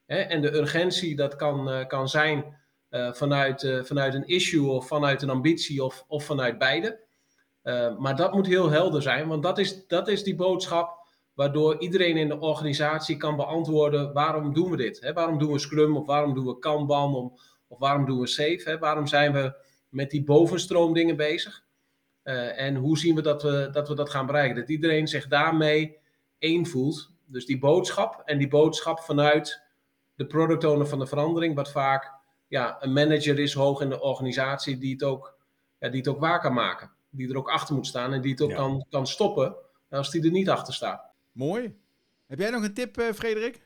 Hè? 0.06 0.18
En 0.18 0.42
de 0.42 0.56
urgentie, 0.56 1.16
dat 1.16 1.36
kan, 1.36 1.70
eh, 1.70 1.88
kan 1.88 2.10
zijn 2.10 2.58
eh, 2.90 3.14
vanuit, 3.14 3.64
eh, 3.64 3.84
vanuit 3.84 4.14
een 4.14 4.28
issue 4.28 4.70
of 4.70 4.88
vanuit 4.88 5.22
een 5.22 5.30
ambitie 5.30 5.84
of, 5.84 6.06
of 6.08 6.24
vanuit 6.24 6.58
beide. 6.58 7.00
Eh, 7.62 7.98
maar 7.98 8.16
dat 8.16 8.34
moet 8.34 8.48
heel 8.48 8.70
helder 8.70 9.02
zijn, 9.02 9.28
want 9.28 9.44
dat 9.44 9.58
is, 9.58 9.88
dat 9.88 10.08
is 10.08 10.24
die 10.24 10.36
boodschap 10.36 10.97
waardoor 11.38 11.80
iedereen 11.80 12.18
in 12.18 12.28
de 12.28 12.40
organisatie 12.40 13.18
kan 13.18 13.36
beantwoorden 13.36 14.14
waarom 14.14 14.54
doen 14.54 14.70
we 14.72 14.78
dit? 14.78 15.00
Hè? 15.00 15.14
Waarom 15.14 15.38
doen 15.40 15.52
we 15.52 15.60
Scrum 15.60 15.98
of 15.98 16.06
waarom 16.06 16.34
doen 16.34 16.46
we 16.46 16.60
Kanban 16.60 17.16
of, 17.16 17.42
of 17.68 17.80
waarom 17.80 18.06
doen 18.06 18.20
we 18.20 18.28
Safe? 18.28 18.62
Hè? 18.64 18.78
Waarom 18.78 19.08
zijn 19.08 19.34
we 19.34 19.56
met 19.90 20.10
die 20.10 20.24
bovenstroom 20.24 20.94
dingen 20.94 21.16
bezig? 21.16 21.64
Uh, 22.24 22.62
en 22.62 22.76
hoe 22.76 22.98
zien 22.98 23.16
we 23.16 23.22
dat, 23.22 23.44
we 23.44 23.70
dat 23.72 23.88
we 23.88 23.96
dat 23.96 24.10
gaan 24.10 24.26
bereiken? 24.26 24.56
Dat 24.56 24.70
iedereen 24.70 25.08
zich 25.08 25.28
daarmee 25.28 25.98
één 26.38 26.66
voelt. 26.66 27.12
Dus 27.26 27.46
die 27.46 27.60
boodschap 27.60 28.22
en 28.26 28.38
die 28.38 28.48
boodschap 28.48 29.00
vanuit 29.00 29.62
de 30.16 30.26
product 30.26 30.64
owner 30.64 30.88
van 30.88 31.00
de 31.00 31.08
verandering, 31.08 31.56
wat 31.56 31.72
vaak 31.72 32.12
ja, 32.48 32.78
een 32.80 32.94
manager 32.94 33.40
is 33.40 33.54
hoog 33.54 33.82
in 33.82 33.90
de 33.90 34.02
organisatie 34.02 34.78
die 34.78 34.94
het 34.94 35.04
ook, 35.04 35.38
ja, 35.80 35.90
die 35.90 36.00
het 36.00 36.10
ook 36.10 36.20
waar 36.20 36.40
kan 36.40 36.54
maken. 36.54 36.92
Die 37.10 37.30
er 37.30 37.38
ook 37.38 37.50
achter 37.50 37.76
moet 37.76 37.88
staan 37.88 38.14
en 38.14 38.22
die 38.22 38.32
het 38.32 38.42
ook 38.42 38.50
Ja. 38.50 38.56
kan, 38.56 38.86
kan 38.90 39.08
stoppen 39.08 39.56
als 39.90 40.12
die 40.12 40.24
er 40.24 40.32
niet 40.32 40.50
achter 40.50 40.74
staat. 40.74 41.07
Mooi. 41.38 41.80
Heb 42.28 42.40
jij 42.40 42.50
nog 42.50 42.64
een 42.64 42.74
tip, 42.74 42.98
eh, 42.98 43.12
Frederik? 43.12 43.62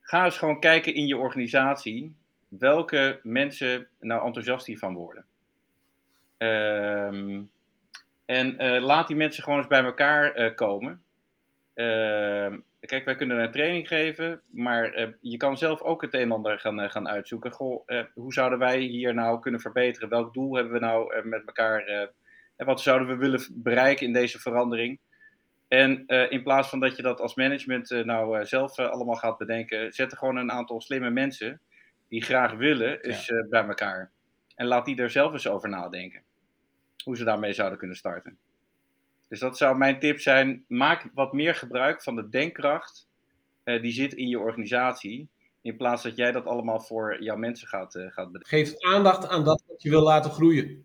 Ga 0.00 0.24
eens 0.24 0.38
gewoon 0.38 0.60
kijken 0.60 0.94
in 0.94 1.06
je 1.06 1.16
organisatie 1.16 2.16
welke 2.48 3.20
mensen 3.22 3.88
nou 3.98 4.26
enthousiast 4.26 4.66
hiervan 4.66 4.94
worden. 4.94 5.24
Ehm, 6.36 7.42
en 8.24 8.58
eh, 8.58 8.82
laat 8.82 9.06
die 9.06 9.16
mensen 9.16 9.42
gewoon 9.42 9.58
eens 9.58 9.68
bij 9.68 9.84
elkaar 9.84 10.32
eh, 10.32 10.54
komen. 10.54 11.02
Ehm, 11.74 12.58
kijk, 12.80 13.04
wij 13.04 13.16
kunnen 13.16 13.38
een 13.38 13.52
training 13.52 13.88
geven, 13.88 14.40
maar 14.50 15.14
je 15.20 15.36
kan 15.36 15.58
zelf 15.58 15.82
ook 15.82 16.02
het 16.02 16.14
een 16.14 16.20
en 16.20 16.32
ander 16.32 16.58
gaan, 16.58 16.90
gaan 16.90 17.08
uitzoeken. 17.08 17.52
Goh, 17.52 17.86
hoe 18.14 18.32
zouden 18.32 18.58
wij 18.58 18.78
hier 18.78 19.14
nou 19.14 19.40
kunnen 19.40 19.60
verbeteren? 19.60 20.08
Welk 20.08 20.34
doel 20.34 20.54
hebben 20.54 20.72
we 20.72 20.78
nou 20.78 21.26
met 21.28 21.42
elkaar? 21.46 22.10
en 22.56 22.66
wat 22.66 22.80
zouden 22.80 23.08
we 23.08 23.16
willen 23.16 23.46
bereiken 23.50 24.06
in 24.06 24.12
deze 24.12 24.38
verandering? 24.38 25.00
En 25.70 26.06
eh, 26.06 26.30
in 26.30 26.42
plaats 26.42 26.68
van 26.68 26.80
dat 26.80 26.96
je 26.96 27.02
dat 27.02 27.20
als 27.20 27.34
management 27.34 27.90
eh, 27.90 28.04
nou 28.04 28.38
eh, 28.38 28.44
zelf 28.44 28.78
allemaal 28.78 29.16
gaat 29.16 29.38
bedenken, 29.38 29.92
zet 29.92 30.12
er 30.12 30.18
gewoon 30.18 30.36
een 30.36 30.50
aantal 30.50 30.80
slimme 30.80 31.10
mensen 31.10 31.60
die 32.08 32.22
graag 32.22 32.52
willen 32.52 33.00
eens 33.00 33.32
bij 33.48 33.66
elkaar. 33.66 34.10
En 34.54 34.66
laat 34.66 34.84
die 34.84 34.96
er 34.96 35.10
zelf 35.10 35.32
eens 35.32 35.48
over 35.48 35.68
nadenken. 35.68 36.22
Hoe 37.04 37.16
ze 37.16 37.24
daarmee 37.24 37.52
zouden 37.52 37.78
kunnen 37.78 37.96
starten. 37.96 38.38
Dus 39.28 39.38
dat 39.38 39.56
zou 39.56 39.76
mijn 39.76 39.98
tip 39.98 40.20
zijn. 40.20 40.64
Maak 40.68 41.10
wat 41.14 41.32
meer 41.32 41.54
gebruik 41.54 42.02
van 42.02 42.16
de 42.16 42.28
denkkracht 42.28 43.08
die 43.64 43.92
zit 43.92 44.14
in 44.14 44.28
je 44.28 44.38
organisatie. 44.38 45.28
In 45.62 45.76
plaats 45.76 46.02
dat 46.02 46.16
jij 46.16 46.32
dat 46.32 46.46
allemaal 46.46 46.80
voor 46.80 47.22
jouw 47.22 47.36
mensen 47.36 47.68
gaat, 47.68 47.92
gaat 47.92 48.32
bedenken. 48.32 48.48
Geef 48.48 48.80
aandacht 48.80 49.28
aan 49.28 49.44
dat 49.44 49.62
wat 49.66 49.82
je 49.82 49.90
wil 49.90 50.02
laten 50.02 50.30
groeien. 50.30 50.84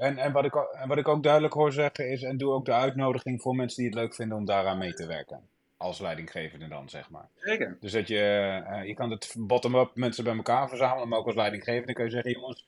En, 0.00 0.18
en, 0.18 0.32
wat 0.32 0.44
ik, 0.44 0.54
en 0.54 0.88
wat 0.88 0.98
ik 0.98 1.08
ook 1.08 1.22
duidelijk 1.22 1.54
hoor 1.54 1.72
zeggen 1.72 2.10
is, 2.10 2.22
en 2.22 2.36
doe 2.36 2.52
ook 2.52 2.64
de 2.64 2.72
uitnodiging 2.72 3.42
voor 3.42 3.54
mensen 3.54 3.82
die 3.82 3.90
het 3.90 4.00
leuk 4.00 4.14
vinden 4.14 4.36
om 4.36 4.44
daaraan 4.44 4.78
mee 4.78 4.94
te 4.94 5.06
werken. 5.06 5.48
Als 5.76 5.98
leidinggevende 5.98 6.68
dan, 6.68 6.88
zeg 6.88 7.10
maar. 7.10 7.28
Zeker. 7.36 7.76
Dus 7.80 7.92
dat 7.92 8.08
je, 8.08 8.18
eh, 8.66 8.86
je 8.86 8.94
kan 8.94 9.10
het 9.10 9.34
bottom-up 9.38 9.90
mensen 9.94 10.24
bij 10.24 10.36
elkaar 10.36 10.68
verzamelen, 10.68 11.08
maar 11.08 11.18
ook 11.18 11.26
als 11.26 11.34
leidinggevende 11.34 11.92
kun 11.92 12.04
je 12.04 12.10
zeggen, 12.10 12.32
jongens, 12.32 12.66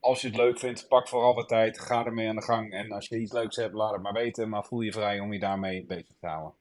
als 0.00 0.20
je 0.20 0.26
het 0.26 0.36
leuk 0.36 0.58
vindt, 0.58 0.88
pak 0.88 1.08
vooral 1.08 1.34
wat 1.34 1.48
tijd, 1.48 1.80
ga 1.80 2.04
ermee 2.04 2.28
aan 2.28 2.36
de 2.36 2.42
gang. 2.42 2.72
En 2.72 2.92
als 2.92 3.08
je 3.08 3.18
iets 3.18 3.32
leuks 3.32 3.56
hebt, 3.56 3.74
laat 3.74 3.92
het 3.92 4.02
maar 4.02 4.12
weten, 4.12 4.48
maar 4.48 4.64
voel 4.64 4.80
je 4.80 4.92
vrij 4.92 5.20
om 5.20 5.32
je 5.32 5.38
daarmee 5.38 5.84
bezig 5.84 6.16
te 6.20 6.26
houden. 6.26 6.52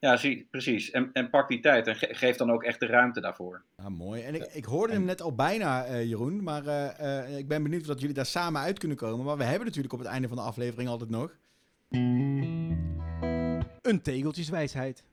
Ja, 0.00 0.16
zie, 0.16 0.46
precies. 0.50 0.90
En, 0.90 1.10
en 1.12 1.30
pak 1.30 1.48
die 1.48 1.60
tijd 1.60 1.86
en 1.86 1.96
ge- 1.96 2.14
geef 2.14 2.36
dan 2.36 2.50
ook 2.50 2.62
echt 2.62 2.80
de 2.80 2.86
ruimte 2.86 3.20
daarvoor. 3.20 3.62
Ah, 3.76 3.86
mooi. 3.86 4.22
En 4.22 4.34
ik, 4.34 4.42
ik 4.52 4.64
hoorde 4.64 4.92
hem 4.92 5.04
net 5.04 5.20
al 5.22 5.34
bijna, 5.34 5.84
eh, 5.84 6.04
Jeroen. 6.04 6.42
Maar 6.42 6.66
eh, 6.66 7.18
eh, 7.28 7.38
ik 7.38 7.48
ben 7.48 7.62
benieuwd 7.62 7.80
of 7.80 7.86
dat 7.86 8.00
jullie 8.00 8.14
daar 8.14 8.26
samen 8.26 8.60
uit 8.60 8.78
kunnen 8.78 8.96
komen. 8.96 9.24
Maar 9.24 9.36
we 9.36 9.44
hebben 9.44 9.66
natuurlijk 9.66 9.92
op 9.92 9.98
het 9.98 10.08
einde 10.08 10.28
van 10.28 10.36
de 10.36 10.42
aflevering 10.42 10.88
altijd 10.88 11.10
nog... 11.10 11.36
Een 13.82 14.02
tegeltjeswijsheid. 14.02 15.04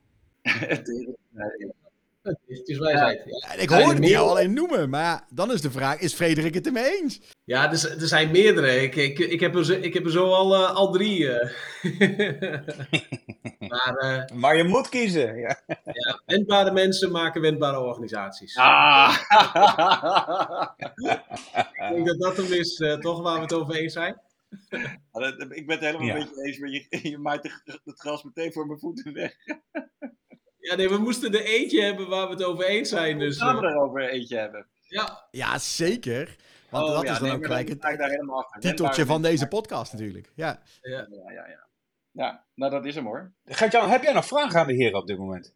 Het 2.25 2.67
is 2.67 2.77
wijsheid. 2.77 3.21
Ja. 3.25 3.53
Ik 3.53 3.69
die 3.69 3.99
meer? 3.99 4.17
al 4.17 4.29
alleen 4.29 4.53
noemen. 4.53 4.89
Maar 4.89 5.25
dan 5.29 5.51
is 5.51 5.61
de 5.61 5.71
vraag, 5.71 5.99
is 5.99 6.13
Frederik 6.13 6.53
het 6.53 6.65
ermee 6.65 7.01
eens? 7.01 7.21
Ja, 7.43 7.63
er, 7.71 8.01
er 8.01 8.07
zijn 8.07 8.31
meerdere. 8.31 8.81
Ik, 8.81 8.95
ik, 8.95 9.19
ik, 9.19 9.39
heb, 9.39 9.55
er 9.55 9.65
zo, 9.65 9.73
ik 9.73 9.93
heb 9.93 10.05
er 10.05 10.11
zo 10.11 10.31
al, 10.31 10.53
eh, 10.55 10.75
al 10.75 10.91
drie. 10.91 11.29
eh. 11.31 11.49
maar 13.69 13.95
eh, 13.97 14.35
Maar 14.37 14.57
je 14.57 14.63
moet 14.63 14.89
kiezen. 14.89 15.35
Ja. 15.37 15.59
ja, 15.67 16.21
wendbare 16.25 16.71
mensen 16.71 17.11
maken 17.11 17.41
wendbare 17.41 17.79
organisaties. 17.79 18.55
Ah! 18.57 19.17
Ik 21.89 21.91
denk 21.93 22.07
dat 22.07 22.19
dat 22.19 22.37
hem 22.37 22.53
is, 22.53 22.79
eh, 22.79 22.93
toch, 22.97 23.21
waar 23.21 23.35
we 23.35 23.41
het 23.41 23.53
over 23.53 23.75
eens 23.75 23.93
zijn. 23.93 24.21
ik 25.49 25.65
ben 25.67 25.75
het 25.77 25.79
helemaal 25.85 26.07
Ja. 26.07 26.13
met 26.13 26.29
je 26.35 26.43
eens, 26.43 26.57
maar 26.57 26.69
je, 26.69 26.87
je 27.09 27.17
maait 27.17 27.43
het 27.83 27.99
gras 27.99 28.23
meteen 28.23 28.53
voor 28.53 28.65
mijn 28.67 28.79
voeten 28.79 29.13
weg. 29.13 29.33
Ja, 30.69 30.75
nee, 30.75 30.89
we 30.89 30.97
moesten 30.97 31.33
er 31.33 31.45
eentje 31.45 31.81
hebben 31.81 32.07
waar 32.07 32.27
we 32.27 32.33
het 32.33 32.43
over 32.43 32.65
eens 32.65 32.89
zijn. 32.89 33.19
Dus, 33.19 33.37
Gaan 33.37 33.59
we 33.59 33.65
eh, 33.67 33.71
erover 33.71 34.09
eentje 34.09 34.37
hebben? 34.37 34.67
ja, 34.87 35.27
Ja, 35.31 35.57
zeker. 35.57 36.35
Want 36.69 36.87
Oh, 36.87 36.93
dat 36.93 37.03
ja, 37.03 37.11
is 37.11 37.19
dan 37.19 37.27
nee, 37.27 37.37
ook 37.37 37.45
gelijk 37.45 37.69
het 37.69 37.81
titeltje 38.59 39.05
van 39.05 39.21
deze 39.21 39.47
podcast 39.47 39.91
natuurlijk. 39.93 40.31
Ja. 40.35 40.61
ja. 40.81 40.89
Ja, 41.09 41.31
ja, 41.31 41.47
ja. 41.47 41.67
Ja, 42.11 42.45
nou 42.55 42.71
dat 42.71 42.85
is 42.85 42.95
hem 42.95 43.05
hoor. 43.05 43.33
Gert-Jan, 43.45 43.89
heb 43.89 44.03
jij 44.03 44.13
nog 44.13 44.25
vragen 44.25 44.59
aan 44.59 44.67
de 44.67 44.73
heren 44.73 44.99
op 44.99 45.07
dit 45.07 45.17
moment? 45.17 45.53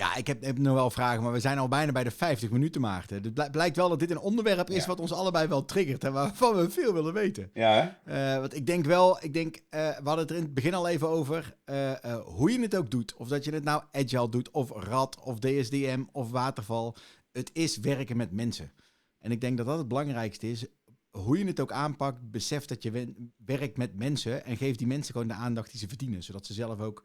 Ja, 0.00 0.14
ik 0.16 0.26
heb, 0.26 0.42
heb 0.44 0.58
nog 0.58 0.74
wel 0.74 0.90
vragen, 0.90 1.22
maar 1.22 1.32
we 1.32 1.40
zijn 1.40 1.58
al 1.58 1.68
bijna 1.68 1.92
bij 1.92 2.04
de 2.04 2.10
50 2.10 2.50
minuten, 2.50 2.80
Maarten. 2.80 3.22
Het 3.22 3.34
bl- 3.34 3.50
blijkt 3.50 3.76
wel 3.76 3.88
dat 3.88 3.98
dit 3.98 4.10
een 4.10 4.18
onderwerp 4.18 4.70
is 4.70 4.76
Ja. 4.80 4.86
wat 4.86 5.00
ons 5.00 5.12
allebei 5.12 5.48
wel 5.48 5.64
triggert 5.64 6.04
en 6.04 6.12
waarvan 6.12 6.56
we 6.56 6.70
veel 6.70 6.92
willen 6.92 7.12
weten. 7.14 7.50
Ja? 7.54 7.98
Eh, 8.04 8.38
want 8.38 8.54
ik 8.56 8.66
denk 8.66 8.84
wel, 8.84 9.24
ik 9.24 9.32
denk, 9.32 9.56
eh, 9.56 9.80
we 9.88 10.02
hadden 10.04 10.18
het 10.18 10.30
er 10.30 10.36
in 10.36 10.42
het 10.42 10.54
begin 10.54 10.74
al 10.74 10.88
even 10.88 11.08
over, 11.08 11.56
eh, 11.64 11.92
hoe 12.24 12.52
je 12.52 12.60
het 12.60 12.76
ook 12.76 12.90
doet. 12.90 13.14
Of 13.14 13.28
dat 13.28 13.44
je 13.44 13.52
het 13.52 13.64
nou 13.64 13.82
agile 13.92 14.28
doet, 14.28 14.50
of 14.50 14.70
rad, 14.70 15.20
of 15.20 15.38
DSDM, 15.38 16.02
of 16.12 16.30
waterval. 16.30 16.96
Het 17.32 17.50
is 17.52 17.76
werken 17.78 18.16
met 18.16 18.32
mensen. 18.32 18.72
En 19.18 19.30
ik 19.30 19.40
denk 19.40 19.56
dat 19.56 19.66
dat 19.66 19.78
het 19.78 19.88
belangrijkste 19.88 20.50
is. 20.50 20.66
Hoe 21.10 21.38
je 21.38 21.44
het 21.46 21.60
ook 21.60 21.72
aanpakt, 21.72 22.30
besef 22.30 22.64
dat 22.64 22.82
je 22.82 23.14
werkt 23.44 23.76
met 23.76 23.94
mensen 23.96 24.44
en 24.44 24.56
geef 24.56 24.76
die 24.76 24.86
mensen 24.86 25.12
gewoon 25.12 25.28
de 25.28 25.34
aandacht 25.34 25.70
die 25.70 25.80
ze 25.80 25.88
verdienen. 25.88 26.22
Zodat 26.22 26.46
ze 26.46 26.52
zelf 26.52 26.80
ook 26.80 27.04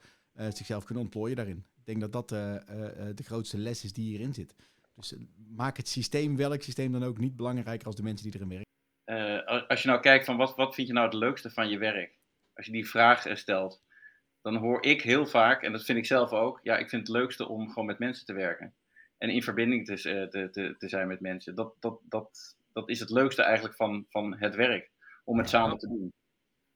zichzelf 0.53 0.83
kunnen 0.83 1.03
ontplooien 1.03 1.35
daarin. 1.35 1.65
Ik 1.86 1.99
denk 1.99 2.11
dat 2.11 2.13
dat 2.13 2.31
eh, 2.31 2.55
eh, 2.55 3.09
eh, 3.09 3.15
de 3.15 3.23
grootste 3.23 3.57
les 3.57 3.83
is 3.83 3.93
die 3.93 4.05
hierin 4.05 4.33
zit. 4.33 4.55
Dus 4.95 5.15
maak 5.55 5.77
het 5.77 5.88
systeem, 5.88 6.38
welk 6.38 6.61
systeem 6.61 6.91
dan 6.91 7.03
ook, 7.03 7.17
niet 7.17 7.36
belangrijker 7.36 7.88
als 7.88 7.95
de 7.95 8.03
mensen 8.03 8.31
die 8.31 8.36
erin 8.36 8.49
werken. 8.49 8.65
Eh, 9.05 9.67
als 9.67 9.81
je 9.81 9.88
nou 9.88 9.99
kijkt 9.99 10.25
van 10.25 10.38
wat, 10.38 10.55
wat 10.55 10.75
vind 10.75 10.88
je 10.88 10.93
nou 10.93 11.05
het 11.05 11.15
leukste 11.15 11.49
van 11.49 11.69
je 11.69 11.77
werk? 11.77 12.19
Als 12.53 12.65
je 12.65 12.71
die 12.71 12.89
vraag 12.89 13.38
stelt, 13.38 13.83
dan 14.41 14.55
hoor 14.55 14.83
ik 14.83 15.01
heel 15.01 15.25
vaak, 15.25 15.63
en 15.63 15.71
dat 15.71 15.86
vind 15.86 15.97
ik 15.97 16.05
zelf 16.05 16.31
ook, 16.31 16.59
ja, 16.63 16.77
ik 16.77 16.89
vind 16.89 17.07
het 17.07 17.17
leukste 17.17 17.47
om 17.47 17.67
gewoon 17.67 17.86
met 17.86 17.99
mensen 17.99 18.25
te 18.25 18.33
werken. 18.33 18.75
En 19.17 19.29
in 19.29 19.43
verbinding 19.43 19.86
te, 19.86 19.93
eh, 19.93 20.27
te, 20.27 20.49
te, 20.49 20.75
te 20.77 20.89
zijn 20.89 21.07
met 21.07 21.19
mensen. 21.19 21.55
Dat, 21.55 21.75
dat, 21.79 21.99
dat, 22.03 22.57
dat 22.73 22.89
is 22.89 22.99
het 22.99 23.09
leukste 23.09 23.41
eigenlijk 23.41 23.75
van, 23.75 24.05
van 24.09 24.36
het 24.38 24.55
werk, 24.55 24.91
om 25.23 25.38
het 25.38 25.49
samen 25.49 25.77
te 25.77 25.88
doen. 25.88 26.13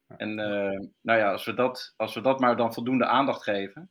En 0.06 0.38
eh, 0.38 0.88
nou 1.00 1.18
ja, 1.18 1.32
als 1.32 1.44
we, 1.44 1.54
dat, 1.54 1.94
als 1.96 2.14
we 2.14 2.20
dat 2.20 2.40
maar 2.40 2.56
dan 2.56 2.74
voldoende 2.74 3.06
aandacht 3.06 3.42
geven, 3.42 3.90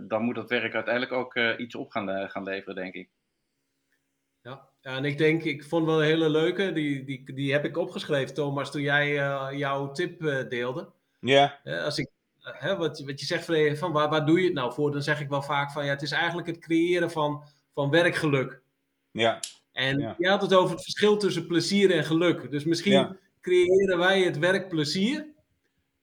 dan 0.00 0.22
moet 0.22 0.34
dat 0.34 0.48
werk 0.50 0.74
uiteindelijk 0.74 1.12
ook 1.12 1.34
eh, 1.34 1.52
iets 1.58 1.74
op 1.74 1.90
gaan, 1.90 2.10
eh, 2.10 2.28
gaan 2.30 2.42
leveren, 2.42 2.74
denk 2.74 2.94
ik. 2.94 3.08
Ja. 4.42 4.68
ja, 4.80 4.96
en 4.96 5.04
ik 5.04 5.18
denk, 5.18 5.42
ik 5.42 5.64
vond 5.64 5.86
wel 5.86 5.98
een 6.00 6.06
hele 6.06 6.30
leuke, 6.30 6.72
die, 6.72 7.04
die, 7.04 7.32
die 7.34 7.52
heb 7.52 7.64
ik 7.64 7.76
opgeschreven, 7.76 8.34
Thomas, 8.34 8.70
toen 8.70 8.80
jij 8.82 9.18
eh, 9.18 9.48
jouw 9.58 9.92
tip 9.92 10.24
eh, 10.24 10.48
deelde. 10.48 10.88
Ja, 11.20 11.58
als 11.64 11.98
ik, 11.98 12.08
eh, 12.42 12.52
hè, 12.54 12.76
wat, 12.76 13.00
wat 13.00 13.20
je 13.20 13.26
zegt 13.26 13.44
van, 13.44 13.76
van 13.76 13.92
waar, 13.92 14.08
waar 14.08 14.26
doe 14.26 14.38
je 14.40 14.44
het 14.44 14.54
nou 14.54 14.72
voor, 14.72 14.92
dan 14.92 15.02
zeg 15.02 15.20
ik 15.20 15.28
wel 15.28 15.42
vaak 15.42 15.70
van 15.72 15.84
ja, 15.84 15.90
het 15.90 16.02
is 16.02 16.10
eigenlijk 16.10 16.46
het 16.46 16.58
creëren 16.58 17.10
van, 17.10 17.44
van 17.74 17.90
werkgeluk. 17.90 18.60
ja, 19.10 19.40
En 19.72 19.98
Ja. 19.98 20.14
je 20.18 20.28
had 20.28 20.42
het 20.42 20.54
over 20.54 20.74
het 20.74 20.82
verschil 20.84 21.16
tussen 21.16 21.46
plezier 21.46 21.90
en 21.90 22.04
geluk. 22.04 22.50
Dus 22.50 22.64
misschien 22.64 22.92
Ja. 22.92 23.16
creëren 23.40 23.98
wij 23.98 24.22
het 24.22 24.38
werk 24.38 24.68
plezier 24.68 25.26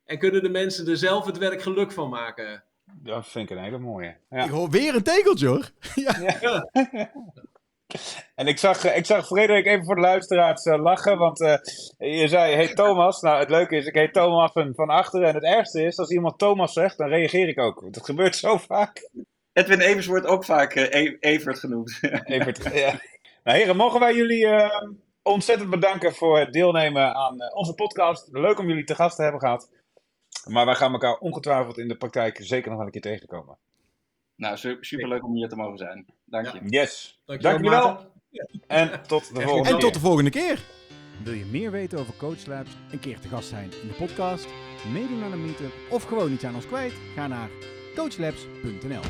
en 0.05 0.17
kunnen 0.19 0.43
de 0.43 0.49
mensen 0.49 0.87
er 0.87 0.97
zelf 0.97 1.25
het 1.25 1.37
werk 1.37 1.61
geluk 1.61 1.91
van 1.91 2.09
maken. 2.09 2.63
Dat 2.85 3.27
vind 3.27 3.49
ik 3.49 3.57
een 3.57 3.63
hele 3.63 3.77
mooie. 3.77 4.15
Ja. 4.29 4.43
Ik 4.43 4.49
hoor 4.49 4.69
weer 4.69 4.95
een 4.95 5.03
tegeltje 5.03 5.47
hoor. 5.47 5.71
En 8.35 8.47
ik 8.47 8.57
zag, 8.57 8.85
eh, 8.85 8.97
ik 8.97 9.05
zag 9.05 9.25
Frederik 9.25 9.65
even 9.65 9.85
voor 9.85 9.95
de 9.95 10.01
luisteraars 10.01 10.65
eh, 10.65 10.81
lachen, 10.81 11.17
want 11.17 11.41
eh, 11.41 11.57
je 11.97 12.27
zei, 12.27 12.55
hey 12.55 12.73
Thomas. 12.73 13.21
Nou, 13.21 13.39
het 13.39 13.49
leuke 13.49 13.75
is, 13.75 13.85
ik 13.85 13.93
heet 13.95 14.13
Thomas 14.13 14.51
van, 14.51 14.73
van 14.75 14.89
achteren. 14.89 15.27
En 15.27 15.33
het 15.33 15.43
ergste 15.43 15.83
is, 15.83 15.97
als 15.97 16.09
iemand 16.11 16.37
Thomas 16.37 16.73
zegt, 16.73 16.97
dan 16.97 17.07
reageer 17.07 17.47
ik 17.47 17.59
ook. 17.59 17.93
Dat 17.93 18.05
gebeurt 18.05 18.35
zo 18.35 18.57
vaak. 18.57 19.09
Edwin 19.53 19.79
Evers 19.79 20.05
wordt 20.05 20.25
ook 20.25 20.45
vaak 20.45 20.73
eh, 20.73 21.01
E- 21.03 21.17
Evert 21.19 21.59
genoemd. 21.59 21.99
Evert, 22.23 22.63
ja. 22.73 22.99
Nou 23.43 23.57
heren, 23.57 23.75
mogen 23.75 23.99
wij 23.99 24.15
jullie 24.15 24.47
ontzettend 25.23 25.69
bedanken 25.69 26.13
voor 26.13 26.39
het 26.39 26.53
deelnemen 26.53 27.15
aan 27.15 27.53
onze 27.53 27.73
podcast. 27.73 28.29
Leuk 28.31 28.59
om 28.59 28.67
jullie 28.67 28.83
te 28.83 28.95
gast 28.95 29.15
te 29.15 29.21
hebben 29.21 29.41
gehad. 29.41 29.69
Maar 30.47 30.65
wij 30.65 30.75
gaan 30.75 30.91
elkaar 30.91 31.17
ongetwijfeld 31.17 31.77
in 31.77 31.87
de 31.87 31.95
praktijk 31.97 32.37
zeker 32.41 32.67
nog 32.69 32.77
wel 32.77 32.85
een 32.85 32.91
keer 32.91 33.01
tegenkomen. 33.01 33.57
Nou, 34.35 34.57
su- 34.57 34.77
superleuk 34.81 35.23
om 35.25 35.35
hier 35.35 35.49
te 35.49 35.55
mogen 35.55 35.77
zijn. 35.77 36.05
Dank 36.25 36.47
je. 36.47 36.59
Yes. 36.63 37.19
Dankjewel, 37.25 37.59
Dank 37.61 37.63
jullie 37.65 37.79
wel. 37.79 38.11
En 38.67 39.03
tot 39.07 39.35
de 39.35 39.41
volgende 39.41 39.69
En 39.69 39.73
keer. 39.75 39.79
tot 39.83 39.93
de 39.93 39.99
volgende 39.99 40.29
keer. 40.29 40.59
Wil 41.23 41.33
je 41.33 41.45
meer 41.45 41.71
weten 41.71 41.99
over 41.99 42.13
Coach 42.17 42.45
Labs, 42.45 42.71
een 42.91 42.99
keer 42.99 43.19
te 43.19 43.27
gast 43.27 43.49
zijn 43.49 43.71
in 43.81 43.87
de 43.87 43.93
podcast, 43.93 44.47
meedoen 44.93 45.23
aan 45.23 45.31
een 45.31 45.45
meetup 45.45 45.73
of 45.89 46.03
gewoon 46.03 46.31
iets 46.31 46.43
aan 46.43 46.55
ons 46.55 46.67
kwijt? 46.67 46.93
Ga 47.15 47.27
naar 47.27 47.49
coachlabs.nl. 47.95 49.01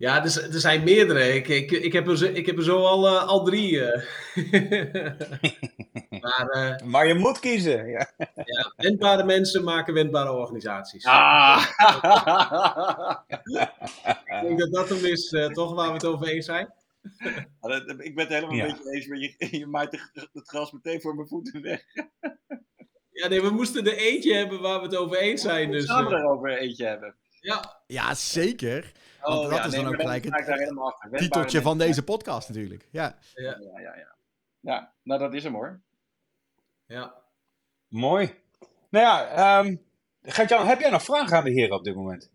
Ja, 0.00 0.22
er, 0.22 0.30
z- 0.30 0.36
er 0.36 0.60
zijn 0.60 0.84
meerdere. 0.84 1.34
Ik, 1.34 1.48
ik, 1.48 1.70
ik, 1.70 1.92
heb, 1.92 2.08
er, 2.08 2.16
zo- 2.18 2.24
ik 2.32 2.46
heb 2.46 2.56
er 2.56 2.62
zo 2.64 2.84
al, 2.84 3.06
eh, 3.06 3.26
al 3.26 3.44
drie. 3.44 3.84
eh. 3.84 4.02
maar 6.22 6.48
eh, 6.48 6.86
Maar 6.86 7.06
je 7.06 7.14
moet 7.14 7.38
kiezen. 7.38 7.86
Ja. 7.88 8.10
ja, 8.44 8.72
wendbare 8.76 9.24
mensen 9.24 9.64
maken 9.64 9.94
wendbare 9.94 10.32
organisaties. 10.32 11.04
Ah! 11.04 11.64
Ik 14.24 14.40
denk 14.42 14.58
dat 14.58 14.72
dat 14.72 14.88
hem 14.88 15.04
is, 15.04 15.32
eh, 15.32 15.46
toch, 15.46 15.74
waar 15.74 15.86
we 15.86 15.92
het 15.92 16.04
over 16.04 16.28
eens 16.28 16.46
zijn. 16.46 16.72
Ik 17.98 18.14
ben 18.14 18.24
het 18.24 18.28
helemaal 18.28 18.54
Ja. 18.56 18.64
een 18.64 18.72
beetje 18.76 18.90
eens, 18.94 19.06
maar 19.06 19.18
je, 19.18 19.34
je 19.58 19.66
maait 19.66 19.90
de- 19.90 20.28
het 20.32 20.48
gras 20.48 20.72
meteen 20.72 21.00
voor 21.00 21.14
mijn 21.14 21.28
voeten 21.28 21.62
weg. 21.62 21.84
Ja, 23.10 23.28
nee, 23.28 23.42
we 23.42 23.50
moesten 23.50 23.86
er 23.86 23.96
eentje 23.96 24.34
hebben 24.34 24.60
waar 24.60 24.78
we 24.78 24.84
het 24.86 24.96
over 24.96 25.16
eens 25.18 25.42
zijn. 25.42 25.70
Dus, 25.70 25.86
Samen 25.86 26.12
eh, 26.12 26.18
erover 26.18 26.58
eentje 26.58 26.84
hebben. 26.86 27.14
ja, 27.40 27.80
Ja, 27.86 28.14
zeker. 28.14 28.92
Want 29.20 29.50
dat 29.50 29.64
is 29.66 29.72
dan 29.74 29.86
ook 29.86 29.94
gelijk 30.00 30.24
het- 30.24 30.32
Titeltje 31.18 31.62
van 31.62 31.78
deze 31.78 32.02
podcast 32.04 32.48
natuurlijk. 32.48 32.88
Ja. 32.90 33.18
Ja, 33.34 33.56
ja, 33.60 33.80
ja. 33.96 34.14
Ja, 34.60 34.92
nou 35.02 35.20
dat 35.20 35.34
is 35.34 35.44
hem 35.44 35.52
hoor. 35.54 35.80
ja. 36.86 37.14
Mooi. 37.88 38.34
Nou 38.88 39.04
ja, 39.04 39.28
ehm 39.28 39.76
Gert-Jan, 40.22 40.66
heb 40.66 40.80
jij 40.80 40.90
nog 40.90 41.02
vragen 41.02 41.36
aan 41.36 41.44
de 41.44 41.50
heren 41.50 41.76
op 41.76 41.84
dit 41.84 41.94
moment? 41.94 42.30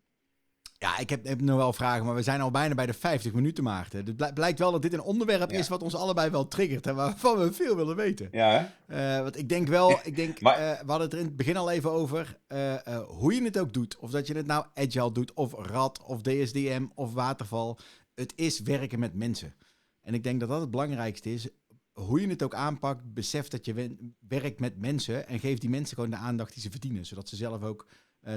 Ja, 0.77 0.97
ik 0.97 1.09
heb, 1.09 1.25
heb 1.25 1.41
nog 1.41 1.57
wel 1.57 1.73
vragen, 1.73 2.05
maar 2.05 2.15
we 2.15 2.21
zijn 2.23 2.41
al 2.41 2.51
bijna 2.51 2.75
bij 2.75 2.85
de 2.85 2.93
50 2.93 3.33
minuten, 3.33 3.63
Maarten. 3.63 4.05
Het 4.05 4.15
blijk- 4.15 4.33
blijkt 4.33 4.59
wel 4.59 4.71
dat 4.71 4.81
dit 4.81 4.93
een 4.93 5.01
onderwerp 5.01 5.51
Ja. 5.51 5.57
is 5.57 5.67
wat 5.67 5.83
ons 5.83 5.95
allebei 5.95 6.29
wel 6.29 6.47
triggert 6.47 6.87
en 6.87 6.95
waarvan 6.95 7.37
we 7.37 7.53
veel 7.53 7.75
willen 7.75 7.95
weten. 7.95 8.27
Ja, 8.31 8.49
hè? 8.87 8.95
Eh, 9.17 9.21
want 9.21 9.37
ik 9.37 9.49
denk 9.49 9.67
wel, 9.67 9.99
ik 10.03 10.15
denk, 10.15 10.41
Maar- 10.41 10.55
eh, 10.57 10.69
we 10.79 10.85
hadden 10.91 11.01
het 11.01 11.13
er 11.13 11.19
in 11.19 11.25
het 11.25 11.35
begin 11.37 11.57
al 11.57 11.71
even 11.71 11.91
over, 11.91 12.37
eh, 12.47 12.75
hoe 13.07 13.33
je 13.33 13.43
het 13.43 13.59
ook 13.59 13.73
doet. 13.73 13.97
Of 13.97 14.11
dat 14.11 14.27
je 14.27 14.33
het 14.35 14.45
nou 14.45 14.65
agile 14.73 15.11
doet, 15.11 15.33
of 15.33 15.53
rad, 15.53 16.01
of 16.03 16.21
DSDM, 16.21 16.85
of 16.95 17.13
waterval. 17.13 17.77
Het 18.15 18.33
is 18.35 18.59
werken 18.61 18.99
met 18.99 19.13
mensen. 19.13 19.53
En 20.01 20.13
ik 20.13 20.23
denk 20.23 20.39
dat 20.39 20.49
dat 20.49 20.61
het 20.61 20.71
belangrijkste 20.71 21.33
is. 21.33 21.47
Hoe 21.93 22.21
je 22.21 22.27
het 22.27 22.43
ook 22.43 22.53
aanpakt, 22.55 23.13
besef 23.13 23.47
dat 23.47 23.65
je 23.65 23.95
werkt 24.27 24.59
met 24.59 24.77
mensen 24.79 25.27
en 25.27 25.39
geef 25.39 25.57
die 25.57 25.69
mensen 25.69 25.95
gewoon 25.95 26.09
de 26.09 26.15
aandacht 26.15 26.53
die 26.53 26.61
ze 26.63 26.71
verdienen. 26.71 27.05
Zodat 27.05 27.29
ze 27.29 27.35
zelf 27.35 27.63
ook 27.63 27.87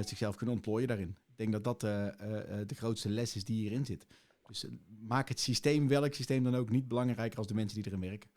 zichzelf 0.01 0.35
kunnen 0.35 0.55
ontplooien 0.55 0.87
daarin. 0.87 1.17
Ik 1.39 1.45
denk 1.45 1.63
dat 1.63 1.79
dat 1.79 1.83
eh, 1.89 2.07
eh, 2.07 2.61
eh, 2.61 2.67
de 2.67 2.75
grootste 2.75 3.09
les 3.09 3.35
is 3.35 3.45
die 3.45 3.55
hierin 3.55 3.85
zit. 3.85 4.07
Dus 4.47 4.65
maak 5.07 5.29
het 5.29 5.39
systeem, 5.39 5.87
welk 5.87 6.13
systeem 6.13 6.43
dan 6.43 6.55
ook, 6.55 6.69
niet 6.69 6.87
belangrijker 6.87 7.37
als 7.37 7.47
de 7.47 7.53
mensen 7.53 7.81
die 7.81 7.91
erin 7.91 8.09
werken. 8.09 8.29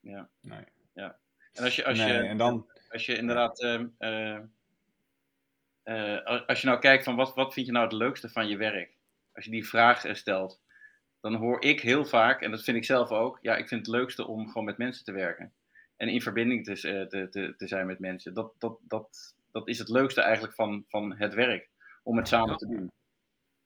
Ja. 0.00 0.30
Nee. 0.40 0.64
ja. 0.92 1.18
En 1.52 1.64
als 1.64 1.76
je, 1.76 1.84
als 1.84 1.98
nee, 1.98 2.12
je, 2.12 2.18
en 2.18 2.36
dan... 2.36 2.70
als 2.88 3.06
je 3.06 3.16
inderdaad, 3.16 3.62
ehm, 3.62 3.86
eh, 3.98 4.36
eh, 5.82 6.24
als- 6.24 6.46
als 6.46 6.60
je 6.60 6.66
nou 6.66 6.78
kijkt 6.78 7.04
van 7.04 7.16
wat, 7.16 7.34
wat 7.34 7.52
vind 7.52 7.66
je 7.66 7.72
nou 7.72 7.84
het 7.84 7.94
leukste 7.94 8.28
van 8.28 8.48
je 8.48 8.56
werk? 8.56 8.96
Als 9.32 9.44
je 9.44 9.50
die 9.50 9.68
vraag 9.68 10.16
stelt, 10.16 10.60
dan 11.20 11.34
hoor 11.34 11.62
ik 11.62 11.80
heel 11.80 12.04
vaak, 12.04 12.40
en 12.42 12.50
dat 12.50 12.64
vind 12.64 12.76
ik 12.76 12.84
zelf 12.84 13.10
ook, 13.10 13.38
ja, 13.42 13.56
ik 13.56 13.68
vind 13.68 13.86
het 13.86 13.94
leukste 13.94 14.26
om 14.26 14.46
gewoon 14.46 14.64
met 14.64 14.78
mensen 14.78 15.04
te 15.04 15.12
werken. 15.12 15.52
En 15.96 16.08
in 16.08 16.22
verbinding 16.22 16.64
te, 16.64 16.74
te, 17.08 17.28
te, 17.30 17.54
te 17.56 17.66
zijn 17.66 17.86
met 17.86 17.98
mensen. 17.98 18.34
Dat, 18.34 18.54
dat, 18.58 18.78
dat, 18.82 19.34
dat 19.50 19.68
is 19.68 19.78
het 19.78 19.88
leukste 19.88 20.20
eigenlijk 20.20 20.54
van, 20.54 20.84
van 20.88 21.16
het 21.16 21.34
werk, 21.34 21.74
om 22.06 22.16
het 22.16 22.28
samen 22.28 22.56
te 22.56 22.66
doen. 22.66 22.92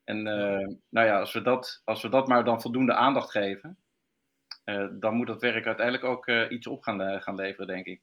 En 0.04 0.26
eh, 0.26 0.66
nou 0.88 1.06
ja, 1.06 1.20
als 1.20 1.32
we, 1.32 1.42
dat, 1.42 1.82
als 1.84 2.02
we 2.02 2.08
dat 2.08 2.28
maar 2.28 2.44
dan 2.44 2.60
voldoende 2.60 2.94
aandacht 2.94 3.30
geven, 3.30 3.76
eh, 4.64 4.86
dan 4.92 5.14
moet 5.14 5.26
dat 5.26 5.40
werk 5.40 5.66
uiteindelijk 5.66 6.04
ook 6.06 6.26
eh, 6.26 6.50
iets 6.50 6.66
op 6.66 6.82
gaan, 6.82 7.22
gaan 7.22 7.34
leveren, 7.34 7.66
denk 7.66 7.86
ik. 7.86 8.00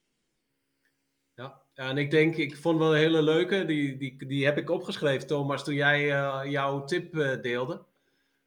Ja. 1.33 1.61
ja, 1.73 1.89
en 1.89 1.97
ik 1.97 2.11
denk, 2.11 2.35
ik 2.35 2.57
vond 2.57 2.79
wel 2.79 2.91
een 2.91 2.99
hele 2.99 3.21
leuke, 3.21 3.65
die, 3.65 3.97
die, 3.97 4.25
die 4.27 4.45
heb 4.45 4.57
ik 4.57 4.69
opgeschreven, 4.69 5.27
Thomas, 5.27 5.63
toen 5.63 5.73
jij 5.73 6.11
eh, 6.11 6.41
jouw 6.51 6.83
tip 6.83 7.15
eh, 7.17 7.41
deelde. 7.41 7.83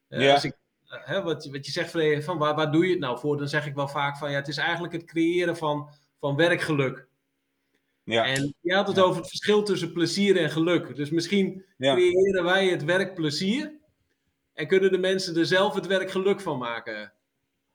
Eh, 0.09 0.21
Ja. 0.21 0.33
als 0.33 0.45
ik, 0.45 0.57
eh, 0.89 0.99
hè, 1.07 1.23
wat, 1.23 1.45
je- 1.45 1.51
wat 1.51 1.67
je 1.67 1.73
zegt 1.73 1.91
van, 1.91 2.23
van 2.23 2.39
waar, 2.39 2.55
waar 2.55 2.73
doe 2.73 2.85
je 2.85 2.91
het 2.91 3.01
nou 3.01 3.19
voor? 3.19 3.37
Dan 3.37 3.49
zeg 3.49 3.67
ik 3.67 3.75
wel 3.75 3.89
vaak 3.89 4.17
van, 4.17 4.31
ja, 4.31 4.37
het 4.37 4.49
is 4.49 4.57
eigenlijk 4.57 4.93
het 4.93 5.05
creëren 5.05 5.57
van, 5.57 5.89
van 6.19 6.37
werkgeluk. 6.37 7.09
Ja, 8.11 8.25
En 8.25 8.55
je 8.61 8.75
had 8.75 8.87
het 8.87 8.97
Ja. 8.97 9.03
over 9.03 9.21
het 9.21 9.29
verschil 9.29 9.63
tussen 9.63 9.93
plezier 9.93 10.37
en 10.37 10.51
geluk. 10.51 10.97
Dus 10.97 11.11
misschien 11.11 11.65
ja. 11.77 11.95
creëren 11.95 12.45
wij 12.45 12.67
het 12.67 12.85
werk 12.85 13.15
plezier 13.15 13.73
en 14.55 14.67
kunnen 14.67 14.93
de 14.93 14.99
mensen 14.99 15.37
er 15.37 15.47
zelf 15.47 15.75
het 15.75 15.87
werk 15.87 16.11
geluk 16.11 16.41
van 16.41 16.59
maken. 16.59 17.13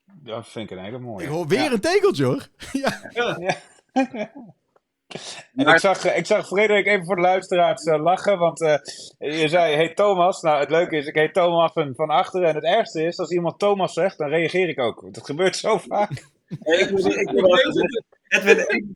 dat 0.06 0.48
vind 0.48 0.72
ik 0.72 0.78
een 0.78 0.84
hele 0.84 1.00
mooie. 1.00 1.24
Ik 1.24 1.30
hoor 1.30 1.48
weer 1.48 1.72
een 1.72 1.80
tegeltje 1.80 2.26
hoor. 2.26 2.48
ja. 2.72 3.58
En 5.56 5.68
ik 5.68 5.80
zag, 5.80 6.16
ik 6.16 6.26
zag 6.26 6.48
Frederik 6.48 6.86
even 6.86 7.06
voor 7.06 7.16
de 7.16 7.22
luisteraars 7.22 7.84
eh, 7.84 8.02
lachen, 8.02 8.38
want 8.38 8.62
eh, 8.62 8.78
je 9.18 9.48
zei, 9.48 9.76
hey 9.76 9.94
Thomas. 9.94 10.42
Nou, 10.42 10.60
het 10.60 10.70
leuke 10.70 10.98
is, 10.98 11.06
ik 11.06 11.16
heet 11.16 11.34
Thomas 11.34 11.72
van, 11.72 11.94
van 11.96 12.10
achteren. 12.10 12.48
En 12.50 12.56
het 12.56 12.64
ergste 12.64 13.04
is, 13.04 13.20
als 13.20 13.32
iemand 13.32 13.60
Thomas 13.60 13.94
zegt, 13.94 14.18
dan 14.18 14.30
reageer 14.30 14.70
ik 14.70 14.80
ook. 14.80 15.14
Dat 15.14 15.26
gebeurt 15.26 15.56
zo 15.56 15.78
vaak. 15.78 16.12
ik 16.50 16.90
ik 16.90 17.30
Edwin, 18.28 18.96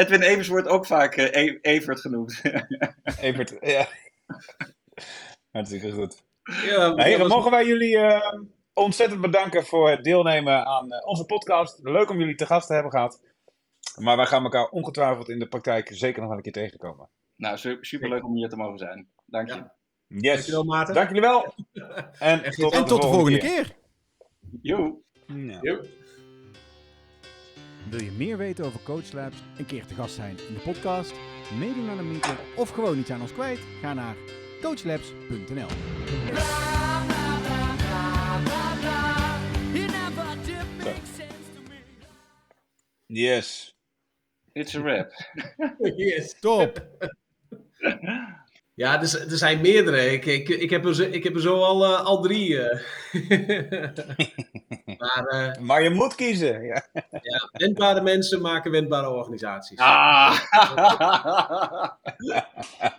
Edwin 0.00 0.22
Evers 0.22 0.48
wordt 0.48 0.68
ook 0.68 0.86
vaak 0.86 1.14
eh, 1.16 1.44
E- 1.44 1.58
Evert 1.62 2.00
genoemd. 2.00 2.40
Evert, 3.20 3.56
ja. 3.60 3.86
Hartstikke 5.50 5.90
goed. 5.92 6.22
Ja, 6.42 6.76
Nou, 6.76 7.02
heren, 7.02 7.18
dat 7.18 7.28
was- 7.28 7.36
mogen 7.36 7.50
wij 7.50 7.66
jullie 7.66 7.96
eh, 7.98 8.40
ontzettend 8.72 9.20
bedanken 9.20 9.64
voor 9.66 9.90
het 9.90 10.04
deelnemen 10.04 10.66
aan 10.66 10.92
eh, 10.92 11.06
onze 11.06 11.24
podcast. 11.24 11.78
Leuk 11.82 12.10
om 12.10 12.18
jullie 12.18 12.34
te 12.34 12.46
gast 12.46 12.66
te 12.66 12.72
hebben 12.72 12.92
gehad. 12.92 13.20
Maar 14.00 14.16
wij 14.16 14.26
gaan 14.26 14.42
elkaar 14.42 14.68
ongetwijfeld 14.68 15.28
in 15.28 15.38
de 15.38 15.48
praktijk 15.48 15.88
zeker 15.92 16.18
nog 16.20 16.28
wel 16.28 16.36
een 16.36 16.42
keer 16.42 16.52
tegenkomen. 16.52 17.08
nou, 17.36 17.56
su- 17.58 17.78
superleuk 17.80 18.24
om 18.24 18.34
hier 18.36 18.48
te 18.48 18.56
mogen 18.56 18.78
zijn. 18.78 19.08
Dank 19.26 19.48
je. 19.48 19.54
Ja. 19.54 19.74
Yes. 20.06 20.32
Dankjewel, 20.34 20.64
Maarten. 20.64 20.94
Dank 20.94 21.06
jullie 21.08 21.22
wel. 21.22 21.54
En, 22.18 22.44
En 22.44 22.50
tot, 22.52 22.72
En 22.72 22.84
tot 22.84 23.02
de 23.02 23.08
volgende 23.08 23.38
keer. 23.38 23.76
Joe. 24.62 24.94
Ja. 25.26 25.60
Wil 27.90 28.02
je 28.02 28.10
meer 28.10 28.36
weten 28.36 28.64
over 28.64 28.80
Coach 28.82 29.12
Labs, 29.12 29.36
een 29.58 29.66
keer 29.66 29.86
te 29.86 29.94
gast 29.94 30.14
zijn 30.14 30.38
in 30.48 30.54
de 30.54 30.60
podcast, 30.60 31.12
meedoen 31.58 31.88
aan 31.88 31.98
een 31.98 32.12
meetup 32.12 32.40
of 32.56 32.70
gewoon 32.70 32.98
iets 32.98 33.10
aan 33.10 33.20
ons 33.20 33.32
kwijt? 33.32 33.58
Ga 33.80 33.94
naar 33.94 34.16
coachlabs.nl. 34.62 35.66
Yes. 43.06 43.76
It's 44.52 44.74
a 44.74 44.80
wrap. 44.80 45.12
Yes. 45.96 46.40
Top. 46.40 46.86
Ja, 48.80 48.94
er, 49.02 49.30
er 49.30 49.36
zijn 49.38 49.60
meerdere. 49.60 50.12
Ik, 50.12 50.24
ik, 50.26 50.48
ik, 50.48 50.70
heb, 50.70 50.84
er, 50.84 50.94
zo- 50.94 51.02
ik 51.02 51.24
heb 51.24 51.34
er 51.34 51.40
zo 51.40 51.62
al, 51.62 51.84
eh, 51.84 52.04
al 52.04 52.22
drie. 52.22 52.62
eh. 52.62 52.80
maar 54.98 55.24
eh, 55.26 55.60
Maar 55.60 55.82
je 55.82 55.90
moet 55.90 56.14
kiezen. 56.14 56.62
Ja. 56.62 56.86
ja, 57.10 57.48
wendbare 57.52 58.00
mensen 58.02 58.40
maken 58.40 58.70
wendbare 58.70 59.08
organisaties. 59.10 59.78
Ah. 59.78 60.38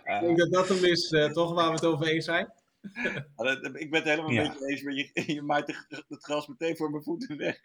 Ik 0.04 0.20
denk 0.20 0.38
dat 0.38 0.52
dat 0.52 0.68
hem 0.68 0.84
is, 0.84 1.10
eh, 1.10 1.30
toch, 1.30 1.54
waar 1.54 1.66
we 1.68 1.72
het 1.74 1.84
over 1.84 2.06
eens 2.06 2.24
zijn. 2.24 2.52
Dat- 3.36 3.64
ik 3.74 3.90
ben 3.90 4.00
het 4.00 4.08
helemaal 4.08 4.30
een 4.30 4.34
Ja. 4.36 4.48
beetje 4.48 4.66
eens, 4.68 4.82
maar 4.82 4.94
je, 4.94 5.10
je 5.34 5.42
maait 5.42 5.66
het 6.08 6.24
gras 6.24 6.46
meteen 6.46 6.76
voor 6.76 6.90
mijn 6.90 7.02
voeten 7.02 7.36
weg. 7.36 7.58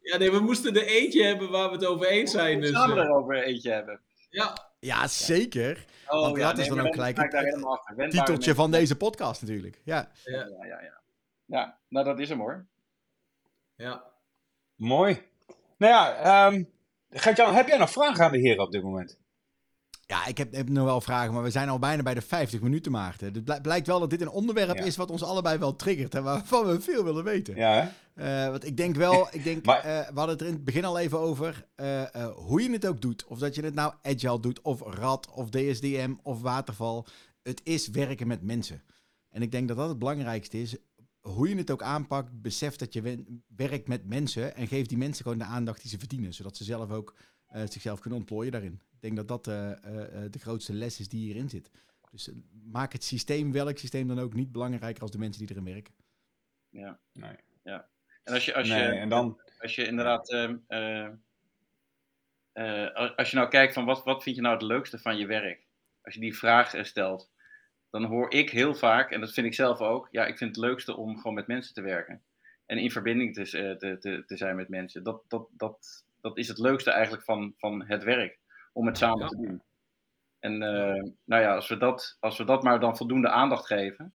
Ja, 0.00 0.16
nee, 0.16 0.30
we 0.30 0.40
moesten 0.40 0.74
er 0.76 0.86
eentje 0.86 1.24
hebben 1.24 1.50
waar 1.50 1.68
we 1.68 1.74
het 1.74 1.84
over 1.86 2.06
eens 2.06 2.30
zijn. 2.30 2.60
Dus, 2.60 2.70
Samen 2.70 2.98
erover 2.98 3.42
eentje 3.42 3.70
hebben. 3.70 4.00
Ja, 4.32 4.70
Ja, 4.78 5.06
zeker. 5.06 5.84
Oh, 6.06 6.20
Want 6.20 6.36
dat 6.36 6.58
is 6.58 6.68
dan 6.68 6.80
ook 6.80 6.94
gelijk 6.94 7.18
ik 7.18 7.32
het- 7.32 8.10
Titeltje 8.10 8.54
van 8.54 8.70
deze 8.70 8.96
podcast 8.96 9.40
natuurlijk. 9.40 9.80
Ja. 9.84 10.10
Ja, 10.24 10.46
ja, 10.66 10.80
ja. 10.80 11.00
Ja, 11.44 11.78
nou 11.88 12.04
dat 12.04 12.18
is 12.18 12.28
hem 12.28 12.38
hoor. 12.38 12.66
ja. 13.76 14.04
Mooi. 14.74 15.22
Nou 15.76 15.92
ja, 15.92 16.14
ehm 16.16 16.64
Gert-Jan, 17.10 17.54
heb 17.54 17.68
jij 17.68 17.78
nog 17.78 17.90
vragen 17.90 18.24
aan 18.24 18.32
de 18.32 18.38
heren 18.38 18.64
op 18.64 18.72
dit 18.72 18.82
moment? 18.82 19.18
Ja, 20.12 20.26
ik 20.26 20.38
heb, 20.38 20.52
heb 20.54 20.68
nog 20.68 20.84
wel 20.84 21.00
vragen, 21.00 21.32
maar 21.34 21.42
we 21.42 21.50
zijn 21.50 21.68
al 21.68 21.78
bijna 21.78 22.02
bij 22.02 22.14
de 22.14 22.20
50 22.20 22.60
minuten, 22.60 22.92
Maarten. 22.92 23.32
Het 23.34 23.44
bl- 23.44 23.60
blijkt 23.62 23.86
wel 23.86 24.00
dat 24.00 24.10
dit 24.10 24.20
een 24.20 24.28
onderwerp 24.28 24.76
Ja. 24.76 24.84
is 24.84 24.96
wat 24.96 25.10
ons 25.10 25.22
allebei 25.22 25.58
wel 25.58 25.76
triggert 25.76 26.14
en 26.14 26.22
waarvan 26.22 26.66
we 26.66 26.80
veel 26.80 27.04
willen 27.04 27.24
weten. 27.24 27.56
Ja? 27.56 27.92
Eh, 28.14 28.48
want 28.48 28.64
ik 28.66 28.76
denk 28.76 28.96
wel, 28.96 29.28
ik 29.36 29.44
denk, 29.44 29.64
Maar- 29.64 29.78
eh, 29.84 29.98
we 29.98 30.14
hadden 30.14 30.28
het 30.28 30.40
er 30.40 30.46
in 30.46 30.52
het 30.52 30.64
begin 30.64 30.84
al 30.84 30.98
even 30.98 31.18
over, 31.18 31.66
eh, 31.74 32.02
hoe 32.34 32.62
je 32.62 32.70
het 32.70 32.86
ook 32.86 33.00
doet. 33.00 33.24
Of 33.26 33.38
dat 33.38 33.54
je 33.54 33.62
het 33.62 33.74
nou 33.74 33.92
agile 34.02 34.40
doet, 34.40 34.60
of 34.60 34.80
rad, 34.80 35.30
of 35.30 35.50
DSDM, 35.50 36.14
of 36.22 36.40
waterval. 36.40 37.06
Het 37.42 37.60
is 37.64 37.88
werken 37.88 38.26
met 38.26 38.42
mensen. 38.42 38.82
En 39.30 39.42
ik 39.42 39.50
denk 39.52 39.68
dat 39.68 39.76
dat 39.76 39.88
het 39.88 39.98
belangrijkste 39.98 40.60
is. 40.60 40.76
Hoe 41.20 41.48
je 41.48 41.56
het 41.56 41.70
ook 41.70 41.82
aanpakt, 41.82 42.42
besef 42.42 42.76
dat 42.76 42.92
je 42.92 43.24
werkt 43.56 43.88
met 43.88 44.06
mensen 44.06 44.56
en 44.56 44.66
geef 44.66 44.86
die 44.86 44.98
mensen 44.98 45.22
gewoon 45.22 45.38
de 45.38 45.44
aandacht 45.44 45.80
die 45.80 45.90
ze 45.90 45.98
verdienen. 45.98 46.34
Zodat 46.34 46.56
ze 46.56 46.64
zelf 46.64 46.90
ook 46.90 47.14
zichzelf 47.68 48.00
kunnen 48.00 48.18
ontplooien 48.18 48.52
daarin. 48.52 48.80
Ik 49.02 49.08
denk 49.14 49.28
dat 49.28 49.28
dat 49.28 49.46
eh, 49.46 49.70
eh, 49.84 50.24
eh, 50.24 50.30
de 50.32 50.38
grootste 50.38 50.72
les 50.72 51.00
is 51.00 51.08
die 51.08 51.20
hierin 51.20 51.48
zit. 51.48 51.70
Dus 52.10 52.30
maak 52.64 52.92
het 52.92 53.04
systeem, 53.04 53.52
welk 53.52 53.78
systeem 53.78 54.08
dan 54.08 54.18
ook, 54.18 54.34
niet 54.34 54.52
belangrijker 54.52 55.02
als 55.02 55.10
de 55.10 55.18
mensen 55.18 55.46
die 55.46 55.50
erin 55.56 55.72
werken. 55.72 55.94
Ja. 56.68 56.98
Nee. 57.12 57.36
En 58.24 58.34
als 58.34 58.44
je, 58.44 58.54
als 58.54 58.68
nee, 58.68 58.82
je, 58.82 58.88
en 58.88 59.08
dan... 59.08 59.40
als 59.58 59.74
je 59.74 59.86
inderdaad, 59.86 60.30
ehm, 60.30 60.56
eh, 60.66 61.06
eh, 62.52 63.16
als- 63.16 63.30
je 63.30 63.36
nou 63.36 63.48
kijkt 63.48 63.74
van 63.74 63.84
wat, 63.84 64.04
wat 64.04 64.22
vind 64.22 64.36
je 64.36 64.42
nou 64.42 64.54
het 64.54 64.62
leukste 64.62 64.98
van 64.98 65.16
je 65.16 65.26
werk? 65.26 65.66
Als 66.02 66.14
je 66.14 66.20
die 66.20 66.36
vraag 66.36 66.86
stelt, 66.86 67.30
dan 67.90 68.04
hoor 68.04 68.32
ik 68.32 68.50
heel 68.50 68.74
vaak, 68.74 69.10
en 69.10 69.20
dat 69.20 69.32
vind 69.32 69.46
ik 69.46 69.54
zelf 69.54 69.80
ook, 69.80 70.08
ja, 70.10 70.26
ik 70.26 70.38
vind 70.38 70.56
het 70.56 70.64
leukste 70.64 70.96
om 70.96 71.16
gewoon 71.16 71.34
met 71.34 71.46
mensen 71.46 71.74
te 71.74 71.80
werken. 71.80 72.22
En 72.66 72.78
in 72.78 72.90
verbinding 72.90 73.34
te, 73.34 73.76
te, 74.00 74.22
te 74.26 74.36
zijn 74.36 74.56
met 74.56 74.68
mensen. 74.68 75.02
Dat, 75.02 75.22
dat, 75.28 75.48
dat, 75.50 76.04
dat 76.20 76.38
is 76.38 76.48
het 76.48 76.58
leukste 76.58 76.90
eigenlijk 76.90 77.24
van, 77.24 77.54
van 77.56 77.84
het 77.84 78.02
werk, 78.02 78.38
om 78.72 78.86
het 78.86 78.98
samen 78.98 79.18
Ja. 79.18 79.26
te 79.28 79.36
doen. 79.36 79.62
En 80.38 80.62
eh, 80.62 81.02
nou 81.24 81.42
ja, 81.42 81.54
als 81.54 81.68
we, 81.68 81.76
dat, 81.76 82.16
als 82.20 82.38
we 82.38 82.44
dat 82.44 82.62
maar 82.62 82.80
dan 82.80 82.96
voldoende 82.96 83.28
aandacht 83.28 83.66
geven, 83.66 84.14